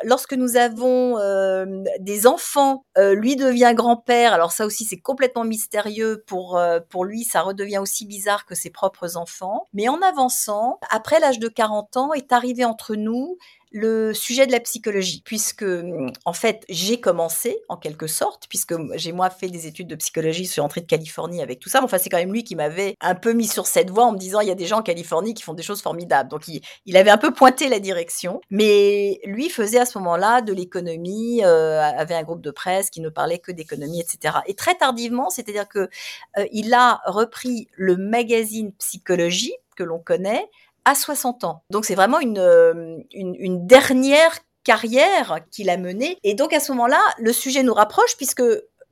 Lorsque 0.03 0.33
nous 0.33 0.57
avons 0.57 1.17
des 1.99 2.27
enfants, 2.27 2.85
euh, 2.97 3.13
lui 3.13 3.35
devient 3.35 3.73
grand-père, 3.75 4.33
alors 4.33 4.51
ça 4.51 4.65
aussi 4.65 4.85
c'est 4.85 4.99
complètement 4.99 5.43
mystérieux 5.43 6.23
pour 6.27 6.57
euh, 6.57 6.79
pour 6.89 7.05
lui, 7.05 7.23
ça 7.23 7.41
redevient 7.41 7.77
aussi 7.77 8.05
bizarre 8.05 8.45
que 8.45 8.55
ses 8.55 8.69
propres 8.69 9.17
enfants. 9.17 9.67
Mais 9.73 9.87
en 9.89 10.01
avançant, 10.01 10.79
après 10.89 11.19
l'âge 11.19 11.39
de 11.39 11.47
40 11.47 11.97
ans, 11.97 12.13
est 12.13 12.31
arrivé 12.31 12.65
entre 12.65 12.95
nous 12.95 13.37
le 13.73 14.13
sujet 14.13 14.45
de 14.45 14.51
la 14.51 14.59
psychologie, 14.59 15.23
puisque 15.25 15.65
en 16.25 16.33
fait 16.33 16.63
j'ai 16.69 17.01
commencé 17.01 17.57
en 17.69 17.75
quelque 17.75 18.05
sorte, 18.05 18.45
puisque 18.47 18.75
j'ai 18.95 19.11
moi 19.11 19.31
fait 19.31 19.49
des 19.49 19.65
études 19.65 19.87
de 19.87 19.95
psychologie, 19.95 20.45
je 20.45 20.51
suis 20.51 20.61
rentrée 20.61 20.81
de 20.81 20.85
Californie 20.85 21.41
avec 21.41 21.59
tout 21.59 21.69
ça. 21.69 21.83
Enfin, 21.83 21.97
c'est 21.97 22.09
quand 22.09 22.17
même 22.17 22.31
lui 22.31 22.43
qui 22.43 22.55
m'avait 22.55 22.95
un 23.01 23.15
peu 23.15 23.33
mis 23.33 23.47
sur 23.47 23.65
cette 23.65 23.89
voie 23.89 24.05
en 24.05 24.11
me 24.11 24.19
disant 24.19 24.41
il 24.41 24.47
y 24.47 24.51
a 24.51 24.55
des 24.55 24.67
gens 24.67 24.79
en 24.79 24.83
Californie 24.83 25.33
qui 25.33 25.41
font 25.41 25.55
des 25.55 25.63
choses 25.63 25.81
formidables. 25.81 26.29
Donc 26.29 26.47
il, 26.47 26.61
il 26.85 26.95
avait 26.97 27.09
un 27.09 27.17
peu 27.17 27.33
pointé 27.33 27.67
la 27.67 27.79
direction, 27.79 28.41
mais 28.51 29.19
lui 29.25 29.49
faisait 29.49 29.79
à 29.79 29.85
ce 29.87 29.97
moment-là 29.97 30.41
de 30.41 30.53
l'économie, 30.53 31.43
euh, 31.43 31.81
avait 31.81 32.15
un 32.15 32.23
groupe 32.23 32.41
de 32.41 32.51
presse 32.51 32.91
qui 32.91 33.01
ne 33.01 33.09
parlait 33.09 33.39
que 33.39 33.51
d'économie, 33.51 33.99
etc. 33.99 34.35
Et 34.45 34.53
très 34.53 34.75
tardivement, 34.75 35.31
c'est-à-dire 35.31 35.67
que 35.67 35.89
euh, 36.37 36.45
il 36.51 36.75
a 36.75 37.01
repris 37.07 37.67
le 37.75 37.97
magazine 37.97 38.71
Psychologie 38.73 39.53
que 39.75 39.83
l'on 39.83 39.99
connaît 39.99 40.47
à 40.85 40.95
60 40.95 41.43
ans. 41.43 41.63
Donc 41.69 41.85
c'est 41.85 41.95
vraiment 41.95 42.19
une, 42.19 42.39
euh, 42.39 42.97
une, 43.13 43.35
une 43.37 43.65
dernière 43.67 44.39
carrière 44.63 45.39
qu'il 45.51 45.69
a 45.69 45.77
menée. 45.77 46.17
Et 46.23 46.35
donc 46.35 46.53
à 46.53 46.59
ce 46.59 46.71
moment-là, 46.71 46.99
le 47.19 47.33
sujet 47.33 47.63
nous 47.63 47.73
rapproche 47.73 48.15
puisque 48.17 48.43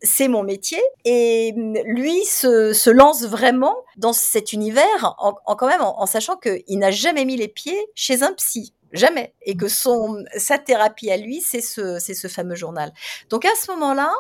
c'est 0.01 0.27
mon 0.27 0.43
métier 0.43 0.81
et 1.05 1.53
lui 1.85 2.25
se, 2.25 2.89
lance 2.89 3.23
vraiment 3.23 3.75
dans 3.97 4.13
cet 4.13 4.51
univers 4.51 5.15
en, 5.19 5.35
en 5.45 5.55
quand 5.55 5.67
même 5.67 5.81
en, 5.81 6.01
en 6.01 6.05
sachant 6.05 6.37
qu'il 6.37 6.79
n'a 6.79 6.91
jamais 6.91 7.23
mis 7.25 7.37
les 7.37 7.47
pieds 7.47 7.79
chez 7.93 8.23
un 8.23 8.33
psy 8.33 8.73
jamais 8.93 9.33
et 9.43 9.55
que 9.55 9.67
son 9.67 10.23
sa 10.35 10.57
thérapie 10.57 11.11
à 11.11 11.17
lui 11.17 11.39
c'est 11.39 11.61
ce 11.61 11.99
c'est 11.99 12.13
ce 12.13 12.27
fameux 12.27 12.55
journal 12.55 12.91
donc 13.29 13.45
à 13.45 13.55
ce 13.61 13.71
moment-là 13.71 14.11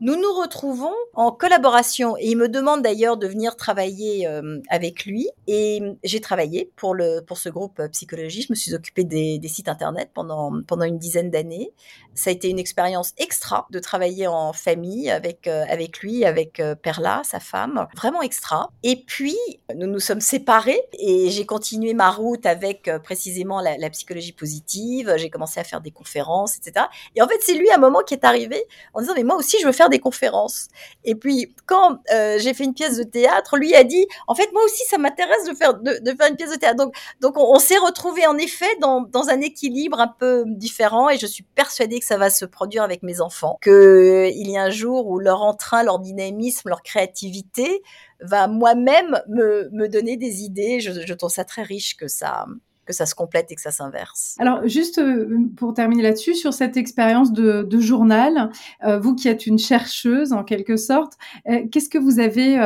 nous 0.00 0.16
nous 0.16 0.32
retrouvons 0.34 0.92
en 1.14 1.32
collaboration 1.32 2.16
et 2.18 2.28
il 2.28 2.36
me 2.36 2.48
demande 2.48 2.82
d'ailleurs 2.82 3.16
de 3.16 3.26
venir 3.26 3.56
travailler 3.56 4.26
euh, 4.26 4.60
avec 4.68 5.06
lui. 5.06 5.28
Et 5.46 5.80
j'ai 6.04 6.20
travaillé 6.20 6.70
pour, 6.76 6.94
le, 6.94 7.20
pour 7.20 7.38
ce 7.38 7.48
groupe 7.48 7.80
euh, 7.80 7.88
psychologie. 7.88 8.42
Je 8.42 8.48
me 8.50 8.54
suis 8.54 8.74
occupée 8.74 9.04
des, 9.04 9.40
sites 9.48 9.68
internet 9.68 10.10
pendant, 10.12 10.52
pendant 10.66 10.84
une 10.84 10.98
dizaine 10.98 11.30
d'années. 11.30 11.72
Ça 12.14 12.30
a 12.30 12.32
été 12.32 12.48
une 12.50 12.58
expérience 12.58 13.12
extra 13.16 13.66
de 13.70 13.78
travailler 13.78 14.26
en 14.26 14.52
famille 14.52 15.10
avec, 15.10 15.46
euh, 15.46 15.64
avec 15.68 16.00
lui, 16.00 16.24
avec 16.24 16.62
Perla, 16.82 17.22
sa 17.24 17.40
femme. 17.40 17.86
Vraiment 17.96 18.22
extra. 18.22 18.70
Et 18.82 18.96
puis, 18.96 19.36
nous 19.74 19.86
nous 19.86 20.00
sommes 20.00 20.20
séparés 20.20 20.82
et 20.98 21.30
j'ai 21.30 21.46
continué 21.46 21.94
ma 21.94 22.10
route 22.10 22.44
avec 22.44 22.90
précisément 23.02 23.60
la, 23.60 23.78
la 23.78 23.90
psychologie 23.90 24.32
positive. 24.32 25.14
J'ai 25.16 25.30
commencé 25.30 25.60
à 25.60 25.64
faire 25.64 25.80
des 25.80 25.90
conférences, 25.90 26.58
etc. 26.58 26.86
Et 27.14 27.22
en 27.22 27.28
fait, 27.28 27.38
c'est 27.40 27.54
lui 27.54 27.70
à 27.70 27.76
un 27.76 27.80
moment 27.80 28.00
qui 28.06 28.14
est 28.14 28.24
arrivé 28.24 28.62
en 28.92 29.00
disant, 29.00 29.14
mais 29.16 29.24
moi 29.24 29.36
aussi, 29.36 29.56
je 29.60 29.66
veux 29.66 29.72
faire 29.72 29.85
des 29.88 29.98
conférences. 29.98 30.68
Et 31.04 31.14
puis, 31.14 31.54
quand 31.66 31.98
euh, 32.12 32.38
j'ai 32.38 32.54
fait 32.54 32.64
une 32.64 32.74
pièce 32.74 32.96
de 32.96 33.02
théâtre, 33.02 33.56
lui 33.56 33.74
a 33.74 33.84
dit, 33.84 34.06
en 34.26 34.34
fait, 34.34 34.50
moi 34.52 34.62
aussi, 34.64 34.84
ça 34.86 34.98
m'intéresse 34.98 35.44
de 35.48 35.54
faire, 35.54 35.74
de, 35.74 36.14
faire 36.18 36.28
une 36.28 36.36
pièce 36.36 36.50
de 36.50 36.56
théâtre. 36.56 36.76
Donc, 36.76 36.94
donc 37.20 37.34
on, 37.36 37.58
s'est 37.58 37.78
retrouvé 37.78 38.26
en 38.26 38.36
effet 38.38 38.68
dans, 38.80 39.00
dans, 39.00 39.28
un 39.28 39.40
équilibre 39.40 40.00
un 40.00 40.08
peu 40.08 40.44
différent 40.46 41.08
et 41.08 41.18
je 41.18 41.26
suis 41.26 41.42
persuadée 41.42 41.98
que 41.98 42.06
ça 42.06 42.16
va 42.16 42.30
se 42.30 42.44
produire 42.44 42.82
avec 42.82 43.02
mes 43.02 43.20
enfants, 43.20 43.58
qu'il 43.62 44.50
y 44.50 44.56
a 44.56 44.62
un 44.62 44.70
jour 44.70 45.08
où 45.08 45.18
leur 45.18 45.42
entrain, 45.42 45.82
leur 45.82 45.98
dynamisme, 45.98 46.68
leur 46.68 46.82
créativité 46.82 47.82
va 48.20 48.46
moi-même 48.46 49.20
me, 49.28 49.68
me 49.72 49.88
donner 49.88 50.16
des 50.16 50.42
idées. 50.42 50.80
Je, 50.80 50.92
je 51.04 51.14
trouve 51.14 51.30
ça 51.30 51.44
très 51.44 51.62
riche 51.62 51.96
que 51.96 52.08
ça, 52.08 52.46
que 52.86 52.92
ça 52.92 53.04
se 53.04 53.14
complète 53.14 53.50
et 53.50 53.54
que 53.54 53.60
ça 53.60 53.70
s'inverse. 53.70 54.36
Alors, 54.38 54.66
juste 54.66 54.98
euh, 54.98 55.38
pour 55.56 55.74
terminer 55.74 56.02
là-dessus, 56.02 56.34
sur 56.34 56.54
cette 56.54 56.76
expérience 56.76 57.32
de, 57.32 57.66
journal, 57.80 58.50
euh, 58.84 58.98
vous 58.98 59.14
qui 59.14 59.28
êtes 59.28 59.46
une 59.46 59.58
chercheuse 59.58 60.32
en 60.32 60.44
quelque 60.44 60.76
sorte, 60.76 61.14
euh, 61.48 61.66
qu'est-ce 61.70 61.90
que 61.90 61.98
vous 61.98 62.20
avez 62.20 62.56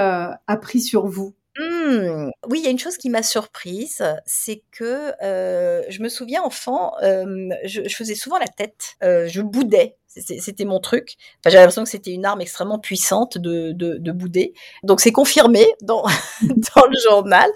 appris 0.46 0.80
sur 0.80 1.06
vous? 1.06 1.34
Mmh. 1.58 2.30
Oui, 2.48 2.60
il 2.60 2.64
y 2.64 2.68
a 2.68 2.70
une 2.70 2.78
chose 2.78 2.96
qui 2.96 3.10
m'a 3.10 3.22
surprise, 3.22 4.02
c'est 4.24 4.62
que 4.70 5.12
je 5.20 6.02
me 6.02 6.08
souviens 6.08 6.42
enfant, 6.42 6.92
je, 7.02 7.88
faisais 7.88 8.14
souvent 8.14 8.38
la 8.38 8.46
tête, 8.46 8.96
je 9.00 9.40
boudais. 9.40 9.96
C'était 10.16 10.64
mon 10.64 10.80
truc. 10.80 11.14
Enfin, 11.38 11.50
J'avais 11.50 11.58
l'impression 11.62 11.84
que 11.84 11.88
c'était 11.88 12.10
une 12.10 12.24
arme 12.24 12.40
extrêmement 12.40 12.80
puissante 12.80 13.38
de, 13.38 13.70
de, 13.72 14.12
bouder. 14.12 14.54
Donc 14.82 15.00
c'est 15.00 15.12
confirmé 15.12 15.64
dans, 15.82 16.02
dans 16.42 16.86
le 16.86 16.96
journal. 17.08 17.48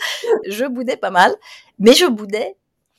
Je 0.47 0.65
boudais 0.65 0.97
pas 0.97 1.11
mal 1.11 1.35
mais 1.79 1.93
je 1.93 2.07
boudais 2.07 2.57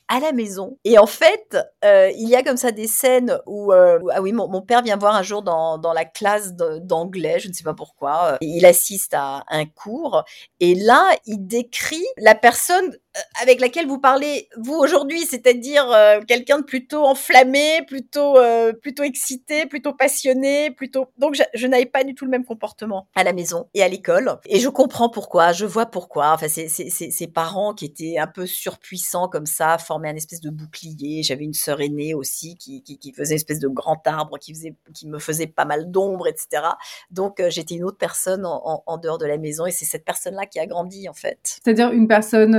à 0.08 0.20
la 0.20 0.32
maison. 0.32 0.78
Et 0.84 0.98
en 0.98 1.06
fait, 1.06 1.56
euh, 1.84 2.10
il 2.16 2.28
y 2.28 2.36
a 2.36 2.42
comme 2.42 2.56
ça 2.56 2.70
des 2.70 2.86
scènes 2.86 3.38
où, 3.46 3.72
euh, 3.72 3.98
ah 4.12 4.22
oui, 4.22 4.32
mon, 4.32 4.62
père 4.62 4.82
vient 4.82 4.96
voir 4.96 5.14
un 5.16 5.22
jour 5.22 5.42
dans, 5.42 5.78
dans 5.78 5.92
la 5.92 6.04
classe 6.04 6.54
d'anglais, 6.54 7.40
je 7.40 7.48
ne 7.48 7.52
sais 7.52 7.64
pas 7.64 7.74
pourquoi, 7.74 8.32
euh, 8.32 8.36
il 8.40 8.64
assiste 8.66 9.14
à 9.14 9.44
un 9.48 9.66
cours, 9.66 10.24
et 10.60 10.74
là, 10.74 11.10
il 11.26 11.46
décrit 11.46 12.06
la 12.18 12.34
personne 12.34 12.96
avec 13.40 13.60
laquelle 13.60 13.86
vous 13.86 13.98
parlez 13.98 14.48
vous 14.56 14.74
aujourd'hui, 14.74 15.20
c'est-à-dire 15.20 15.90
euh, 15.90 16.20
quelqu'un 16.26 16.58
de 16.58 16.64
plutôt 16.64 17.04
enflammé, 17.04 17.82
plutôt 17.86 18.36
euh, 18.36 18.72
plutôt 18.72 19.02
excité, 19.02 19.66
plutôt 19.66 19.92
passionné, 19.92 20.70
plutôt 20.70 21.06
donc 21.18 21.36
je, 21.54 21.66
n'avais 21.66 21.86
pas 21.86 22.04
du 22.04 22.14
tout 22.14 22.24
le 22.24 22.30
même 22.30 22.44
comportement 22.44 23.08
à 23.14 23.24
la 23.24 23.32
maison 23.32 23.68
et 23.74 23.82
à 23.82 23.88
l'école 23.88 24.38
et 24.46 24.60
je 24.60 24.68
comprends 24.68 25.08
pourquoi, 25.08 25.52
je 25.52 25.66
vois 25.66 25.86
pourquoi. 25.86 26.32
Enfin 26.32 26.48
c'est 26.48 26.68
ces 26.68 27.26
parents 27.26 27.74
qui 27.74 27.84
étaient 27.84 28.18
un 28.18 28.26
peu 28.26 28.46
surpuissants 28.46 29.28
comme 29.28 29.46
ça, 29.46 29.78
formaient 29.78 30.08
un 30.10 30.16
espèce 30.16 30.40
de 30.40 30.50
bouclier. 30.50 31.22
J'avais 31.22 31.44
une 31.44 31.54
sœur 31.54 31.80
aînée 31.80 32.14
aussi 32.14 32.56
qui, 32.56 32.82
qui, 32.82 32.98
qui 32.98 33.12
faisait 33.12 33.34
une 33.34 33.36
espèce 33.36 33.60
de 33.60 33.68
grand 33.68 34.06
arbre 34.06 34.38
qui 34.38 34.52
faisait 34.52 34.74
qui 34.94 35.06
me 35.06 35.18
faisait 35.18 35.46
pas 35.46 35.64
mal 35.64 35.90
d'ombre, 35.90 36.26
etc. 36.28 36.62
Donc 37.10 37.42
j'étais 37.48 37.76
une 37.76 37.84
autre 37.84 37.98
personne 37.98 38.44
en, 38.44 38.82
en, 38.86 38.98
dehors 38.98 39.18
de 39.18 39.26
la 39.26 39.38
maison 39.38 39.66
et 39.66 39.70
c'est 39.70 39.84
cette 39.84 40.04
personne 40.04 40.34
là 40.34 40.46
qui 40.46 40.58
a 40.58 40.66
grandi 40.66 41.08
en 41.08 41.14
fait. 41.14 41.38
C'est-à-dire 41.64 41.92
une 41.92 42.08
personne 42.08 42.54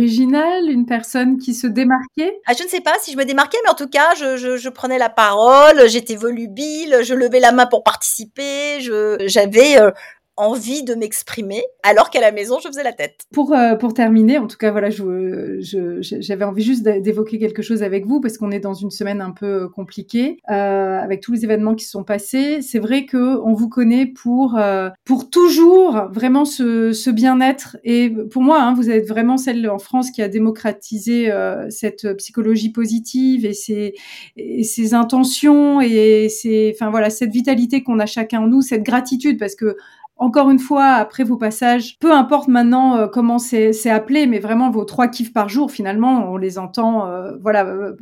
originale, 0.00 0.70
une 0.70 0.86
personne 0.86 1.36
qui 1.36 1.52
se 1.52 1.66
démarquait? 1.66 2.40
Ah, 2.46 2.52
Je 2.58 2.64
ne 2.64 2.68
sais 2.68 2.80
pas 2.80 2.94
si 3.00 3.12
je 3.12 3.18
me 3.18 3.24
démarquais, 3.24 3.58
mais 3.64 3.70
en 3.70 3.74
tout 3.74 3.88
cas, 3.88 4.14
je, 4.14 4.68
prenais 4.70 4.96
la 4.96 5.10
parole, 5.10 5.88
j'étais 5.88 6.16
volubile, 6.16 7.00
je 7.02 7.14
levais 7.14 7.40
la 7.40 7.52
main 7.52 7.66
pour 7.66 7.82
participer, 7.84 8.80
j'avais 9.26 9.78
euh, 9.78 9.90
envie 10.40 10.82
de 10.82 10.94
m'exprimer, 10.94 11.62
alors 11.82 12.10
qu'à 12.10 12.20
la 12.20 12.32
maison, 12.32 12.58
je 12.62 12.68
faisais 12.68 12.82
la 12.82 12.92
tête. 12.92 13.22
Pour, 13.32 13.52
euh, 13.52 13.74
pour 13.74 13.94
terminer, 13.94 14.38
en 14.38 14.46
tout 14.46 14.56
cas, 14.56 14.70
voilà, 14.70 14.88
j'avais 14.90 16.44
envie 16.44 16.62
juste 16.62 16.82
d'évoquer 16.82 17.38
quelque 17.38 17.62
chose 17.62 17.82
avec 17.82 18.06
vous, 18.06 18.20
parce 18.20 18.38
qu'on 18.38 18.50
est 18.50 18.60
dans 18.60 18.74
une 18.74 18.90
semaine 18.90 19.20
un 19.20 19.30
peu 19.30 19.68
compliquée, 19.68 20.38
euh, 20.50 20.98
avec 20.98 21.20
tous 21.20 21.32
les 21.32 21.44
événements 21.44 21.74
qui 21.74 21.84
sont 21.84 22.04
passés. 22.04 22.62
C'est 22.62 22.78
vrai 22.78 23.04
que 23.04 23.38
on 23.44 23.52
vous 23.54 23.68
connaît 23.68 24.06
pour, 24.06 24.56
euh, 24.56 24.88
pour 25.04 25.30
toujours 25.30 26.08
vraiment 26.12 26.44
ce, 26.44 27.10
bien-être. 27.10 27.76
Et 27.84 28.10
pour 28.30 28.42
moi, 28.42 28.62
hein, 28.62 28.74
vous 28.74 28.90
êtes 28.90 29.06
vraiment 29.08 29.36
celle 29.36 29.68
en 29.68 29.78
France 29.78 30.10
qui 30.10 30.22
a 30.22 30.28
démocratisé 30.28 31.30
euh, 31.30 31.68
cette 31.70 32.16
psychologie 32.16 32.70
positive 32.70 33.44
et 33.44 33.52
ses, 33.52 33.94
et 34.36 34.62
intentions 34.92 35.80
et 35.80 36.28
ses, 36.28 36.72
enfin 36.74 36.90
voilà, 36.90 37.10
cette 37.10 37.30
vitalité 37.30 37.82
qu'on 37.82 37.98
a 37.98 38.06
chacun 38.06 38.40
en 38.40 38.46
nous, 38.46 38.62
cette 38.62 38.82
gratitude, 38.82 39.38
parce 39.38 39.54
que 39.54 39.76
encore 40.20 40.50
une 40.50 40.58
fois, 40.58 40.84
après 40.84 41.24
vos 41.24 41.38
passages, 41.38 41.98
peu 41.98 42.12
importe 42.12 42.46
maintenant 42.46 42.94
euh, 42.98 43.06
comment 43.06 43.38
c'est 43.38 43.88
appelé, 43.88 44.26
mais 44.26 44.38
vraiment 44.38 44.70
vos 44.70 44.84
trois 44.84 45.08
kiffs 45.08 45.32
par 45.32 45.48
jour, 45.48 45.70
finalement, 45.70 46.30
on 46.30 46.36
les 46.36 46.58
entend, 46.58 47.06
euh, 47.06 47.32
voilà, 47.40 47.64
euh, 47.64 47.96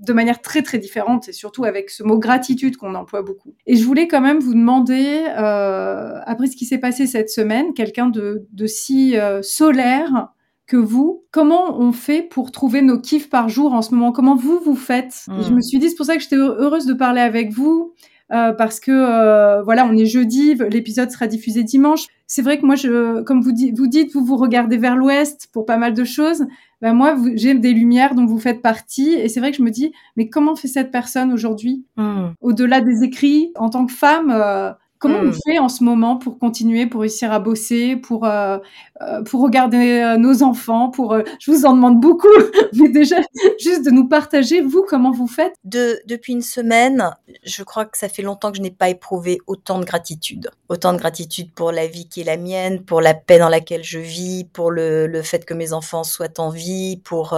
de 0.00 0.12
manière 0.12 0.42
très 0.42 0.60
très 0.60 0.76
différente, 0.76 1.30
et 1.30 1.32
surtout 1.32 1.64
avec 1.64 1.88
ce 1.88 2.02
mot 2.02 2.18
gratitude 2.18 2.76
qu'on 2.76 2.94
emploie 2.94 3.22
beaucoup. 3.22 3.54
Et 3.66 3.76
je 3.76 3.86
voulais 3.86 4.06
quand 4.06 4.20
même 4.20 4.38
vous 4.38 4.52
demander, 4.52 5.24
après 5.34 6.46
ce 6.46 6.56
qui 6.56 6.66
s'est 6.66 6.78
passé 6.78 7.06
cette 7.06 7.30
semaine, 7.30 7.72
quelqu'un 7.72 8.08
de, 8.08 8.46
de, 8.52 8.66
si 8.66 9.14
solaire 9.40 10.28
que 10.66 10.76
vous, 10.76 11.24
comment 11.30 11.80
on 11.80 11.92
fait 11.92 12.22
pour 12.22 12.52
trouver 12.52 12.82
nos 12.82 12.98
kiffs 12.98 13.30
par 13.30 13.48
jour 13.48 13.72
en 13.72 13.80
ce 13.80 13.94
moment? 13.94 14.12
Comment 14.12 14.36
vous 14.36 14.60
vous 14.62 14.76
faites? 14.76 15.24
Je 15.26 15.50
hmm. 15.50 15.54
me 15.54 15.62
suis 15.62 15.78
dit, 15.78 15.88
c'est 15.88 15.96
pour 15.96 16.06
ça 16.06 16.16
que 16.16 16.22
j'étais 16.22 16.36
heureuse 16.36 16.84
de 16.84 16.94
parler 16.94 17.22
avec 17.22 17.50
vous 17.50 17.94
euh, 18.32 18.52
parce 18.52 18.80
que 18.80 18.90
euh, 18.90 19.62
voilà, 19.62 19.86
on 19.86 19.96
est 19.96 20.06
jeudi, 20.06 20.54
l'épisode 20.70 21.10
sera 21.10 21.26
diffusé 21.26 21.62
dimanche. 21.62 22.06
C'est 22.26 22.42
vrai 22.42 22.58
que 22.58 22.64
moi, 22.64 22.76
je, 22.76 23.22
comme 23.22 23.42
vous, 23.42 23.52
dites, 23.52 23.76
vous 23.76 23.86
dites, 23.86 24.12
vous 24.14 24.24
vous 24.24 24.36
regardez 24.36 24.78
vers 24.78 24.96
l'ouest 24.96 25.48
pour 25.52 25.66
pas 25.66 25.76
mal 25.76 25.92
de 25.92 26.04
choses. 26.04 26.46
Ben 26.80 26.94
moi, 26.94 27.16
j'ai 27.34 27.54
des 27.54 27.72
lumières 27.72 28.14
dont 28.14 28.26
vous 28.26 28.38
faites 28.38 28.62
partie, 28.62 29.12
et 29.12 29.28
c'est 29.28 29.38
vrai 29.38 29.50
que 29.50 29.58
je 29.58 29.62
me 29.62 29.70
dis, 29.70 29.92
mais 30.16 30.28
comment 30.28 30.56
fait 30.56 30.68
cette 30.68 30.90
personne 30.90 31.32
aujourd'hui, 31.32 31.84
mmh. 31.96 32.28
au-delà 32.40 32.80
des 32.80 33.04
écrits, 33.04 33.52
en 33.56 33.68
tant 33.68 33.86
que 33.86 33.92
femme 33.92 34.74
Comment 35.02 35.18
on 35.18 35.30
hmm. 35.30 35.38
fait 35.44 35.58
en 35.58 35.68
ce 35.68 35.82
moment 35.82 36.16
pour 36.16 36.38
continuer, 36.38 36.86
pour 36.86 37.00
réussir 37.00 37.32
à 37.32 37.40
bosser, 37.40 37.96
pour 37.96 38.24
euh, 38.24 38.58
euh 39.00 39.24
pour 39.24 39.42
regarder 39.42 40.00
euh, 40.00 40.16
nos 40.16 40.44
enfants, 40.44 40.90
pour 40.90 41.12
euh, 41.12 41.24
je 41.40 41.50
vous 41.50 41.66
en 41.66 41.74
demande 41.74 42.00
beaucoup, 42.00 42.28
mais 42.74 42.88
déjà 42.88 43.16
juste 43.58 43.84
de 43.84 43.90
nous 43.90 44.06
partager 44.06 44.60
vous 44.60 44.84
comment 44.88 45.10
vous 45.10 45.26
faites? 45.26 45.54
De, 45.64 46.00
depuis 46.06 46.34
une 46.34 46.40
semaine, 46.40 47.10
je 47.42 47.64
crois 47.64 47.84
que 47.84 47.98
ça 47.98 48.08
fait 48.08 48.22
longtemps 48.22 48.52
que 48.52 48.58
je 48.58 48.62
n'ai 48.62 48.70
pas 48.70 48.90
éprouvé 48.90 49.38
autant 49.48 49.80
de 49.80 49.84
gratitude, 49.84 50.50
autant 50.68 50.92
de 50.92 50.98
gratitude 50.98 51.50
pour 51.52 51.72
la 51.72 51.88
vie 51.88 52.08
qui 52.08 52.20
est 52.20 52.24
la 52.24 52.36
mienne, 52.36 52.84
pour 52.84 53.00
la 53.00 53.14
paix 53.14 53.40
dans 53.40 53.48
laquelle 53.48 53.82
je 53.82 53.98
vis, 53.98 54.44
pour 54.52 54.70
le, 54.70 55.08
le 55.08 55.22
fait 55.22 55.44
que 55.44 55.54
mes 55.54 55.72
enfants 55.72 56.04
soient 56.04 56.38
en 56.38 56.50
vie, 56.50 57.00
pour 57.02 57.30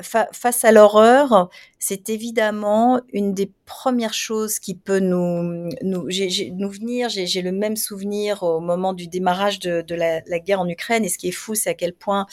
fa 0.00 0.28
face 0.32 0.64
à 0.64 0.72
l'horreur, 0.72 1.50
c'est 1.86 2.08
évidemment 2.08 3.02
une 3.12 3.34
des 3.34 3.52
premières 3.66 4.14
choses 4.14 4.58
qui 4.58 4.74
peut 4.74 5.00
nous 5.00 5.68
nous, 5.82 6.06
venir. 6.06 7.10
J'ai 7.10 7.42
le 7.42 7.52
même 7.52 7.76
souvenir 7.76 8.42
au 8.42 8.58
moment 8.60 8.94
du 8.94 9.06
démarrage 9.06 9.58
de, 9.58 9.94
la, 9.94 10.22
guerre 10.38 10.60
en 10.60 10.68
Ukraine. 10.68 11.04
Et 11.04 11.10
ce 11.10 11.18
qui 11.18 11.28
est 11.28 11.32
fou, 11.32 11.54
c'est 11.54 11.68
à 11.68 11.74
quel 11.74 11.92
point 11.92 12.24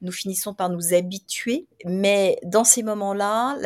nous 0.00 0.12
finissons 0.12 0.54
par 0.54 0.70
nous 0.70 0.94
habituer. 0.94 1.66
Mais 1.84 2.38
dans 2.44 2.62
ces 2.62 2.84
moments-là, 2.84 3.58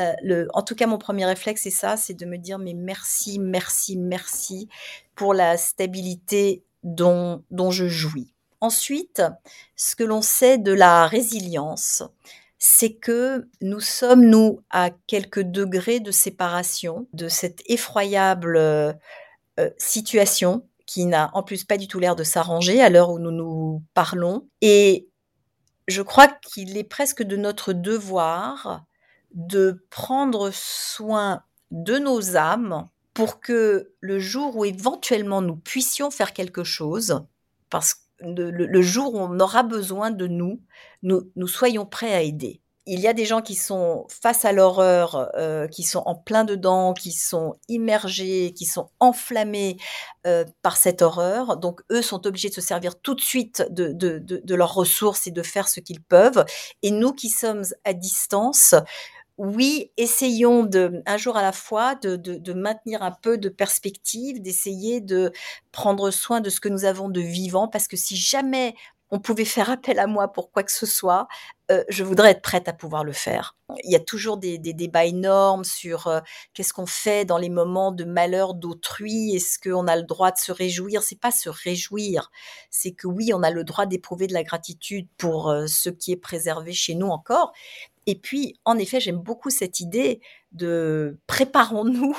en 0.54 0.62
tout 0.62 0.74
cas, 0.74 0.86
mon 0.86 0.96
premier 0.96 1.26
réflexe, 1.26 1.60
c'est 1.64 1.70
ça, 1.70 1.98
c'est 1.98 2.14
de 2.14 2.24
me 2.24 2.38
dire 2.38 2.58
mais 2.58 2.72
merci, 2.72 3.38
merci, 3.38 3.98
merci 3.98 4.66
pour 5.14 5.34
la 5.34 5.58
stabilité 5.58 6.62
dont 6.84 7.42
je 7.70 7.86
jouis. 7.86 8.32
Ensuite, 8.62 9.22
ce 9.76 9.94
que 9.94 10.04
l'on 10.04 10.22
sait 10.22 10.56
de 10.56 10.72
la 10.72 11.06
résilience, 11.06 12.02
c'est 12.58 12.94
que 12.94 13.48
nous 13.60 13.80
sommes, 13.80 14.24
nous, 14.24 14.60
à 14.70 14.90
quelques 15.06 15.42
degrés 15.42 16.00
de 16.00 16.10
séparation 16.10 17.06
de 17.12 17.28
cette 17.28 17.62
effroyable 17.66 18.56
euh, 18.56 18.92
euh, 19.60 19.70
situation 19.78 20.66
qui 20.86 21.04
n'a 21.06 21.30
en 21.34 21.42
plus 21.42 21.64
pas 21.64 21.76
du 21.76 21.86
tout 21.86 21.98
l'air 21.98 22.16
de 22.16 22.24
s'arranger 22.24 22.80
à 22.80 22.90
l'heure 22.90 23.10
où 23.10 23.18
nous 23.18 23.30
nous 23.30 23.82
parlons. 23.94 24.48
Et 24.60 25.08
je 25.86 26.02
crois 26.02 26.28
qu'il 26.28 26.76
est 26.76 26.84
presque 26.84 27.22
de 27.22 27.36
notre 27.36 27.72
devoir 27.72 28.84
de 29.34 29.84
prendre 29.90 30.50
soin 30.52 31.42
de 31.70 31.98
nos 31.98 32.36
âmes 32.36 32.88
pour 33.14 33.40
que 33.40 33.92
le 34.00 34.18
jour 34.18 34.56
où 34.56 34.64
éventuellement 34.64 35.42
nous 35.42 35.56
puissions 35.56 36.10
faire 36.10 36.32
quelque 36.32 36.64
chose, 36.64 37.20
parce 37.68 38.07
le, 38.20 38.82
jour 38.82 39.14
où 39.14 39.18
on 39.18 39.40
aura 39.40 39.62
besoin 39.62 40.10
de 40.10 40.26
nous, 40.26 40.60
nous, 41.02 41.30
nous 41.36 41.48
soyons 41.48 41.86
prêts 41.86 42.14
à 42.14 42.22
aider. 42.22 42.60
il 42.86 43.00
y 43.00 43.06
a 43.06 43.12
des 43.12 43.26
gens 43.26 43.42
qui 43.42 43.54
sont 43.54 44.06
face 44.08 44.44
à 44.44 44.52
l'horreur, 44.52 45.30
euh, 45.36 45.68
qui 45.68 45.82
sont 45.82 46.02
en 46.06 46.14
plein 46.14 46.44
dedans, 46.44 46.94
qui 46.94 47.12
sont 47.12 47.56
immergés, 47.68 48.54
qui 48.56 48.64
sont 48.64 48.90
enflammés 48.98 49.76
euh, 50.26 50.44
par 50.62 50.76
cette 50.76 51.02
horreur. 51.02 51.58
Donc, 51.58 51.82
eux 51.92 52.02
sont 52.02 52.26
obligés 52.26 52.48
de 52.48 52.54
se 52.54 52.62
servir 52.62 52.98
tout 53.00 53.14
de 53.14 53.20
suite 53.20 53.66
de 53.70 54.54
leurs 54.54 54.74
ressources 54.74 55.26
et 55.26 55.30
de 55.30 55.42
faire 55.42 55.68
ce 55.68 55.80
qu'ils 55.80 56.02
peuvent. 56.02 56.44
Et 56.82 56.90
nous 56.90 57.12
qui 57.12 57.28
sommes 57.28 57.64
à 57.84 57.92
distance, 57.92 58.74
oui, 59.38 59.92
essayons 59.96 60.64
de, 60.64 61.02
un 61.06 61.16
jour 61.16 61.36
à 61.36 61.42
la 61.42 61.52
fois, 61.52 61.94
de, 61.94 62.16
de, 62.16 62.36
de 62.36 62.52
maintenir 62.52 63.02
un 63.02 63.12
peu 63.12 63.38
de 63.38 63.48
perspective, 63.48 64.42
d'essayer 64.42 65.00
de 65.00 65.32
prendre 65.72 66.10
soin 66.10 66.40
de 66.40 66.50
ce 66.50 66.60
que 66.60 66.68
nous 66.68 66.84
avons 66.84 67.08
de 67.08 67.20
vivant, 67.20 67.68
parce 67.68 67.88
que 67.88 67.96
si 67.96 68.16
jamais 68.16 68.74
on 69.10 69.20
pouvait 69.20 69.46
faire 69.46 69.70
appel 69.70 69.98
à 70.00 70.06
moi 70.06 70.32
pour 70.32 70.50
quoi 70.52 70.62
que 70.62 70.72
ce 70.72 70.84
soit, 70.84 71.28
euh, 71.70 71.82
je 71.88 72.04
voudrais 72.04 72.32
être 72.32 72.42
prête 72.42 72.68
à 72.68 72.72
pouvoir 72.74 73.04
le 73.04 73.12
faire. 73.12 73.56
Il 73.84 73.90
y 73.90 73.96
a 73.96 74.00
toujours 74.00 74.36
des, 74.36 74.58
des 74.58 74.74
débats 74.74 75.04
énormes 75.06 75.64
sur 75.64 76.08
euh, 76.08 76.20
qu'est-ce 76.52 76.72
qu'on 76.74 76.86
fait 76.86 77.24
dans 77.24 77.38
les 77.38 77.48
moments 77.48 77.92
de 77.92 78.04
malheur 78.04 78.54
d'autrui? 78.54 79.34
Est-ce 79.34 79.58
qu'on 79.58 79.86
a 79.86 79.96
le 79.96 80.02
droit 80.02 80.30
de 80.30 80.38
se 80.38 80.52
réjouir? 80.52 81.02
C'est 81.02 81.20
pas 81.20 81.30
se 81.30 81.48
réjouir, 81.48 82.30
c'est 82.70 82.92
que 82.92 83.06
oui, 83.06 83.30
on 83.34 83.42
a 83.42 83.50
le 83.50 83.64
droit 83.64 83.86
d'éprouver 83.86 84.26
de 84.26 84.34
la 84.34 84.42
gratitude 84.42 85.08
pour 85.16 85.48
euh, 85.50 85.66
ce 85.66 85.88
qui 85.90 86.12
est 86.12 86.16
préservé 86.16 86.72
chez 86.72 86.94
nous 86.94 87.08
encore. 87.08 87.52
Et 88.08 88.14
puis, 88.14 88.58
en 88.64 88.78
effet, 88.78 89.00
j'aime 89.00 89.18
beaucoup 89.18 89.50
cette 89.50 89.80
idée 89.80 90.20
de 90.52 91.18
préparons-nous, 91.26 92.16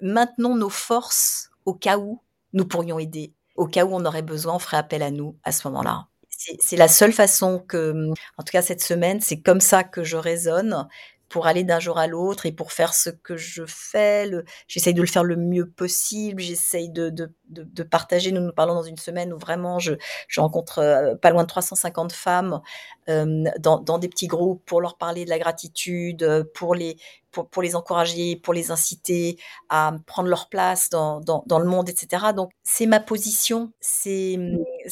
maintenons 0.00 0.56
nos 0.56 0.68
forces 0.68 1.50
au 1.64 1.74
cas 1.74 1.96
où 1.96 2.20
nous 2.52 2.66
pourrions 2.66 2.98
aider 2.98 3.32
au 3.56 3.66
cas 3.66 3.84
où 3.84 3.94
on 3.94 4.04
aurait 4.04 4.22
besoin, 4.22 4.54
on 4.54 4.58
ferait 4.58 4.76
appel 4.76 5.02
à 5.02 5.10
nous 5.10 5.36
à 5.44 5.52
ce 5.52 5.66
moment-là. 5.68 6.08
C'est 6.60 6.76
la 6.76 6.88
seule 6.88 7.12
façon 7.12 7.58
que, 7.60 8.10
en 8.36 8.42
tout 8.42 8.50
cas 8.50 8.60
cette 8.60 8.82
semaine, 8.82 9.20
c'est 9.20 9.40
comme 9.40 9.60
ça 9.60 9.84
que 9.84 10.02
je 10.02 10.16
raisonne 10.16 10.88
pour 11.28 11.46
aller 11.46 11.64
d'un 11.64 11.80
jour 11.80 11.98
à 11.98 12.06
l'autre 12.06 12.46
et 12.46 12.52
pour 12.52 12.72
faire 12.72 12.94
ce 12.94 13.10
que 13.10 13.36
je 13.36 13.64
fais. 13.66 14.30
J'essaye 14.68 14.94
de 14.94 15.00
le 15.00 15.06
faire 15.06 15.24
le 15.24 15.36
mieux 15.36 15.68
possible. 15.68 16.40
J'essaye 16.40 16.90
de, 16.90 17.10
de, 17.10 17.32
de, 17.48 17.82
partager. 17.82 18.32
Nous 18.32 18.40
nous 18.40 18.52
parlons 18.52 18.74
dans 18.74 18.82
une 18.82 18.98
semaine 18.98 19.32
où 19.32 19.38
vraiment 19.38 19.78
je, 19.78 19.94
je 20.28 20.40
rencontre 20.40 20.78
euh, 20.78 21.14
pas 21.14 21.30
loin 21.30 21.42
de 21.42 21.48
350 21.48 22.12
femmes 22.12 22.60
euh, 23.08 23.44
dans, 23.58 23.78
dans, 23.78 23.98
des 23.98 24.08
petits 24.08 24.26
groupes 24.26 24.62
pour 24.64 24.80
leur 24.80 24.96
parler 24.96 25.24
de 25.24 25.30
la 25.30 25.38
gratitude, 25.38 26.48
pour 26.54 26.74
les, 26.74 26.96
pour, 27.34 27.48
pour, 27.48 27.62
les 27.62 27.76
encourager, 27.76 28.36
pour 28.36 28.54
les 28.54 28.70
inciter 28.70 29.36
à 29.68 29.92
prendre 30.06 30.28
leur 30.28 30.48
place 30.48 30.88
dans, 30.88 31.20
dans, 31.20 31.42
dans 31.46 31.58
le 31.58 31.66
monde, 31.66 31.88
etc. 31.88 32.26
Donc 32.34 32.50
c'est 32.62 32.86
ma 32.86 33.00
position, 33.00 33.72
c'est 33.80 34.38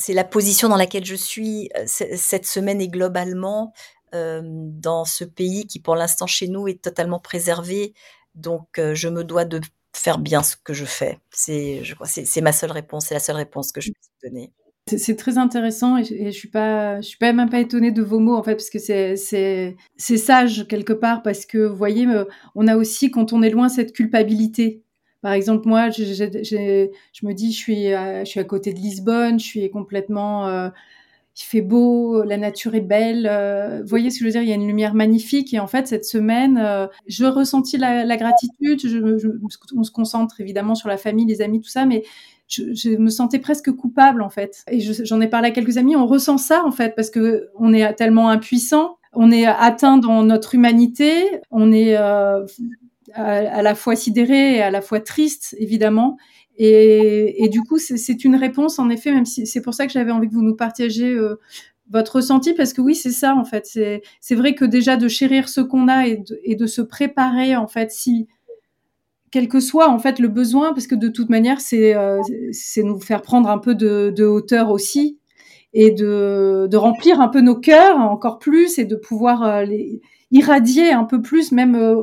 la 0.08 0.24
position 0.24 0.68
dans 0.68 0.76
laquelle 0.76 1.04
je 1.04 1.14
suis 1.14 1.70
euh, 1.76 1.84
cette 1.86 2.46
semaine 2.46 2.80
et 2.80 2.88
globalement. 2.88 3.72
Euh, 4.14 4.42
dans 4.44 5.06
ce 5.06 5.24
pays 5.24 5.66
qui, 5.66 5.80
pour 5.80 5.96
l'instant, 5.96 6.26
chez 6.26 6.46
nous, 6.46 6.68
est 6.68 6.82
totalement 6.82 7.18
préservé. 7.18 7.94
Donc, 8.34 8.78
euh, 8.78 8.94
je 8.94 9.08
me 9.08 9.24
dois 9.24 9.46
de 9.46 9.60
faire 9.94 10.18
bien 10.18 10.42
ce 10.42 10.54
que 10.56 10.74
je 10.74 10.84
fais. 10.84 11.18
C'est, 11.30 11.82
je 11.82 11.94
crois, 11.94 12.06
c'est 12.06 12.40
ma 12.42 12.52
seule 12.52 12.72
réponse. 12.72 13.06
C'est 13.06 13.14
la 13.14 13.20
seule 13.20 13.36
réponse 13.36 13.72
que 13.72 13.80
je 13.80 13.90
peux 13.90 14.28
donner. 14.28 14.52
C'est 14.86 15.16
très 15.16 15.38
intéressant 15.38 15.96
et, 15.96 16.04
je 16.04 16.30
suis 16.30 16.48
pas, 16.48 17.00
je 17.00 17.06
suis 17.06 17.18
même 17.20 17.48
pas 17.48 17.60
étonnée 17.60 17.92
de 17.92 18.02
vos 18.02 18.18
mots 18.18 18.34
en 18.34 18.42
fait 18.42 18.56
parce 18.56 18.68
que 18.68 18.80
c'est 18.80 19.14
c'est 19.16 20.16
sage 20.16 20.66
quelque 20.66 20.92
part 20.92 21.22
parce 21.22 21.46
que 21.46 21.58
vous 21.58 21.76
voyez, 21.76 22.04
euh, 22.08 22.24
on 22.56 22.66
a 22.66 22.76
aussi 22.76 23.12
quand 23.12 23.32
on 23.32 23.42
est 23.42 23.50
loin 23.50 23.68
cette 23.68 23.92
culpabilité. 23.92 24.82
Par 25.20 25.32
exemple, 25.34 25.68
moi, 25.68 25.90
je, 25.90 26.02
me 26.02 27.32
dis, 27.32 27.52
je 27.52 27.56
suis, 27.56 27.92
à, 27.92 28.24
je 28.24 28.30
suis 28.30 28.40
à 28.40 28.44
côté 28.44 28.72
de 28.74 28.80
Lisbonne, 28.80 29.38
je 29.38 29.44
suis 29.44 29.70
complètement 29.70 30.70
il 31.34 31.44
fait 31.44 31.62
beau, 31.62 32.22
la 32.24 32.36
nature 32.36 32.74
est 32.74 32.82
belle. 32.82 33.26
Euh, 33.30 33.80
vous 33.82 33.88
voyez 33.88 34.10
ce 34.10 34.18
que 34.18 34.20
je 34.20 34.24
veux 34.26 34.32
dire 34.32 34.42
Il 34.42 34.48
y 34.48 34.52
a 34.52 34.54
une 34.54 34.66
lumière 34.66 34.94
magnifique. 34.94 35.54
Et 35.54 35.58
en 35.58 35.66
fait, 35.66 35.86
cette 35.86 36.04
semaine, 36.04 36.58
euh, 36.58 36.86
je 37.06 37.24
ressentis 37.24 37.78
la, 37.78 38.16
gratitude. 38.16 38.80
Je, 38.86 38.98
on 39.74 39.82
se 39.82 39.90
concentre 39.90 40.40
évidemment 40.40 40.74
sur 40.74 40.88
la 40.88 40.98
famille, 40.98 41.24
les 41.24 41.40
amis, 41.40 41.60
tout 41.60 41.70
ça, 41.70 41.86
mais 41.86 42.04
je, 42.48 42.96
me 42.96 43.08
sentais 43.08 43.38
presque 43.38 43.72
coupable 43.72 44.20
en 44.20 44.28
fait. 44.28 44.62
Et 44.70 44.80
j'en 44.80 45.20
ai 45.22 45.28
parlé 45.28 45.48
à 45.48 45.50
quelques 45.52 45.78
amis. 45.78 45.96
On 45.96 46.06
ressent 46.06 46.36
ça 46.36 46.64
en 46.66 46.70
fait 46.70 46.94
parce 46.94 47.08
que 47.08 47.48
on 47.58 47.72
est 47.72 47.94
tellement 47.94 48.28
impuissant. 48.28 48.98
On 49.14 49.30
est 49.30 49.46
atteint 49.46 49.96
dans 49.96 50.22
notre 50.24 50.54
humanité. 50.54 51.40
On 51.50 51.72
est 51.72 51.96
euh, 51.96 52.44
à, 53.14 53.24
à 53.24 53.62
la 53.62 53.74
fois 53.74 53.96
sidéré 53.96 54.56
et 54.56 54.62
à 54.62 54.70
la 54.70 54.82
fois 54.82 55.00
triste, 55.00 55.56
évidemment. 55.58 56.18
Et, 56.58 57.48
du 57.50 57.62
coup, 57.62 57.78
c'est 57.78 58.24
une 58.24 58.36
réponse, 58.36 58.78
en 58.78 58.90
effet, 58.90 59.12
même 59.12 59.24
si 59.24 59.46
c'est 59.46 59.62
pour 59.62 59.74
ça 59.74 59.86
que 59.86 59.92
j'avais 59.92 60.12
envie 60.12 60.28
que 60.28 60.34
vous 60.34 60.42
nous 60.42 60.54
partagiez 60.54 61.10
euh, 61.10 61.40
votre 61.90 62.16
ressenti, 62.16 62.54
parce 62.54 62.72
que 62.72 62.80
oui, 62.80 62.94
c'est 62.94 63.10
ça, 63.10 63.34
en 63.34 63.44
fait. 63.44 63.66
C'est 64.20 64.34
vrai 64.34 64.54
que 64.54 64.64
déjà 64.64 64.96
de 64.96 65.08
chérir 65.08 65.48
ce 65.48 65.60
qu'on 65.60 65.88
a 65.88 66.06
et 66.06 66.54
de, 66.54 66.66
se 66.66 66.82
préparer, 66.82 67.56
en 67.56 67.66
fait, 67.66 67.90
si 67.90 68.28
quel 69.30 69.48
que 69.48 69.60
soit 69.60 69.88
en 69.88 69.98
fait 69.98 70.18
le 70.18 70.28
besoin, 70.28 70.74
parce 70.74 70.86
que 70.86 70.94
de 70.94 71.08
toute 71.08 71.30
manière, 71.30 71.60
c'est 71.60 71.96
euh, 71.96 72.20
nous 72.76 73.00
faire 73.00 73.22
prendre 73.22 73.48
un 73.48 73.58
peu 73.58 73.74
de, 73.74 74.24
hauteur 74.24 74.70
aussi 74.70 75.18
et 75.72 75.90
de, 75.90 76.68
de, 76.70 76.76
remplir 76.76 77.18
un 77.18 77.28
peu 77.28 77.40
nos 77.40 77.58
cœurs 77.58 77.96
encore 77.98 78.38
plus 78.38 78.78
et 78.78 78.84
de 78.84 78.94
pouvoir 78.94 79.42
euh, 79.42 79.62
les 79.62 80.02
irradier 80.32 80.92
un 80.92 81.04
peu 81.04 81.22
plus, 81.22 81.52
même 81.52 81.76
euh, 81.76 81.96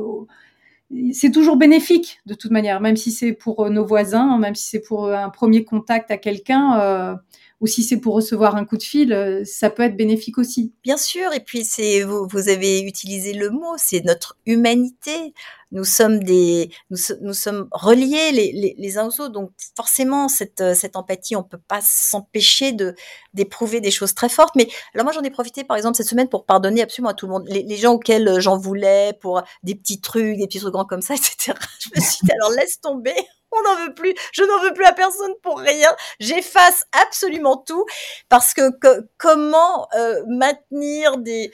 c'est 1.12 1.30
toujours 1.30 1.56
bénéfique 1.56 2.20
de 2.26 2.34
toute 2.34 2.50
manière, 2.50 2.80
même 2.80 2.96
si 2.96 3.12
c'est 3.12 3.32
pour 3.32 3.64
euh, 3.66 3.70
nos 3.70 3.84
voisins, 3.84 4.38
même 4.38 4.54
si 4.54 4.68
c'est 4.68 4.80
pour 4.80 5.06
euh, 5.06 5.14
un 5.14 5.30
premier 5.30 5.64
contact 5.64 6.10
à 6.10 6.16
quelqu'un, 6.16 6.80
euh, 6.80 7.14
ou 7.60 7.66
si 7.66 7.82
c'est 7.82 7.98
pour 7.98 8.14
recevoir 8.14 8.56
un 8.56 8.64
coup 8.64 8.78
de 8.78 8.82
fil, 8.82 9.12
euh, 9.12 9.42
ça 9.44 9.68
peut 9.68 9.82
être 9.82 9.96
bénéfique 9.96 10.38
aussi. 10.38 10.72
Bien 10.82 10.96
sûr, 10.96 11.32
et 11.34 11.40
puis 11.40 11.64
c'est 11.64 12.02
vous, 12.02 12.26
vous 12.26 12.48
avez 12.48 12.80
utilisé 12.80 13.34
le 13.34 13.50
mot, 13.50 13.74
c'est 13.76 14.02
notre 14.04 14.38
humanité. 14.46 15.34
Nous 15.70 15.84
sommes 15.84 16.24
des, 16.24 16.70
nous, 16.90 16.96
nous 17.20 17.34
sommes 17.34 17.68
reliés 17.70 18.32
les, 18.32 18.50
les, 18.52 18.74
les, 18.76 18.98
uns 18.98 19.06
aux 19.06 19.20
autres, 19.20 19.28
donc 19.28 19.52
forcément 19.76 20.28
cette 20.28 20.74
cette 20.74 20.96
empathie, 20.96 21.36
on 21.36 21.44
peut 21.44 21.60
pas 21.68 21.80
s'empêcher 21.82 22.72
de 22.72 22.94
d'éprouver 23.34 23.80
des 23.80 23.90
choses 23.90 24.14
très 24.14 24.30
fortes. 24.30 24.56
Mais 24.56 24.68
alors 24.94 25.04
moi 25.04 25.12
j'en 25.12 25.22
ai 25.22 25.30
profité 25.30 25.62
par 25.62 25.76
exemple 25.76 25.96
cette 25.96 26.08
semaine 26.08 26.28
pour 26.28 26.46
pardonner 26.46 26.82
absolument 26.82 27.10
à 27.10 27.14
tout 27.14 27.26
le 27.26 27.32
monde, 27.32 27.44
les, 27.46 27.62
les 27.62 27.76
gens 27.76 27.92
auxquels 27.92 28.40
j'en 28.40 28.56
voulais 28.56 29.12
pour 29.20 29.42
des 29.62 29.74
petits 29.74 30.00
trucs, 30.00 30.38
des 30.38 30.46
petits 30.46 30.60
trucs 30.60 30.72
grands 30.72 30.86
comme 30.86 31.02
ça, 31.02 31.14
etc. 31.14 31.56
Je 31.78 31.90
me 31.94 32.00
suis 32.04 32.24
dit 32.24 32.32
alors 32.32 32.50
laisse 32.52 32.80
tomber 32.80 33.14
on 33.52 33.62
n'en 33.62 33.86
veut 33.86 33.94
plus, 33.94 34.14
je 34.32 34.42
n'en 34.42 34.62
veux 34.62 34.72
plus 34.72 34.84
à 34.84 34.92
personne 34.92 35.32
pour 35.42 35.58
rien, 35.58 35.90
j'efface 36.18 36.84
absolument 36.92 37.56
tout 37.56 37.84
parce 38.28 38.54
que, 38.54 38.70
comment 39.18 39.88
euh, 39.96 40.22
maintenir 40.28 41.18
des, 41.18 41.50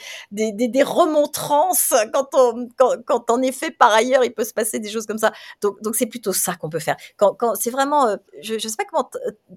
remontrances 0.82 1.94
quand, 2.12 2.28
on, 2.34 2.68
quand, 2.76 2.97
quand 3.05 3.30
en 3.30 3.42
effet 3.42 3.70
par 3.70 3.92
ailleurs 3.92 4.24
il 4.24 4.32
peut 4.32 4.44
se 4.44 4.53
passer 4.53 4.78
des 4.78 4.90
choses 4.90 5.07
comme 5.07 5.18
ça. 5.18 5.32
Donc 5.61 5.94
c'est 5.94 6.07
plutôt 6.07 6.32
ça 6.32 6.55
qu'on 6.55 6.68
peut 6.68 6.78
faire. 6.78 6.97
Quand, 7.16 7.55
c'est 7.55 7.70
vraiment, 7.70 8.09
euh, 8.09 8.16
je 8.42 8.55
ne 8.55 8.59
sais 8.59 8.76
pas 8.76 8.84
comment 8.84 9.11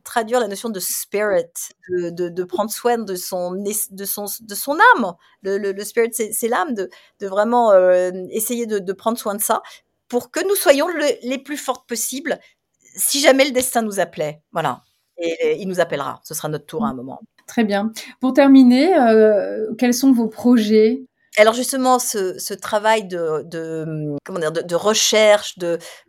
traduire 0.03 0.39
la 0.39 0.47
notion 0.47 0.69
de 0.69 0.79
spirit, 0.79 1.45
de, 1.89 2.43
prendre 2.43 2.71
soin 2.71 2.97
de 2.97 3.15
son 3.15 3.55
âme. 4.95 5.13
Le, 5.43 5.83
spirit 5.83 6.11
c'est 6.13 6.47
l'âme 6.47 6.73
de, 6.73 6.89
vraiment 7.21 7.71
euh, 7.71 8.11
essayer 8.31 8.65
de 8.65 8.93
prendre 8.93 9.17
soin 9.17 9.35
de 9.35 9.41
ça 9.41 9.61
pour 10.10 10.32
que 10.32 10.45
nous 10.47 10.55
soyons 10.55 10.88
le, 10.88 11.05
les 11.24 11.38
plus 11.38 11.57
fortes 11.57 11.88
possibles 11.88 12.39
si 12.95 13.22
jamais 13.22 13.45
le 13.45 13.51
destin 13.51 13.82
nous 13.82 13.99
appelait. 13.99 14.41
Voilà. 14.51 14.84
Et, 15.18 15.57
il 15.62 15.68
nous 15.68 15.80
appellera. 15.80 16.20
Ce 16.24 16.34
sera 16.34 16.49
notre 16.49 16.66
tour 16.66 16.86
à 16.86 16.89
un 16.89 16.93
moment. 16.93 17.22
Très 17.47 17.64
bien. 17.64 17.91
Pour 18.20 18.34
terminer, 18.34 18.95
euh, 18.97 19.74
quels 19.78 19.93
sont 19.93 20.12
vos 20.12 20.28
projets 20.28 21.03
alors 21.39 21.53
justement, 21.53 21.99
ce, 21.99 22.53
travail 22.53 23.05
de, 23.05 24.75
recherche 24.75 25.57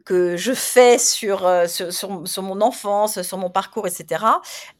que 0.04 0.36
je 0.36 0.52
fais 0.52 0.98
sur, 0.98 1.46
euh, 1.46 1.66
sur, 1.68 2.42
mon 2.42 2.60
enfance, 2.60 3.22
sur 3.22 3.38
mon 3.38 3.48
parcours, 3.48 3.86
etc., 3.86 4.24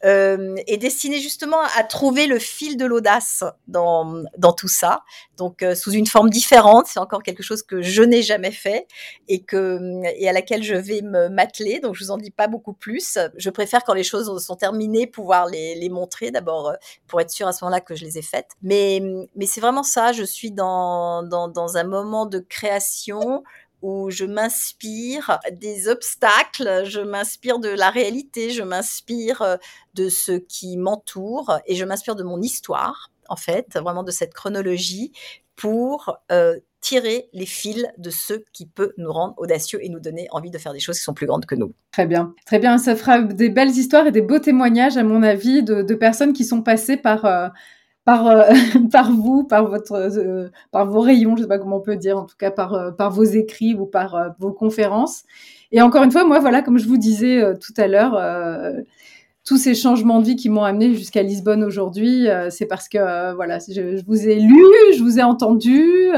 euh, 0.05 0.57
est 0.67 0.77
destiné 0.77 1.21
justement 1.21 1.61
à 1.77 1.85
trouver 1.85 2.27
le 2.27 2.41
fil 2.41 2.77
de 2.77 2.85
l'audace 2.85 3.45
dans, 3.69 4.25
tout 4.57 4.67
ça. 4.67 5.03
Donc 5.37 5.63
euh, 5.63 5.77
sous 5.77 5.93
une 5.93 6.09
forme 6.09 6.31
différente, 6.31 6.87
c'est 6.89 6.99
encore 6.99 7.23
quelque 7.23 7.45
chose 7.45 7.63
que 7.63 7.81
je 7.81 8.03
n'ai 8.03 8.23
jamais 8.23 8.51
fait 8.51 8.89
et, 9.29 9.45
à 10.29 10.33
laquelle 10.33 10.65
je 10.65 10.75
vais 10.75 11.03
me 11.03 11.29
m'atteler. 11.29 11.79
Donc 11.79 11.95
je 11.95 12.05
vous 12.05 12.11
en 12.11 12.19
dis 12.19 12.33
pas 12.33 12.49
beaucoup 12.49 12.73
plus. 12.73 13.19
Je 13.37 13.51
préfère 13.51 13.85
quand 13.85 13.95
les 13.95 14.03
choses 14.03 14.45
sont 14.45 14.57
terminées 14.57 15.07
pouvoir 15.07 15.47
les, 15.47 15.89
montrer 15.91 16.31
d'abord 16.31 16.73
pour 17.07 17.21
être 17.21 17.31
sûr 17.31 17.47
à 17.47 17.53
ce 17.53 17.65
moment-là 17.65 17.81
que 17.81 17.95
je 17.95 18.05
les 18.05 18.19
ai 18.19 18.23
faites. 18.23 18.51
Mais, 18.63 19.03
mais 19.37 19.47
c'est 19.47 19.61
vraiment 19.61 19.83
ça. 19.83 20.13
Je 20.13 20.25
suis 20.25 20.40
dans, 20.49 21.23
dans, 21.23 21.49
dans 21.49 21.77
un 21.77 21.85
moment 21.85 22.25
de 22.25 22.39
création 22.39 23.43
où 23.83 24.11
je 24.11 24.25
m'inspire 24.25 25.39
des 25.53 25.89
obstacles, 25.89 26.85
je 26.85 27.01
m'inspire 27.01 27.59
de 27.59 27.69
la 27.69 27.91
réalité, 27.91 28.51
je 28.51 28.63
m'inspire 28.63 29.43
euh, 29.43 29.57
de 29.95 30.09
ce 30.09 30.33
qui 30.33 30.77
m'entoure 30.77 31.59
et 31.67 31.75
je 31.75 31.85
m'inspire 31.85 32.17
de 32.17 32.23
mon 32.23 32.41
histoire, 32.43 33.11
en 33.29 33.37
fait, 33.37 33.67
vraiment 33.77 34.03
de 34.03 34.11
cette 34.11 34.35
chronologie 34.35 35.13
pour 35.57 36.19
euh, 36.31 36.59
tirer 36.81 37.29
les 37.33 37.47
fils 37.47 37.87
de 37.99 38.11
ce 38.11 38.35
qui 38.53 38.67
peut 38.67 38.93
nous 38.97 39.13
rendre 39.13 39.35
audacieux 39.39 39.79
et 39.83 39.89
nous 39.89 40.01
donner 40.01 40.27
envie 40.31 40.51
de 40.51 40.59
faire 40.59 40.73
des 40.73 40.81
choses 40.81 40.99
qui 40.99 41.05
sont 41.05 41.15
plus 41.15 41.27
grandes 41.27 41.47
que 41.47 41.55
nous. 41.55 41.73
Très 41.93 42.07
bien, 42.07 42.35
très 42.47 42.59
bien. 42.59 42.79
Ça 42.79 42.97
fera 42.97 43.21
des 43.21 43.51
belles 43.51 43.71
histoires 43.71 44.07
et 44.07 44.13
des 44.13 44.23
beaux 44.23 44.39
témoignages, 44.39 44.97
à 44.97 45.05
mon 45.05 45.23
avis, 45.23 45.63
de, 45.63 45.83
de 45.83 45.95
personnes 45.95 46.33
qui 46.33 46.45
sont 46.45 46.63
passées 46.63 46.97
par... 46.97 47.25
Euh 47.25 47.49
par, 48.05 48.47
par 48.93 49.13
vous, 49.13 49.45
par, 49.45 49.69
votre, 49.69 50.51
par 50.71 50.87
vos 50.87 51.01
rayons, 51.01 51.37
je 51.37 51.43
ne 51.43 51.45
sais 51.45 51.49
pas 51.49 51.59
comment 51.59 51.77
on 51.77 51.83
peut 51.83 51.97
dire, 51.97 52.19
en 52.19 52.25
tout 52.25 52.37
cas 52.39 52.51
par, 52.51 52.95
par 52.97 53.11
vos 53.11 53.25
écrits 53.25 53.75
ou 53.75 53.87
par 53.87 54.35
vos 54.39 54.53
conférences. 54.53 55.25
Et 55.73 55.83
encore 55.83 56.03
une 56.03 56.11
fois, 56.11 56.25
moi, 56.25 56.39
voilà, 56.41 56.63
comme 56.63 56.79
je 56.79 56.89
vous 56.89 56.99
disais 56.99 57.43
tout 57.61 57.75
à 57.77 57.87
l'heure, 57.87 58.21
tous 59.45 59.57
ces 59.57 59.75
changements 59.75 60.21
de 60.21 60.25
vie 60.27 60.37
qui 60.37 60.49
m'ont 60.49 60.65
amené 60.65 60.95
jusqu'à 60.95 61.23
Lisbonne 61.23 61.63
aujourd'hui, 61.63 62.27
c'est 62.51 62.67
parce 62.67 62.89
que 62.89 63.35
voilà, 63.35 63.59
je, 63.59 64.05
vous 64.05 64.29
ai 64.29 64.37
lu, 64.37 64.65
je 64.97 65.03
vous 65.03 65.19
ai 65.19 65.23
entendu, 65.23 66.11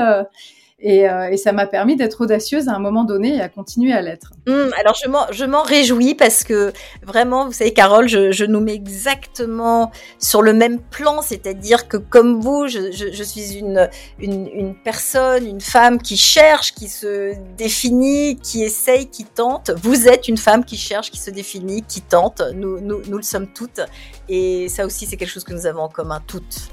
euh, 0.85 1.29
et, 1.31 1.37
ça 1.37 1.53
m'a 1.53 1.67
permis 1.67 1.97
d'être 1.97 2.23
audacieuse 2.23 2.69
à 2.69 2.73
un 2.73 2.79
moment 2.79 3.05
donné 3.05 3.37
et 3.37 3.41
à 3.41 3.49
continuer 3.49 3.93
à 3.93 4.03
l'être. 4.03 4.33
Hum, 4.49 4.71
alors 4.79 4.97
je 5.31 5.45
m'en 5.45 5.63
réjouis 5.63 6.15
parce 6.15 6.43
que 6.43 6.73
vraiment, 7.03 7.47
vous 7.47 7.53
savez, 7.53 7.73
Carole, 7.73 8.09
je, 8.09 8.45
nous 8.45 8.61
mets 8.61 8.75
exactement 8.75 9.93
sur 10.19 10.43
le 10.43 10.53
même 10.53 10.81
plan, 10.81 11.23
c'est-à-dire 11.23 11.87
que 11.87 11.97
comme 11.97 12.41
vous, 12.41 12.67
je, 12.67 13.23
suis 13.23 13.59
une, 13.59 13.89
une, 14.19 14.75
personne, 14.75 15.47
une 15.47 15.61
femme 15.61 16.03
qui 16.03 16.17
cherche, 16.17 16.75
qui 16.75 16.89
se 16.89 17.35
définit, 17.57 18.37
qui 18.43 18.65
essaye, 18.65 19.07
qui 19.07 19.25
tente. 19.25 19.71
Vous 19.83 20.09
êtes 20.09 20.27
une 20.27 20.37
femme 20.37 20.65
qui 20.65 20.77
cherche, 20.77 21.11
qui 21.11 21.21
se 21.21 21.31
définit, 21.31 21.83
qui 21.83 22.01
tente. 22.01 22.43
Nous, 22.55 22.81
nous, 22.81 23.03
nous 23.07 23.17
le 23.17 23.23
sommes 23.23 23.47
toutes. 23.47 23.81
Et 24.29 24.69
ça 24.69 24.85
aussi, 24.85 25.07
c'est 25.07 25.17
quelque 25.17 25.31
chose 25.31 25.45
que 25.45 25.55
nous 25.55 25.67
avons 25.67 25.83
en 25.83 25.89
commun 25.89 26.21
toutes. 26.27 26.71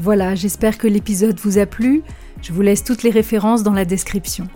Voilà, 0.00 0.36
j'espère 0.36 0.78
que 0.78 0.86
l'épisode 0.86 1.40
vous 1.40 1.58
a 1.58 1.66
plu. 1.66 2.04
Je 2.40 2.52
vous 2.52 2.62
laisse 2.62 2.84
toutes 2.84 3.02
les 3.02 3.10
références 3.10 3.64
dans 3.64 3.72
la 3.72 3.84
description. 3.84 4.46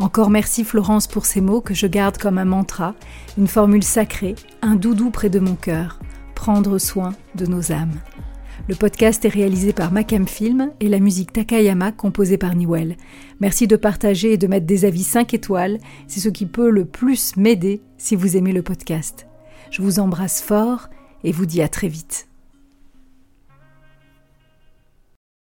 Encore 0.00 0.30
merci 0.30 0.64
Florence 0.64 1.06
pour 1.06 1.26
ces 1.26 1.40
mots 1.40 1.60
que 1.60 1.74
je 1.74 1.86
garde 1.86 2.18
comme 2.18 2.38
un 2.38 2.44
mantra, 2.44 2.96
une 3.38 3.46
formule 3.46 3.84
sacrée, 3.84 4.34
un 4.62 4.74
doudou 4.74 5.10
près 5.10 5.30
de 5.30 5.38
mon 5.38 5.54
cœur. 5.54 6.00
Prendre 6.34 6.78
soin 6.78 7.14
de 7.36 7.46
nos 7.46 7.70
âmes. 7.70 8.00
Le 8.66 8.74
podcast 8.74 9.24
est 9.24 9.28
réalisé 9.28 9.72
par 9.72 9.92
Macam 9.92 10.26
Film 10.26 10.72
et 10.80 10.88
la 10.88 10.98
musique 10.98 11.32
Takayama 11.32 11.92
composée 11.92 12.36
par 12.36 12.56
Niwell. 12.56 12.96
Merci 13.38 13.68
de 13.68 13.76
partager 13.76 14.32
et 14.32 14.38
de 14.38 14.48
mettre 14.48 14.66
des 14.66 14.84
avis 14.84 15.04
5 15.04 15.34
étoiles, 15.34 15.78
c'est 16.08 16.20
ce 16.20 16.28
qui 16.28 16.46
peut 16.46 16.68
le 16.68 16.84
plus 16.84 17.36
m'aider 17.36 17.80
si 17.96 18.16
vous 18.16 18.36
aimez 18.36 18.52
le 18.52 18.62
podcast. 18.62 19.28
Je 19.70 19.82
vous 19.82 20.00
embrasse 20.00 20.42
fort 20.42 20.90
et 21.22 21.30
vous 21.30 21.46
dis 21.46 21.62
à 21.62 21.68
très 21.68 21.88
vite. 21.88 22.29